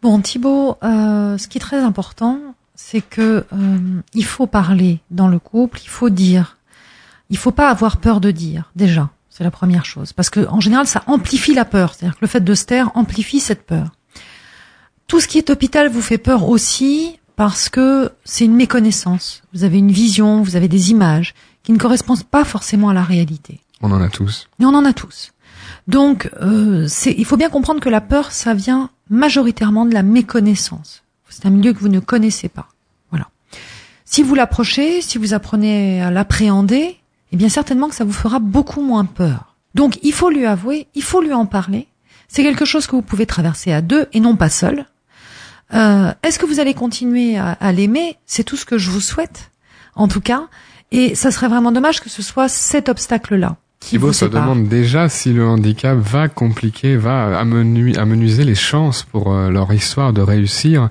Bon, 0.00 0.20
Thibaut, 0.20 0.78
euh, 0.82 1.36
ce 1.36 1.48
qui 1.48 1.58
est 1.58 1.60
très 1.60 1.80
important, 1.80 2.40
c'est 2.74 3.02
que 3.02 3.44
euh, 3.52 4.00
il 4.14 4.24
faut 4.24 4.46
parler 4.46 5.00
dans 5.10 5.28
le 5.28 5.38
couple, 5.38 5.80
il 5.82 5.88
faut 5.88 6.08
dire. 6.08 6.56
Il 7.30 7.36
faut 7.36 7.50
pas 7.50 7.68
avoir 7.68 7.98
peur 7.98 8.20
de 8.20 8.30
dire, 8.30 8.70
déjà. 8.76 9.10
C'est 9.28 9.44
la 9.44 9.50
première 9.50 9.84
chose. 9.84 10.12
Parce 10.12 10.30
que, 10.30 10.48
en 10.48 10.60
général, 10.60 10.86
ça 10.86 11.02
amplifie 11.06 11.54
la 11.54 11.64
peur. 11.64 11.94
C'est-à-dire 11.94 12.16
que 12.16 12.24
le 12.24 12.28
fait 12.28 12.42
de 12.42 12.54
se 12.54 12.64
taire 12.64 12.90
amplifie 12.94 13.40
cette 13.40 13.66
peur. 13.66 13.90
Tout 15.06 15.20
ce 15.20 15.28
qui 15.28 15.38
est 15.38 15.50
hôpital 15.50 15.88
vous 15.88 16.02
fait 16.02 16.18
peur 16.18 16.48
aussi 16.48 17.18
parce 17.36 17.68
que 17.68 18.10
c'est 18.24 18.44
une 18.44 18.56
méconnaissance. 18.56 19.42
Vous 19.52 19.64
avez 19.64 19.78
une 19.78 19.92
vision, 19.92 20.42
vous 20.42 20.56
avez 20.56 20.66
des 20.66 20.90
images 20.90 21.34
qui 21.62 21.72
ne 21.72 21.78
correspondent 21.78 22.24
pas 22.24 22.44
forcément 22.44 22.88
à 22.88 22.94
la 22.94 23.02
réalité. 23.02 23.60
On 23.80 23.92
en 23.92 24.00
a 24.00 24.08
tous. 24.08 24.48
Mais 24.58 24.66
on 24.66 24.74
en 24.74 24.84
a 24.84 24.92
tous. 24.92 25.32
Donc, 25.86 26.30
euh, 26.40 26.86
c'est, 26.88 27.14
il 27.16 27.24
faut 27.24 27.36
bien 27.36 27.50
comprendre 27.50 27.80
que 27.80 27.88
la 27.88 28.00
peur, 28.00 28.32
ça 28.32 28.54
vient 28.54 28.90
majoritairement 29.10 29.86
de 29.86 29.94
la 29.94 30.02
méconnaissance. 30.02 31.02
C'est 31.28 31.46
un 31.46 31.50
milieu 31.50 31.72
que 31.72 31.78
vous 31.78 31.88
ne 31.88 32.00
connaissez 32.00 32.48
pas. 32.48 32.68
Voilà. 33.10 33.28
Si 34.04 34.22
vous 34.22 34.34
l'approchez, 34.34 35.02
si 35.02 35.18
vous 35.18 35.34
apprenez 35.34 36.02
à 36.02 36.10
l'appréhender, 36.10 36.98
eh 37.32 37.36
bien 37.36 37.48
certainement 37.48 37.88
que 37.88 37.94
ça 37.94 38.04
vous 38.04 38.12
fera 38.12 38.38
beaucoup 38.38 38.82
moins 38.82 39.04
peur. 39.04 39.54
Donc, 39.74 39.98
il 40.02 40.12
faut 40.12 40.30
lui 40.30 40.46
avouer, 40.46 40.88
il 40.94 41.02
faut 41.02 41.20
lui 41.20 41.32
en 41.32 41.46
parler. 41.46 41.86
C'est 42.28 42.42
quelque 42.42 42.64
chose 42.64 42.86
que 42.86 42.96
vous 42.96 43.02
pouvez 43.02 43.26
traverser 43.26 43.72
à 43.72 43.80
deux 43.80 44.06
et 44.12 44.20
non 44.20 44.36
pas 44.36 44.48
seul. 44.48 44.86
Euh, 45.74 46.12
Est-ce 46.22 46.38
que 46.38 46.46
vous 46.46 46.60
allez 46.60 46.74
continuer 46.74 47.36
à, 47.36 47.52
à 47.52 47.72
l'aimer? 47.72 48.16
C'est 48.26 48.44
tout 48.44 48.56
ce 48.56 48.64
que 48.64 48.78
je 48.78 48.90
vous 48.90 49.00
souhaite, 49.00 49.50
en 49.94 50.08
tout 50.08 50.22
cas. 50.22 50.48
Et 50.92 51.14
ça 51.14 51.30
serait 51.30 51.48
vraiment 51.48 51.72
dommage 51.72 52.00
que 52.00 52.08
ce 52.08 52.22
soit 52.22 52.48
cet 52.48 52.88
obstacle-là. 52.88 53.56
Thibaut 53.80 54.12
se 54.12 54.24
demande 54.40 54.68
déjà 54.68 55.08
si 55.08 55.32
le 55.32 55.46
handicap 55.46 55.96
va 55.98 56.28
compliquer, 56.28 56.96
va 56.96 57.40
amenu- 57.40 57.96
amenuiser 57.96 58.44
les 58.44 58.54
chances 58.56 59.04
pour 59.04 59.32
euh, 59.32 59.50
leur 59.50 59.72
histoire 59.72 60.12
de 60.12 60.20
réussir 60.20 60.88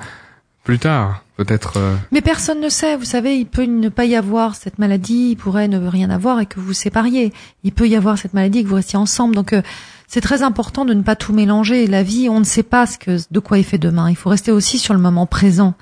plus 0.63 0.79
tard. 0.79 1.23
Peut-être. 1.35 1.73
euh, 1.77 1.95
Mais 2.11 2.21
personne 2.21 2.59
ne 2.61 2.69
sait, 2.69 2.95
vous 2.97 3.05
savez, 3.05 3.37
il 3.37 3.45
peut 3.45 3.65
ne 3.65 3.89
pas 3.89 4.05
y 4.05 4.15
avoir 4.15 4.55
cette 4.55 4.79
maladie, 4.79 5.31
il 5.31 5.35
pourrait 5.35 5.67
ne 5.67 5.85
rien 5.85 6.09
avoir 6.09 6.39
et 6.39 6.47
que 6.47 6.59
vous 6.59 6.67
vous 6.67 6.73
sépariez. 6.73 7.31
Il 7.63 7.73
peut 7.73 7.87
y 7.87 7.95
avoir 7.95 8.17
cette 8.17 8.33
maladie 8.33 8.59
et 8.59 8.63
que 8.63 8.67
vous 8.69 8.75
restiez 8.75 8.97
ensemble. 8.97 9.35
Donc 9.35 9.53
euh, 9.53 9.61
c'est 10.07 10.21
très 10.21 10.41
important 10.41 10.83
de 10.85 10.93
ne 10.95 11.03
pas 11.03 11.15
tout 11.15 11.33
mélanger. 11.33 11.85
La 11.85 12.01
vie, 12.01 12.27
on 12.29 12.39
ne 12.39 12.45
sait 12.45 12.63
pas 12.63 12.87
ce 12.87 12.97
que, 12.97 13.17
de 13.29 13.39
quoi 13.39 13.59
est 13.59 13.63
fait 13.63 13.77
demain. 13.77 14.09
Il 14.09 14.15
faut 14.15 14.29
rester 14.31 14.51
aussi 14.51 14.79
sur 14.79 14.95
le 14.95 14.99
moment 14.99 15.25
présent. 15.27 15.75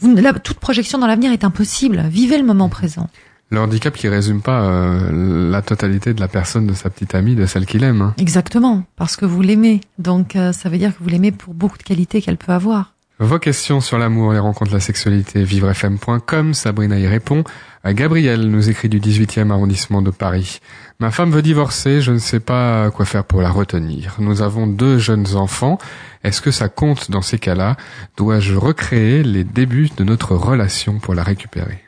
Vous, 0.00 0.12
la- 0.16 0.32
toute 0.32 0.58
projection 0.58 0.98
dans 0.98 1.06
l'avenir 1.06 1.30
est 1.32 1.44
impossible. 1.44 2.02
Vivez 2.10 2.36
le 2.38 2.44
moment 2.44 2.68
présent. 2.68 3.08
Le 3.50 3.60
handicap 3.60 3.94
qui 3.94 4.08
résume 4.08 4.42
pas 4.42 4.62
euh, 4.62 5.50
la 5.50 5.62
totalité 5.62 6.12
de 6.14 6.20
la 6.20 6.26
personne 6.28 6.66
de 6.66 6.74
sa 6.74 6.90
petite 6.90 7.14
amie, 7.14 7.36
de 7.36 7.46
celle 7.46 7.64
qu'il 7.64 7.84
aime. 7.84 8.02
hein. 8.02 8.14
Exactement, 8.18 8.82
parce 8.96 9.16
que 9.16 9.24
vous 9.24 9.40
l'aimez. 9.40 9.80
Donc 9.98 10.34
euh, 10.34 10.52
ça 10.52 10.68
veut 10.68 10.78
dire 10.78 10.96
que 10.96 11.02
vous 11.02 11.08
l'aimez 11.08 11.30
pour 11.30 11.54
beaucoup 11.54 11.78
de 11.78 11.84
qualités 11.84 12.20
qu'elle 12.20 12.38
peut 12.38 12.52
avoir. 12.52 12.92
Vos 13.18 13.38
questions 13.38 13.80
sur 13.80 13.96
l'amour, 13.98 14.32
les 14.34 14.38
rencontres, 14.38 14.74
la 14.74 14.80
sexualité, 14.80 15.42
vivrefm.com, 15.42 16.52
Sabrina 16.52 16.98
y 16.98 17.06
répond. 17.06 17.44
Gabriel 17.86 18.50
nous 18.50 18.68
écrit 18.68 18.90
du 18.90 19.00
18e 19.00 19.50
arrondissement 19.50 20.02
de 20.02 20.10
Paris. 20.10 20.58
Ma 21.00 21.10
femme 21.10 21.30
veut 21.30 21.40
divorcer, 21.40 22.02
je 22.02 22.12
ne 22.12 22.18
sais 22.18 22.40
pas 22.40 22.90
quoi 22.90 23.06
faire 23.06 23.24
pour 23.24 23.40
la 23.40 23.48
retenir. 23.48 24.16
Nous 24.18 24.42
avons 24.42 24.66
deux 24.66 24.98
jeunes 24.98 25.34
enfants. 25.36 25.78
Est-ce 26.24 26.42
que 26.42 26.50
ça 26.50 26.68
compte 26.68 27.10
dans 27.10 27.22
ces 27.22 27.38
cas-là? 27.38 27.76
Dois-je 28.18 28.54
recréer 28.54 29.22
les 29.22 29.44
débuts 29.44 29.88
de 29.96 30.04
notre 30.04 30.34
relation 30.34 30.98
pour 30.98 31.14
la 31.14 31.22
récupérer? 31.22 31.85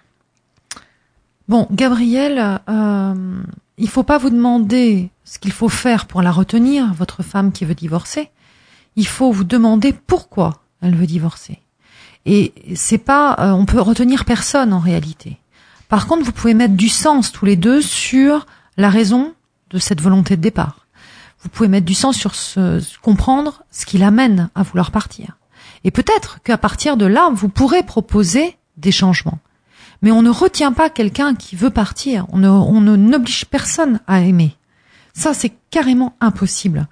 Bon, 1.49 1.67
Gabriel, 1.71 2.61
euh, 2.69 3.43
il 3.79 3.89
faut 3.89 4.03
pas 4.03 4.19
vous 4.19 4.29
demander 4.29 5.09
ce 5.25 5.39
qu'il 5.39 5.53
faut 5.53 5.71
faire 5.71 6.05
pour 6.05 6.21
la 6.21 6.31
retenir, 6.31 6.93
votre 6.93 7.23
femme 7.23 7.53
qui 7.53 7.65
veut 7.65 7.75
divorcer. 7.75 8.29
Il 8.97 9.07
faut 9.07 9.33
vous 9.33 9.45
demander 9.45 9.95
pourquoi 9.95 10.61
elle 10.83 10.95
veut 10.95 11.07
divorcer. 11.07 11.59
Et 12.27 12.53
c'est 12.75 12.99
pas, 12.99 13.37
euh, 13.39 13.51
on 13.53 13.65
peut 13.65 13.81
retenir 13.81 14.27
personne 14.27 14.75
en 14.75 14.79
réalité. 14.79 15.39
Par 15.89 16.07
contre, 16.07 16.25
vous 16.25 16.33
pouvez 16.33 16.53
mettre 16.53 16.75
du 16.75 16.91
sens 16.91 17.33
tous 17.33 17.47
les 17.47 17.57
deux 17.57 17.81
sur 17.81 18.47
la 18.77 18.91
raison 18.91 19.33
de 19.71 19.79
cette 19.79 20.03
volonté 20.03 20.37
de 20.37 20.43
départ. 20.43 20.87
Vous 21.41 21.49
pouvez 21.49 21.69
mettre 21.69 21.87
du 21.87 21.95
sens 21.95 22.17
sur 22.17 22.35
ce, 22.35 22.83
comprendre 23.01 23.63
ce 23.71 23.87
qui 23.87 23.97
l'amène 23.97 24.51
à 24.55 24.63
vouloir 24.63 24.91
partir. 24.91 25.39
Et 25.85 25.91
peut-être 25.91 26.43
qu'à 26.43 26.59
partir 26.59 26.99
de 26.99 27.07
là, 27.07 27.31
vous 27.33 27.49
pourrez 27.49 27.83
proposer 27.83 28.59
des 28.77 28.93
changements. 28.93 29.39
Mais 30.03 30.11
on 30.13 30.23
ne 30.23 30.31
retient 30.31 30.73
pas 30.73 30.91
quelqu'un 30.91 31.35
qui 31.35 31.57
veut 31.57 31.71
partir. 31.71 32.27
On 32.33 32.39
ne, 32.39 32.49
on 32.49 32.81
ne 32.81 32.97
n'oblige 32.97 33.47
personne 33.47 34.01
à 34.07 34.21
aimer. 34.21 34.57
Ça, 35.15 35.35
c'est 35.35 35.53
carrément 35.71 36.15
impossible. 36.21 36.87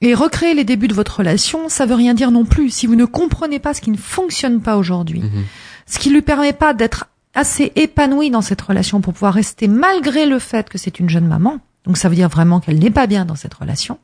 Et 0.00 0.14
recréer 0.14 0.54
les 0.54 0.64
débuts 0.64 0.88
de 0.88 0.94
votre 0.94 1.18
relation, 1.18 1.68
ça 1.68 1.86
veut 1.86 1.94
rien 1.94 2.14
dire 2.14 2.30
non 2.30 2.44
plus. 2.44 2.70
Si 2.70 2.86
vous 2.86 2.96
ne 2.96 3.04
comprenez 3.04 3.58
pas 3.58 3.74
ce 3.74 3.80
qui 3.80 3.90
ne 3.90 3.96
fonctionne 3.96 4.60
pas 4.60 4.76
aujourd'hui, 4.76 5.20
Mhm. 5.20 5.44
ce 5.86 5.98
qui 5.98 6.10
lui 6.10 6.22
permet 6.22 6.52
pas 6.52 6.74
d'être 6.74 7.06
assez 7.34 7.72
épanoui 7.76 8.30
dans 8.30 8.42
cette 8.42 8.60
relation 8.60 9.00
pour 9.00 9.12
pouvoir 9.12 9.34
rester 9.34 9.68
malgré 9.68 10.26
le 10.26 10.38
fait 10.38 10.68
que 10.68 10.76
c'est 10.78 10.98
une 10.98 11.08
jeune 11.08 11.26
maman, 11.28 11.58
donc 11.84 11.96
ça 11.98 12.08
veut 12.08 12.14
dire 12.16 12.28
vraiment 12.28 12.60
qu'elle 12.60 12.78
n'est 12.78 12.90
pas 12.90 13.06
bien 13.06 13.24
dans 13.24 13.36
cette 13.36 13.54
relation. 13.54 13.98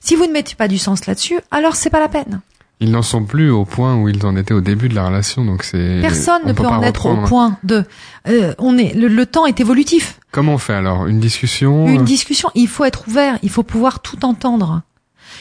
Si 0.00 0.14
vous 0.16 0.26
ne 0.26 0.32
mettez 0.32 0.54
pas 0.54 0.68
du 0.68 0.78
sens 0.78 1.06
là-dessus, 1.06 1.38
alors 1.50 1.76
c'est 1.76 1.90
pas 1.90 2.00
la 2.00 2.08
peine. 2.08 2.40
Ils 2.82 2.90
n'en 2.90 3.02
sont 3.02 3.24
plus 3.24 3.48
au 3.48 3.64
point 3.64 3.94
où 3.96 4.08
ils 4.08 4.26
en 4.26 4.34
étaient 4.34 4.52
au 4.54 4.60
début 4.60 4.88
de 4.88 4.96
la 4.96 5.06
relation, 5.06 5.44
donc 5.44 5.62
c'est. 5.62 6.00
Personne 6.02 6.42
on 6.44 6.48
ne 6.48 6.52
peut 6.52 6.64
pas 6.64 6.70
en 6.78 6.82
être 6.82 7.06
au 7.06 7.16
point 7.28 7.56
de. 7.62 7.84
euh, 8.28 8.54
on 8.58 8.76
est 8.76 8.92
le, 8.94 9.06
le 9.06 9.24
temps 9.24 9.46
est 9.46 9.60
évolutif. 9.60 10.18
Comment 10.32 10.54
on 10.54 10.58
fait 10.58 10.74
alors? 10.74 11.06
Une 11.06 11.20
discussion 11.20 11.86
Une 11.86 12.00
euh, 12.00 12.04
discussion, 12.04 12.50
il 12.56 12.66
faut 12.66 12.84
être 12.84 13.06
ouvert, 13.06 13.38
il 13.44 13.50
faut 13.50 13.62
pouvoir 13.62 14.00
tout 14.00 14.24
entendre. 14.24 14.82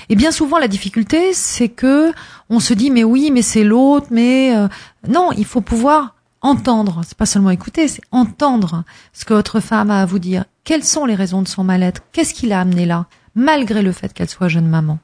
Et 0.09 0.15
bien 0.15 0.31
souvent 0.31 0.59
la 0.59 0.67
difficulté, 0.67 1.33
c'est 1.33 1.67
que 1.69 2.13
on 2.51 2.59
se 2.59 2.75
dit 2.75 2.91
mais 2.91 3.03
oui, 3.03 3.31
mais 3.33 3.41
c'est 3.41 3.63
l'autre, 3.63 4.07
mais 4.11 4.55
euh, 4.55 4.67
non, 5.09 5.31
il 5.35 5.45
faut 5.45 5.61
pouvoir 5.61 6.13
entendre. 6.41 7.01
C'est 7.07 7.17
pas 7.17 7.25
seulement 7.25 7.49
écouter, 7.49 7.87
c'est 7.87 8.03
entendre 8.11 8.83
ce 9.13 9.25
que 9.25 9.33
votre 9.33 9.59
femme 9.61 9.89
a 9.89 10.01
à 10.01 10.05
vous 10.05 10.19
dire. 10.19 10.45
Quelles 10.63 10.83
sont 10.83 11.05
les 11.07 11.15
raisons 11.15 11.41
de 11.41 11.47
son 11.47 11.63
mal-être? 11.63 12.03
Qu'est-ce 12.11 12.35
qui 12.35 12.45
l'a 12.45 12.59
amené 12.61 12.85
là, 12.85 13.07
malgré 13.33 13.81
le 13.81 13.91
fait 13.91 14.13
qu'elle 14.13 14.29
soit 14.29 14.47
jeune 14.47 14.67
maman 14.67 14.99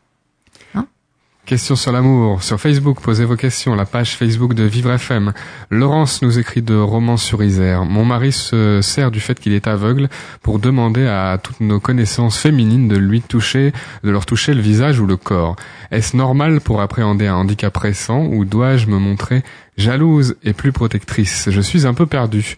Question 1.47 1.77
sur 1.77 1.93
l'amour. 1.93 2.43
Sur 2.43 2.59
Facebook, 2.59 2.99
posez 2.99 3.23
vos 3.23 3.37
questions. 3.37 3.73
La 3.73 3.85
page 3.85 4.17
Facebook 4.17 4.53
de 4.53 4.63
Vivre 4.63 4.91
FM. 4.91 5.31
Laurence 5.69 6.21
nous 6.21 6.39
écrit 6.39 6.61
de 6.61 6.75
Romans-sur-Isère. 6.75 7.85
Mon 7.85 8.03
mari 8.03 8.33
se 8.33 8.81
sert 8.81 9.11
du 9.11 9.21
fait 9.21 9.39
qu'il 9.39 9.53
est 9.53 9.65
aveugle 9.65 10.09
pour 10.41 10.59
demander 10.59 11.07
à 11.07 11.39
toutes 11.41 11.61
nos 11.61 11.79
connaissances 11.79 12.37
féminines 12.37 12.89
de 12.89 12.97
lui 12.97 13.21
toucher, 13.21 13.71
de 14.03 14.11
leur 14.11 14.25
toucher 14.25 14.53
le 14.55 14.59
visage 14.59 14.99
ou 14.99 15.05
le 15.05 15.15
corps. 15.15 15.55
Est-ce 15.89 16.17
normal 16.17 16.59
pour 16.59 16.81
appréhender 16.81 17.27
un 17.27 17.35
handicap 17.35 17.77
récent 17.77 18.25
ou 18.25 18.43
dois-je 18.43 18.87
me 18.87 18.99
montrer 18.99 19.41
jalouse 19.77 20.35
et 20.43 20.51
plus 20.51 20.73
protectrice? 20.73 21.47
Je 21.49 21.61
suis 21.61 21.87
un 21.87 21.93
peu 21.93 22.07
perdue. 22.07 22.57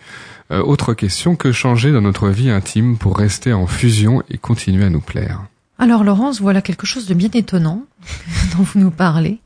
Euh, 0.49 0.63
autre 0.63 0.95
question, 0.95 1.35
que 1.35 1.51
changer 1.51 1.91
dans 1.91 2.01
notre 2.01 2.29
vie 2.29 2.49
intime 2.49 2.97
pour 2.97 3.19
rester 3.19 3.53
en 3.53 3.67
fusion 3.67 4.23
et 4.31 4.39
continuer 4.39 4.85
à 4.85 4.89
nous 4.89 4.99
plaire? 4.99 5.48
Alors 5.79 6.03
Laurence, 6.03 6.41
voilà 6.41 6.61
quelque 6.61 6.85
chose 6.85 7.07
de 7.07 7.13
bien 7.13 7.29
étonnant 7.33 7.85
dont 8.57 8.63
vous 8.63 8.79
nous 8.79 8.91
parlez. 8.91 9.39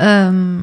Euh, 0.00 0.62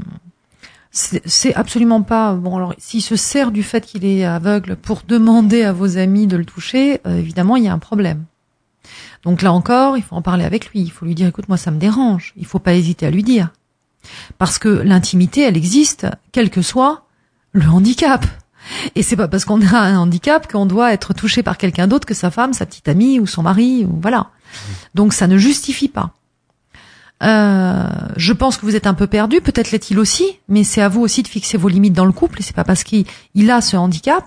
c'est 0.91 1.53
absolument 1.53 2.01
pas 2.01 2.33
bon. 2.33 2.55
Alors, 2.55 2.73
s'il 2.77 3.01
se 3.01 3.15
sert 3.15 3.51
du 3.51 3.63
fait 3.63 3.85
qu'il 3.85 4.05
est 4.05 4.23
aveugle 4.23 4.77
pour 4.77 5.01
demander 5.05 5.63
à 5.63 5.73
vos 5.73 5.97
amis 5.97 6.25
de 6.25 6.37
le 6.37 6.45
toucher, 6.45 7.01
euh, 7.05 7.17
évidemment, 7.17 7.57
il 7.57 7.65
y 7.65 7.67
a 7.67 7.73
un 7.73 7.79
problème. 7.79 8.23
Donc 9.23 9.41
là 9.41 9.51
encore, 9.51 9.97
il 9.97 10.03
faut 10.03 10.15
en 10.15 10.21
parler 10.21 10.45
avec 10.45 10.69
lui. 10.69 10.81
Il 10.81 10.91
faut 10.91 11.05
lui 11.05 11.13
dire, 11.13 11.27
écoute, 11.27 11.49
moi, 11.49 11.57
ça 11.57 11.69
me 11.69 11.79
dérange. 11.79 12.33
Il 12.37 12.45
faut 12.45 12.59
pas 12.59 12.73
hésiter 12.73 13.05
à 13.05 13.11
lui 13.11 13.23
dire, 13.23 13.49
parce 14.37 14.57
que 14.57 14.69
l'intimité, 14.69 15.41
elle 15.41 15.57
existe, 15.57 16.07
quel 16.31 16.49
que 16.49 16.61
soit 16.61 17.05
le 17.51 17.67
handicap. 17.67 18.25
Et 18.95 19.03
c'est 19.03 19.15
pas 19.15 19.27
parce 19.27 19.45
qu'on 19.45 19.61
a 19.61 19.77
un 19.77 19.97
handicap 19.97 20.51
qu'on 20.51 20.65
doit 20.65 20.93
être 20.93 21.13
touché 21.13 21.43
par 21.43 21.57
quelqu'un 21.57 21.87
d'autre 21.87 22.07
que 22.07 22.13
sa 22.13 22.31
femme, 22.31 22.53
sa 22.53 22.65
petite 22.65 22.87
amie 22.87 23.19
ou 23.19 23.27
son 23.27 23.43
mari 23.43 23.85
ou 23.85 23.99
voilà. 24.01 24.29
Donc 24.93 25.13
ça 25.13 25.27
ne 25.27 25.37
justifie 25.37 25.89
pas. 25.89 26.13
Euh, 27.23 27.87
je 28.17 28.33
pense 28.33 28.57
que 28.57 28.65
vous 28.65 28.75
êtes 28.75 28.87
un 28.87 28.93
peu 28.93 29.07
perdu, 29.07 29.41
peut-être 29.41 29.71
l'est-il 29.71 29.99
aussi, 29.99 30.39
mais 30.49 30.63
c'est 30.63 30.81
à 30.81 30.89
vous 30.89 31.01
aussi 31.01 31.23
de 31.23 31.27
fixer 31.27 31.57
vos 31.57 31.69
limites 31.69 31.93
dans 31.93 32.05
le 32.05 32.11
couple. 32.11 32.39
Et 32.39 32.43
c'est 32.43 32.55
pas 32.55 32.63
parce 32.63 32.83
qu'il 32.83 33.05
il 33.33 33.49
a 33.51 33.61
ce 33.61 33.77
handicap 33.77 34.25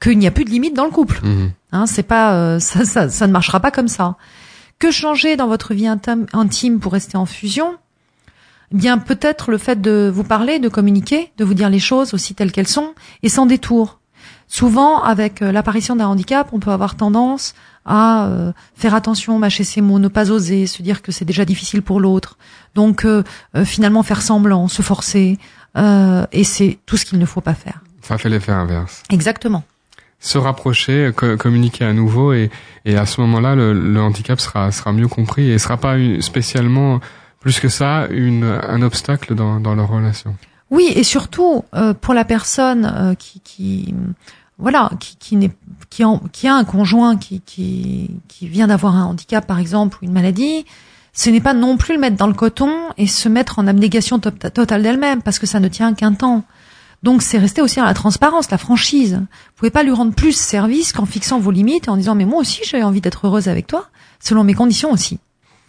qu'il 0.00 0.18
n'y 0.18 0.26
a 0.26 0.30
plus 0.30 0.44
de 0.44 0.50
limites 0.50 0.74
dans 0.74 0.84
le 0.84 0.90
couple. 0.90 1.20
Mhm. 1.24 1.52
Hein, 1.72 1.86
c'est 1.86 2.02
pas 2.02 2.34
euh, 2.34 2.58
ça, 2.58 2.84
ça, 2.84 3.08
ça 3.08 3.26
ne 3.26 3.32
marchera 3.32 3.60
pas 3.60 3.70
comme 3.70 3.88
ça. 3.88 4.16
Que 4.78 4.90
changer 4.90 5.36
dans 5.36 5.48
votre 5.48 5.72
vie 5.72 5.86
intime, 5.86 6.26
intime 6.32 6.80
pour 6.80 6.92
rester 6.92 7.16
en 7.16 7.26
fusion? 7.26 7.76
Eh 8.72 8.76
Bien 8.76 8.98
peut-être 8.98 9.50
le 9.50 9.58
fait 9.58 9.80
de 9.80 10.10
vous 10.12 10.24
parler, 10.24 10.58
de 10.58 10.68
communiquer, 10.68 11.32
de 11.38 11.44
vous 11.44 11.54
dire 11.54 11.70
les 11.70 11.78
choses 11.78 12.12
aussi 12.14 12.34
telles 12.34 12.52
qu'elles 12.52 12.68
sont 12.68 12.94
et 13.22 13.28
sans 13.28 13.46
détour. 13.46 14.00
Souvent, 14.48 15.02
avec 15.02 15.42
euh, 15.42 15.50
l'apparition 15.52 15.96
d'un 15.96 16.06
handicap, 16.06 16.48
on 16.52 16.60
peut 16.60 16.70
avoir 16.70 16.94
tendance 16.94 17.54
à 17.84 18.26
euh, 18.26 18.52
faire 18.74 18.94
attention, 18.94 19.38
mâcher 19.38 19.64
ses 19.64 19.80
mots, 19.80 19.98
ne 19.98 20.08
pas 20.08 20.30
oser, 20.30 20.66
se 20.66 20.82
dire 20.82 21.02
que 21.02 21.12
c'est 21.12 21.24
déjà 21.24 21.44
difficile 21.44 21.82
pour 21.82 22.00
l'autre. 22.00 22.36
Donc 22.74 23.04
euh, 23.04 23.22
euh, 23.56 23.64
finalement 23.64 24.02
faire 24.02 24.22
semblant, 24.22 24.68
se 24.68 24.82
forcer, 24.82 25.38
euh, 25.76 26.26
et 26.32 26.44
c'est 26.44 26.78
tout 26.86 26.96
ce 26.96 27.04
qu'il 27.04 27.18
ne 27.18 27.26
faut 27.26 27.40
pas 27.40 27.54
faire. 27.54 27.80
Ça 28.02 28.18
fait 28.18 28.28
l'effet 28.28 28.52
inverse. 28.52 29.02
Exactement. 29.10 29.64
se 30.20 30.38
rapprocher, 30.38 31.10
co- 31.14 31.36
communiquer 31.36 31.84
à 31.84 31.92
nouveau 31.92 32.32
et, 32.32 32.50
et 32.84 32.96
à 32.96 33.04
ce 33.06 33.20
moment-là, 33.20 33.54
le, 33.54 33.72
le 33.72 34.00
handicap 34.00 34.40
sera, 34.40 34.72
sera 34.72 34.92
mieux 34.92 35.08
compris 35.08 35.50
et 35.50 35.58
sera 35.58 35.76
pas 35.76 35.96
spécialement 36.20 37.00
plus 37.40 37.60
que 37.60 37.68
ça 37.68 38.06
une, 38.10 38.44
un 38.44 38.82
obstacle 38.82 39.34
dans, 39.34 39.60
dans 39.60 39.74
leur 39.74 39.88
relation. 39.88 40.34
Oui, 40.70 40.92
et 40.94 41.04
surtout 41.04 41.64
euh, 41.74 41.94
pour 41.94 42.12
la 42.14 42.24
personne 42.24 42.92
euh, 42.92 43.14
qui, 43.14 43.94
voilà, 44.58 44.90
qui, 45.20 45.36
n'est 45.36 45.52
qui, 45.90 46.02
a 46.02 46.54
un 46.54 46.64
conjoint 46.64 47.16
qui, 47.16 48.10
vient 48.42 48.66
d'avoir 48.66 48.96
un 48.96 49.04
handicap 49.04 49.46
par 49.46 49.58
exemple 49.60 49.98
ou 50.00 50.06
une 50.06 50.12
maladie, 50.12 50.64
ce 51.12 51.30
n'est 51.30 51.40
pas 51.40 51.54
non 51.54 51.76
plus 51.76 51.94
le 51.94 52.00
mettre 52.00 52.16
dans 52.16 52.26
le 52.26 52.34
coton 52.34 52.72
et 52.98 53.06
se 53.06 53.28
mettre 53.28 53.58
en 53.58 53.66
abnégation 53.66 54.18
to- 54.18 54.30
totale 54.30 54.82
d'elle-même 54.82 55.22
parce 55.22 55.38
que 55.38 55.46
ça 55.46 55.60
ne 55.60 55.68
tient 55.68 55.94
qu'un 55.94 56.12
temps. 56.14 56.44
Donc 57.02 57.22
c'est 57.22 57.38
rester 57.38 57.62
aussi 57.62 57.76
dans 57.76 57.84
la 57.84 57.94
transparence, 57.94 58.50
la 58.50 58.58
franchise. 58.58 59.14
Vous 59.20 59.52
pouvez 59.56 59.70
pas 59.70 59.82
lui 59.84 59.92
rendre 59.92 60.14
plus 60.14 60.32
service 60.36 60.92
qu'en 60.92 61.06
fixant 61.06 61.38
vos 61.38 61.52
limites 61.52 61.86
et 61.86 61.90
en 61.90 61.96
disant 61.96 62.14
mais 62.14 62.24
moi 62.24 62.40
aussi 62.40 62.62
j'ai 62.64 62.82
envie 62.82 63.00
d'être 63.00 63.26
heureuse 63.26 63.48
avec 63.48 63.66
toi 63.66 63.86
selon 64.18 64.42
mes 64.42 64.54
conditions 64.54 64.90
aussi. 64.90 65.20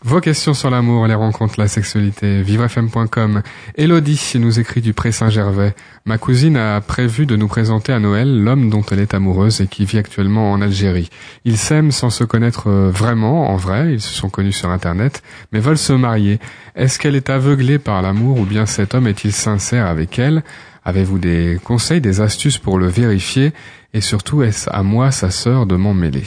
Vos 0.03 0.21
questions 0.21 0.53
sur 0.53 0.69
l'amour, 0.69 1.07
les 1.07 1.15
rencontres, 1.15 1.59
la 1.59 1.67
sexualité, 1.67 2.43
vivrefm.com. 2.43 3.41
Elodie 3.75 4.33
nous 4.35 4.59
écrit 4.59 4.79
du 4.79 4.93
Pré 4.93 5.11
Saint-Gervais. 5.11 5.73
Ma 6.05 6.19
cousine 6.19 6.55
a 6.55 6.79
prévu 6.81 7.25
de 7.25 7.35
nous 7.35 7.47
présenter 7.47 7.93
à 7.93 7.99
Noël 7.99 8.43
l'homme 8.43 8.69
dont 8.69 8.83
elle 8.91 8.99
est 8.99 9.15
amoureuse 9.15 9.59
et 9.59 9.65
qui 9.65 9.85
vit 9.85 9.97
actuellement 9.97 10.51
en 10.51 10.61
Algérie. 10.61 11.09
Ils 11.45 11.57
s'aiment 11.57 11.91
sans 11.91 12.11
se 12.11 12.23
connaître 12.23 12.69
euh, 12.69 12.91
vraiment, 12.91 13.49
en 13.49 13.55
vrai, 13.55 13.93
ils 13.93 14.01
se 14.01 14.13
sont 14.13 14.29
connus 14.29 14.53
sur 14.53 14.69
Internet, 14.69 15.23
mais 15.51 15.59
veulent 15.59 15.79
se 15.79 15.93
marier. 15.93 16.39
Est-ce 16.75 16.99
qu'elle 16.99 17.15
est 17.15 17.31
aveuglée 17.31 17.79
par 17.79 18.03
l'amour 18.03 18.39
ou 18.39 18.45
bien 18.45 18.67
cet 18.67 18.93
homme 18.93 19.07
est-il 19.07 19.33
sincère 19.33 19.87
avec 19.87 20.19
elle? 20.19 20.43
Avez-vous 20.85 21.17
des 21.17 21.59
conseils, 21.63 22.01
des 22.01 22.21
astuces 22.21 22.59
pour 22.59 22.77
le 22.77 22.87
vérifier? 22.87 23.51
Et 23.95 24.01
surtout, 24.01 24.43
est-ce 24.43 24.69
à 24.71 24.83
moi, 24.83 25.09
sa 25.09 25.31
sœur, 25.31 25.65
de 25.65 25.75
m'en 25.75 25.95
mêler? 25.95 26.23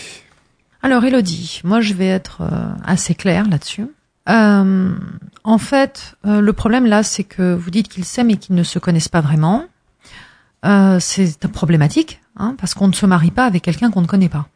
Alors 0.82 1.04
Elodie, 1.04 1.60
moi 1.64 1.80
je 1.80 1.94
vais 1.94 2.06
être 2.06 2.42
euh, 2.42 2.72
assez 2.84 3.14
claire 3.14 3.48
là-dessus. 3.48 3.86
Euh, 4.28 4.94
en 5.44 5.58
fait, 5.58 6.16
euh, 6.26 6.40
le 6.40 6.52
problème 6.52 6.86
là, 6.86 7.02
c'est 7.02 7.24
que 7.24 7.54
vous 7.54 7.70
dites 7.70 7.88
qu'ils 7.88 8.04
s'aiment 8.04 8.30
et 8.30 8.36
qu'ils 8.36 8.54
ne 8.54 8.62
se 8.62 8.78
connaissent 8.78 9.08
pas 9.08 9.20
vraiment. 9.20 9.64
Euh, 10.64 10.98
c'est 11.00 11.46
problématique, 11.48 12.20
hein, 12.36 12.54
parce 12.58 12.74
qu'on 12.74 12.88
ne 12.88 12.92
se 12.92 13.06
marie 13.06 13.30
pas 13.30 13.46
avec 13.46 13.62
quelqu'un 13.62 13.90
qu'on 13.90 14.02
ne 14.02 14.06
connaît 14.06 14.28
pas. 14.28 14.48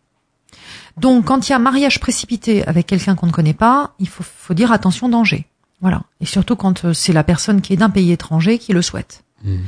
Donc, 0.98 1.24
quand 1.24 1.48
il 1.48 1.52
y 1.52 1.54
a 1.54 1.58
mariage 1.58 1.98
précipité 1.98 2.64
avec 2.66 2.86
quelqu'un 2.86 3.14
qu'on 3.14 3.26
ne 3.26 3.32
connaît 3.32 3.54
pas, 3.54 3.94
il 3.98 4.08
faut, 4.08 4.22
faut 4.22 4.54
dire 4.54 4.70
attention 4.70 5.08
danger. 5.08 5.46
Voilà. 5.80 6.02
Et 6.20 6.26
surtout 6.26 6.56
quand 6.56 6.84
euh, 6.84 6.92
c'est 6.92 7.12
la 7.12 7.24
personne 7.24 7.60
qui 7.60 7.72
est 7.72 7.76
d'un 7.76 7.90
pays 7.90 8.12
étranger 8.12 8.58
qui 8.58 8.72
le 8.72 8.82
souhaite. 8.82 9.24
Mhm. 9.42 9.60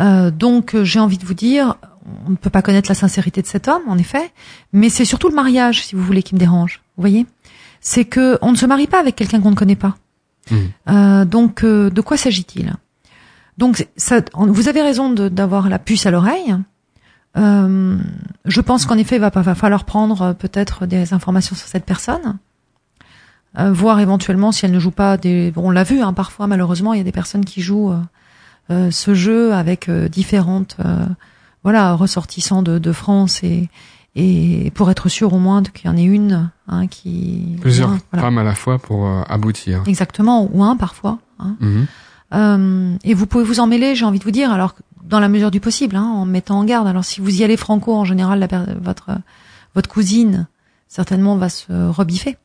Euh, 0.00 0.30
donc, 0.30 0.76
j'ai 0.82 1.00
envie 1.00 1.18
de 1.18 1.24
vous 1.24 1.34
dire, 1.34 1.76
on 2.26 2.30
ne 2.30 2.36
peut 2.36 2.50
pas 2.50 2.62
connaître 2.62 2.88
la 2.90 2.94
sincérité 2.94 3.42
de 3.42 3.46
cet 3.46 3.68
homme, 3.68 3.82
en 3.88 3.98
effet, 3.98 4.30
mais 4.72 4.88
c'est 4.88 5.04
surtout 5.04 5.28
le 5.28 5.34
mariage, 5.34 5.84
si 5.84 5.94
vous 5.94 6.02
voulez, 6.02 6.22
qui 6.22 6.34
me 6.34 6.40
dérange. 6.40 6.82
Vous 6.96 7.02
voyez, 7.02 7.26
c'est 7.80 8.04
que 8.04 8.38
on 8.42 8.52
ne 8.52 8.56
se 8.56 8.66
marie 8.66 8.86
pas 8.86 9.00
avec 9.00 9.16
quelqu'un 9.16 9.40
qu'on 9.40 9.50
ne 9.50 9.56
connaît 9.56 9.76
pas. 9.76 9.96
Mmh. 10.50 10.56
Euh, 10.88 11.24
donc, 11.24 11.64
euh, 11.64 11.90
de 11.90 12.00
quoi 12.00 12.16
s'agit-il? 12.16 12.74
Donc, 13.58 13.86
ça, 13.96 14.20
vous 14.34 14.68
avez 14.68 14.82
raison 14.82 15.10
d'avoir 15.10 15.68
la 15.68 15.78
puce 15.78 16.06
à 16.06 16.10
l'oreille. 16.10 16.54
Euh, 17.36 17.98
je 18.46 18.60
pense 18.60 18.86
qu'en 18.86 18.96
effet, 18.96 19.16
il 19.16 19.20
va, 19.20 19.30
pas- 19.30 19.42
va 19.42 19.54
falloir 19.54 19.84
prendre 19.84 20.22
euh, 20.22 20.32
peut-être 20.32 20.86
des 20.86 21.12
informations 21.12 21.54
sur 21.54 21.66
cette 21.68 21.84
personne, 21.84 22.38
euh, 23.58 23.70
voir 23.72 24.00
éventuellement 24.00 24.50
si 24.52 24.64
elle 24.64 24.72
ne 24.72 24.78
joue 24.78 24.90
pas 24.90 25.16
des. 25.16 25.50
Bon, 25.50 25.66
on 25.66 25.70
l'a 25.70 25.84
vu, 25.84 26.00
hein, 26.00 26.12
parfois 26.12 26.46
malheureusement, 26.46 26.94
il 26.94 26.98
y 26.98 27.00
a 27.00 27.04
des 27.04 27.12
personnes 27.12 27.44
qui 27.44 27.60
jouent 27.60 27.92
euh, 27.92 28.00
euh, 28.70 28.90
ce 28.90 29.14
jeu 29.14 29.52
avec 29.52 29.88
euh, 29.88 30.08
différentes, 30.08 30.76
euh, 30.84 31.06
voilà, 31.68 31.92
ressortissants 31.92 32.62
de, 32.62 32.78
de 32.78 32.92
France 32.92 33.44
et 33.44 33.68
et 34.16 34.72
pour 34.74 34.90
être 34.90 35.10
sûr 35.10 35.34
au 35.34 35.38
moins 35.38 35.62
qu'il 35.62 35.84
y 35.86 35.92
en 35.92 35.96
ait 35.98 36.02
une 36.02 36.50
hein, 36.66 36.86
qui 36.86 37.56
Plusieurs 37.60 37.90
voilà. 38.10 38.22
femmes 38.22 38.38
à 38.38 38.42
la 38.42 38.54
fois 38.54 38.78
pour 38.78 39.06
euh, 39.06 39.20
aboutir. 39.28 39.82
exactement 39.86 40.48
ou 40.50 40.64
un 40.64 40.76
parfois. 40.76 41.18
Hein. 41.38 41.56
Mhm. 41.60 41.86
Euh, 42.34 42.96
et 43.04 43.12
vous 43.12 43.26
pouvez 43.26 43.44
vous 43.44 43.60
en 43.60 43.66
mêler, 43.66 43.94
j'ai 43.94 44.06
envie 44.06 44.18
de 44.18 44.24
vous 44.24 44.30
dire, 44.30 44.50
alors 44.50 44.74
dans 45.04 45.20
la 45.20 45.28
mesure 45.28 45.50
du 45.50 45.60
possible, 45.60 45.94
hein, 45.94 46.04
en 46.04 46.24
mettant 46.24 46.58
en 46.58 46.64
garde. 46.64 46.88
Alors 46.88 47.04
si 47.04 47.20
vous 47.20 47.38
y 47.38 47.44
allez 47.44 47.58
franco, 47.58 47.94
en 47.94 48.06
général, 48.06 48.38
la, 48.40 48.48
votre 48.80 49.10
votre 49.74 49.90
cousine 49.90 50.48
certainement 50.88 51.36
va 51.36 51.50
se 51.50 51.70
rebiffer. 51.90 52.38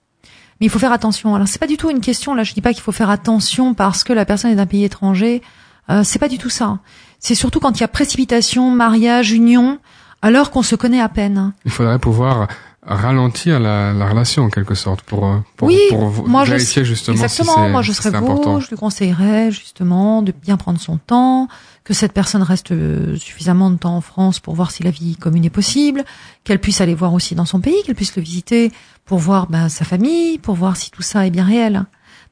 Mais 0.59 0.67
il 0.67 0.69
faut 0.69 0.79
faire 0.79 0.91
attention. 0.91 1.33
Alors 1.33 1.47
c'est 1.47 1.59
pas 1.59 1.67
du 1.67 1.77
tout 1.77 1.89
une 1.89 2.01
question. 2.01 2.35
Là, 2.35 2.43
je 2.43 2.53
dis 2.53 2.61
pas 2.61 2.73
qu'il 2.73 2.83
faut 2.83 2.91
faire 2.91 3.09
attention 3.09 3.73
parce 3.73 4.03
que 4.03 4.11
la 4.11 4.25
personne 4.25 4.51
est 4.51 4.55
d'un 4.55 4.67
pays 4.67 4.83
étranger. 4.83 5.41
Euh, 5.89 6.01
c'est 6.03 6.19
pas 6.19 6.29
du 6.29 6.37
tout 6.37 6.49
ça. 6.49 6.79
C'est 7.23 7.35
surtout 7.35 7.59
quand 7.59 7.77
il 7.77 7.81
y 7.81 7.83
a 7.83 7.87
précipitation, 7.87 8.69
mariage, 8.69 9.31
union, 9.31 9.79
alors 10.21 10.51
qu'on 10.51 10.61
se 10.61 10.75
connaît 10.75 11.01
à 11.01 11.09
peine. 11.09 11.53
Il 11.65 11.71
faudrait 11.71 11.97
pouvoir 11.97 12.47
ralentir 12.85 13.61
la, 13.61 13.93
la 13.93 14.09
relation 14.09 14.43
en 14.43 14.49
quelque 14.49 14.75
sorte 14.75 15.01
pour, 15.03 15.21
pour, 15.55 15.69
Oui, 15.69 15.79
pour 15.89 16.27
moi, 16.27 16.43
je- 16.43 16.57
justement 16.83 17.15
Exactement. 17.15 17.65
si 17.65 17.71
Moi, 17.71 17.81
je 17.81 17.93
serais 17.93 18.13
important. 18.13 18.59
je 18.59 18.69
lui 18.69 18.75
conseillerais 18.75 19.51
justement 19.51 20.21
de 20.21 20.33
bien 20.33 20.57
prendre 20.57 20.79
son 20.81 20.97
temps, 20.97 21.47
que 21.85 21.93
cette 21.93 22.11
personne 22.11 22.41
reste 22.43 22.73
euh, 22.73 23.15
suffisamment 23.15 23.71
de 23.71 23.77
temps 23.77 23.95
en 23.95 24.01
France 24.01 24.41
pour 24.41 24.53
voir 24.55 24.71
si 24.71 24.83
la 24.83 24.91
vie 24.91 25.15
commune 25.15 25.45
est 25.45 25.49
possible, 25.49 26.03
qu'elle 26.43 26.59
puisse 26.59 26.81
aller 26.81 26.93
voir 26.93 27.13
aussi 27.13 27.35
dans 27.35 27.45
son 27.45 27.61
pays, 27.61 27.81
qu'elle 27.85 27.95
puisse 27.95 28.17
le 28.17 28.21
visiter 28.21 28.69
pour 29.05 29.19
voir 29.19 29.47
ben, 29.47 29.69
sa 29.69 29.85
famille, 29.85 30.37
pour 30.39 30.55
voir 30.55 30.75
si 30.75 30.91
tout 30.91 31.01
ça 31.01 31.25
est 31.25 31.31
bien 31.31 31.45
réel. 31.45 31.85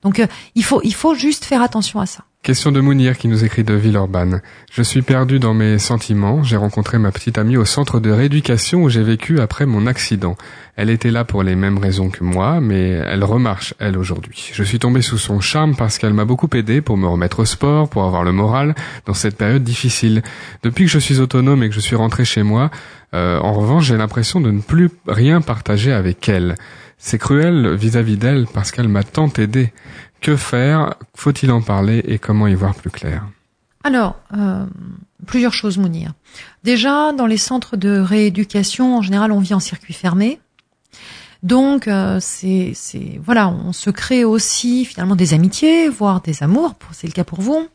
Donc, 0.04 0.20
euh, 0.20 0.28
il 0.56 0.66
faut, 0.66 0.82
il 0.84 0.94
faut 0.94 1.16
juste 1.16 1.46
faire 1.46 1.62
attention 1.62 2.02
à 2.02 2.06
ça. 2.06 2.24
Question 2.44 2.72
de 2.72 2.82
Mounir 2.82 3.20
qui 3.20 3.28
nous 3.28 3.46
écrit 3.46 3.64
de 3.64 3.76
Villeurbanne. 3.76 4.42
Je 4.72 4.82
suis 4.82 5.04
perdu 5.04 5.38
dans 5.38 5.54
mes 5.54 5.78
sentiments. 5.78 6.42
J'ai 6.42 6.58
rencontré 6.58 6.98
ma 6.98 7.12
petite 7.12 7.38
amie 7.38 7.56
au 7.56 7.66
centre 7.66 8.00
de 8.00 8.10
rééducation 8.10 8.82
où 8.82 8.90
j'ai 8.90 9.04
vécu 9.04 9.40
après 9.40 9.68
mon 9.68 9.86
accident. 9.86 10.36
Elle 10.76 10.90
était 10.90 11.12
là 11.12 11.24
pour 11.24 11.44
les 11.44 11.56
mêmes 11.56 11.78
raisons 11.78 12.10
que 12.10 12.24
moi, 12.24 12.60
mais 12.60 13.00
elle 13.06 13.24
remarche, 13.24 13.76
elle, 13.78 13.96
aujourd'hui. 13.96 14.50
Je 14.54 14.64
suis 14.64 14.80
tombé 14.80 15.04
sous 15.04 15.20
son 15.20 15.40
charme 15.40 15.76
parce 15.76 16.00
qu'elle 16.00 16.16
m'a 16.16 16.26
beaucoup 16.26 16.50
aidé 16.56 16.82
pour 16.82 16.98
me 16.98 17.06
remettre 17.06 17.42
au 17.42 17.46
sport, 17.46 17.88
pour 17.90 18.06
avoir 18.06 18.24
le 18.24 18.32
moral 18.32 18.74
dans 19.06 19.14
cette 19.14 19.38
période 19.38 19.64
difficile. 19.64 20.24
Depuis 20.64 20.86
que 20.86 20.92
je 20.92 20.98
suis 20.98 21.20
autonome 21.20 21.62
et 21.62 21.70
que 21.70 21.76
je 21.76 21.80
suis 21.80 21.96
rentré 21.96 22.26
chez 22.26 22.42
moi, 22.42 22.72
euh, 23.14 23.38
en 23.38 23.54
revanche, 23.54 23.86
j'ai 23.86 23.98
l'impression 23.98 24.42
de 24.42 24.50
ne 24.50 24.62
plus 24.62 24.90
rien 25.08 25.42
partager 25.42 25.94
avec 25.94 26.28
elle. 26.28 26.56
C'est 26.98 27.20
cruel 27.20 27.76
vis-à-vis 27.76 28.18
d'elle 28.18 28.48
parce 28.52 28.72
qu'elle 28.72 28.88
m'a 28.88 29.04
tant 29.04 29.32
aidé. 29.38 29.72
Que 30.22 30.36
faire? 30.38 30.96
Faut-il 31.16 31.52
en 31.52 31.62
parler 31.62 32.04
et 32.08 32.20
comment 32.20 32.48
y 32.48 32.56
voir 32.56 32.76
plus 32.76 32.92
clair? 32.92 33.28
Alors, 33.84 34.16
euh, 34.38 34.66
plusieurs 35.26 35.54
choses, 35.54 35.78
Mounir. 35.78 36.14
Déjà, 36.64 37.12
dans 37.14 37.26
les 37.26 37.38
centres 37.38 37.76
de 37.76 38.00
rééducation, 38.00 38.98
en 38.98 39.02
général, 39.02 39.32
on 39.32 39.40
vit 39.40 39.56
en 39.56 39.60
circuit 39.60 39.94
fermé. 39.94 40.40
Donc, 41.42 41.88
euh, 41.88 42.20
c'est, 42.22 42.74
voilà, 43.24 43.50
on 43.50 43.74
se 43.74 43.90
crée 43.90 44.24
aussi 44.24 44.86
finalement 44.86 45.16
des 45.16 45.34
amitiés, 45.34 45.90
voire 45.90 46.22
des 46.22 46.44
amours, 46.44 46.76
c'est 46.92 47.08
le 47.08 47.14
cas 47.14 47.24
pour 47.24 47.42
vous, 47.42 47.68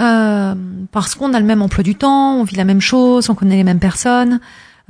Euh, 0.00 0.54
parce 0.92 1.14
qu'on 1.14 1.34
a 1.34 1.40
le 1.40 1.44
même 1.44 1.60
emploi 1.60 1.84
du 1.84 1.94
temps, 1.94 2.34
on 2.36 2.44
vit 2.44 2.56
la 2.56 2.64
même 2.64 2.80
chose, 2.80 3.28
on 3.28 3.34
connaît 3.34 3.56
les 3.56 3.64
mêmes 3.64 3.78
personnes. 3.80 4.40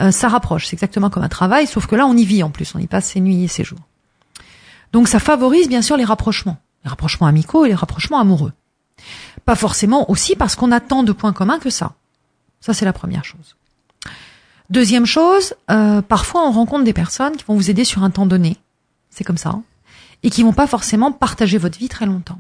Euh, 0.01 0.13
ça 0.13 0.29
rapproche, 0.29 0.67
c'est 0.67 0.75
exactement 0.75 1.11
comme 1.11 1.25
un 1.25 1.29
travail, 1.29 1.67
sauf 1.67 1.87
que 1.87 1.97
là, 1.97 2.07
on 2.07 2.17
y 2.17 2.25
vit 2.25 2.45
en 2.45 2.51
plus, 2.51 2.75
on 2.77 2.79
y 2.79 2.87
passe 2.87 3.07
ses 3.07 3.21
nuits 3.21 3.43
et 3.43 3.49
ses 3.49 3.65
jours. 3.65 3.81
Donc, 4.93 5.09
ça 5.09 5.19
favorise 5.19 5.69
bien 5.69 5.83
sûr 5.83 5.97
les 5.97 6.05
rapprochements, 6.05 6.59
les 6.85 6.91
rapprochements 6.91 7.27
amicaux 7.27 7.65
et 7.65 7.69
les 7.69 7.75
rapprochements 7.75 8.21
amoureux. 8.21 8.53
Pas 9.45 9.57
forcément 9.57 10.11
aussi 10.11 10.37
parce 10.37 10.57
qu'on 10.57 10.73
a 10.73 10.81
tant 10.81 11.03
de 11.03 11.13
points 11.13 11.33
communs 11.33 11.59
que 11.59 11.71
ça. 11.71 11.95
Ça, 12.61 12.75
c'est 12.75 12.85
la 12.85 12.93
première 12.93 13.25
chose. 13.25 13.57
Deuxième 14.69 15.07
chose, 15.07 15.55
euh, 15.71 16.01
parfois 16.01 16.47
on 16.47 16.53
rencontre 16.53 16.85
des 16.85 16.93
personnes 16.93 17.37
qui 17.37 17.45
vont 17.45 17.57
vous 17.57 17.71
aider 17.71 17.85
sur 17.85 18.05
un 18.05 18.11
temps 18.11 18.27
donné, 18.27 18.57
c'est 19.09 19.25
comme 19.25 19.39
ça, 19.39 19.59
et 20.23 20.31
qui 20.31 20.45
vont 20.45 20.53
pas 20.53 20.69
forcément 20.69 21.11
partager 21.11 21.59
votre 21.59 21.79
vie 21.79 21.89
très 21.89 22.07
longtemps. 22.07 22.39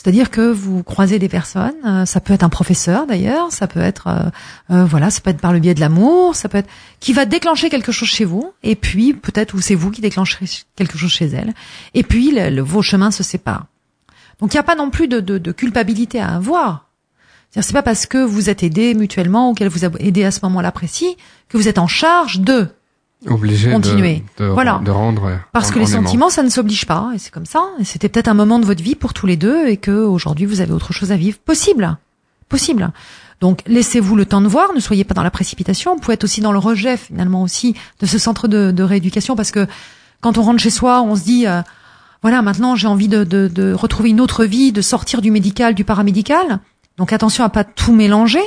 C'est-à-dire 0.00 0.30
que 0.30 0.48
vous 0.52 0.84
croisez 0.84 1.18
des 1.18 1.28
personnes, 1.28 1.74
euh, 1.84 2.06
ça 2.06 2.20
peut 2.20 2.32
être 2.32 2.44
un 2.44 2.48
professeur 2.48 3.04
d'ailleurs, 3.08 3.50
ça 3.50 3.66
peut 3.66 3.80
être, 3.80 4.06
euh, 4.06 4.30
euh, 4.70 4.84
voilà, 4.84 5.10
ça 5.10 5.20
peut 5.20 5.30
être 5.30 5.40
par 5.40 5.52
le 5.52 5.58
biais 5.58 5.74
de 5.74 5.80
l'amour, 5.80 6.36
ça 6.36 6.48
peut 6.48 6.58
être 6.58 6.68
qui 7.00 7.12
va 7.12 7.24
déclencher 7.24 7.68
quelque 7.68 7.90
chose 7.90 8.08
chez 8.08 8.24
vous, 8.24 8.52
et 8.62 8.76
puis 8.76 9.12
peut-être 9.12 9.54
ou 9.54 9.60
c'est 9.60 9.74
vous 9.74 9.90
qui 9.90 10.00
déclencherez 10.00 10.46
quelque 10.76 10.96
chose 10.96 11.10
chez 11.10 11.26
elle, 11.26 11.52
et 11.94 12.04
puis 12.04 12.30
le- 12.30 12.48
le- 12.48 12.62
vos 12.62 12.80
chemins 12.80 13.10
se 13.10 13.24
séparent. 13.24 13.66
Donc 14.40 14.54
il 14.54 14.56
n'y 14.56 14.60
a 14.60 14.62
pas 14.62 14.76
non 14.76 14.88
plus 14.90 15.08
de, 15.08 15.18
de, 15.18 15.36
de 15.36 15.50
culpabilité 15.50 16.20
à 16.20 16.28
avoir. 16.36 16.84
C'est 17.50 17.72
pas 17.72 17.82
parce 17.82 18.06
que 18.06 18.18
vous 18.18 18.50
êtes 18.50 18.62
aidé 18.62 18.94
mutuellement 18.94 19.50
ou 19.50 19.54
qu'elle 19.54 19.68
vous 19.68 19.84
a 19.84 19.88
aidé 19.98 20.22
à 20.22 20.30
ce 20.30 20.38
moment-là 20.44 20.70
précis 20.70 21.16
que 21.48 21.56
vous 21.56 21.66
êtes 21.66 21.78
en 21.78 21.88
charge 21.88 22.38
de. 22.40 22.68
Obligé 23.26 23.68
de, 23.68 23.74
Continuer. 23.74 24.22
de, 24.38 24.44
Voilà. 24.44 24.80
de 24.84 24.90
rendre. 24.90 25.40
Parce 25.52 25.70
en- 25.70 25.72
que 25.72 25.78
les 25.80 25.86
sentiments, 25.86 26.30
ça 26.30 26.42
ne 26.44 26.48
s'oblige 26.50 26.86
pas, 26.86 27.10
et 27.14 27.18
c'est 27.18 27.32
comme 27.32 27.46
ça. 27.46 27.64
Et 27.80 27.84
c'était 27.84 28.08
peut-être 28.08 28.28
un 28.28 28.34
moment 28.34 28.58
de 28.60 28.64
votre 28.64 28.82
vie 28.82 28.94
pour 28.94 29.12
tous 29.12 29.26
les 29.26 29.36
deux, 29.36 29.66
et 29.66 29.76
que 29.76 29.90
aujourd'hui 29.90 30.46
vous 30.46 30.60
avez 30.60 30.72
autre 30.72 30.92
chose 30.92 31.10
à 31.10 31.16
vivre. 31.16 31.36
Possible, 31.38 31.98
possible. 32.48 32.92
Donc 33.40 33.62
laissez-vous 33.66 34.14
le 34.16 34.24
temps 34.24 34.40
de 34.40 34.46
voir, 34.48 34.72
ne 34.74 34.80
soyez 34.80 35.04
pas 35.04 35.14
dans 35.14 35.22
la 35.24 35.30
précipitation. 35.30 35.94
Vous 35.94 36.00
pouvez 36.00 36.14
être 36.14 36.24
aussi 36.24 36.40
dans 36.40 36.52
le 36.52 36.58
rejet 36.58 36.96
finalement 36.96 37.42
aussi 37.42 37.74
de 38.00 38.06
ce 38.06 38.18
centre 38.18 38.46
de, 38.48 38.70
de 38.70 38.82
rééducation, 38.82 39.34
parce 39.36 39.50
que 39.50 39.66
quand 40.20 40.38
on 40.38 40.42
rentre 40.42 40.60
chez 40.60 40.70
soi, 40.70 41.02
on 41.02 41.14
se 41.16 41.22
dit, 41.24 41.46
euh, 41.46 41.62
voilà, 42.22 42.42
maintenant 42.42 42.74
j'ai 42.76 42.86
envie 42.88 43.08
de, 43.08 43.24
de, 43.24 43.48
de 43.48 43.72
retrouver 43.72 44.10
une 44.10 44.20
autre 44.20 44.44
vie, 44.44 44.72
de 44.72 44.80
sortir 44.82 45.22
du 45.22 45.30
médical, 45.30 45.74
du 45.74 45.84
paramédical. 45.84 46.60
Donc 46.98 47.12
attention 47.12 47.44
à 47.44 47.48
pas 47.48 47.62
tout 47.64 47.92
mélanger. 47.92 48.40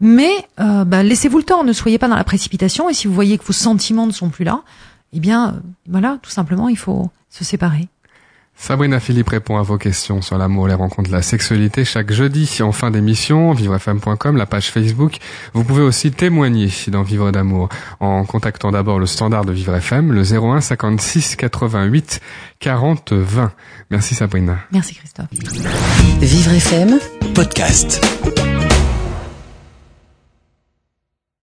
Mais 0.00 0.32
euh, 0.60 0.84
bah, 0.84 1.02
laissez-vous 1.02 1.38
le 1.38 1.44
temps, 1.44 1.64
ne 1.64 1.72
soyez 1.72 1.98
pas 1.98 2.08
dans 2.08 2.16
la 2.16 2.24
précipitation. 2.24 2.88
Et 2.90 2.94
si 2.94 3.06
vous 3.06 3.14
voyez 3.14 3.38
que 3.38 3.44
vos 3.44 3.52
sentiments 3.52 4.06
ne 4.06 4.12
sont 4.12 4.28
plus 4.28 4.44
là, 4.44 4.62
eh 5.12 5.20
bien, 5.20 5.48
euh, 5.48 5.52
voilà, 5.88 6.18
tout 6.22 6.30
simplement, 6.30 6.68
il 6.68 6.78
faut 6.78 7.10
se 7.30 7.44
séparer. 7.44 7.88
Sabrina 8.58 9.00
Philippe 9.00 9.28
répond 9.28 9.58
à 9.58 9.62
vos 9.62 9.76
questions 9.76 10.22
sur 10.22 10.38
l'amour, 10.38 10.66
les 10.66 10.74
rencontres, 10.74 11.10
la 11.10 11.20
sexualité 11.20 11.84
chaque 11.84 12.10
jeudi 12.10 12.50
en 12.62 12.72
fin 12.72 12.90
d'émission, 12.90 13.52
vivrefm.com, 13.52 14.36
la 14.36 14.46
page 14.46 14.70
Facebook. 14.70 15.18
Vous 15.52 15.62
pouvez 15.62 15.82
aussi 15.82 16.10
témoigner 16.10 16.70
dans 16.88 17.02
Vivre 17.02 17.30
d'amour 17.30 17.68
en 18.00 18.24
contactant 18.24 18.72
d'abord 18.72 18.98
le 18.98 19.06
standard 19.06 19.44
de 19.44 19.52
Vivre 19.52 19.74
FM, 19.74 20.10
le 20.10 20.22
01 20.22 20.62
56 20.62 21.36
88 21.36 22.20
40 22.58 23.12
20. 23.12 23.52
Merci 23.90 24.14
Sabrina. 24.14 24.58
Merci 24.72 24.94
Christophe. 24.94 25.26
Vivre 26.20 26.52
FM 26.52 26.98
Podcast. 27.34 28.00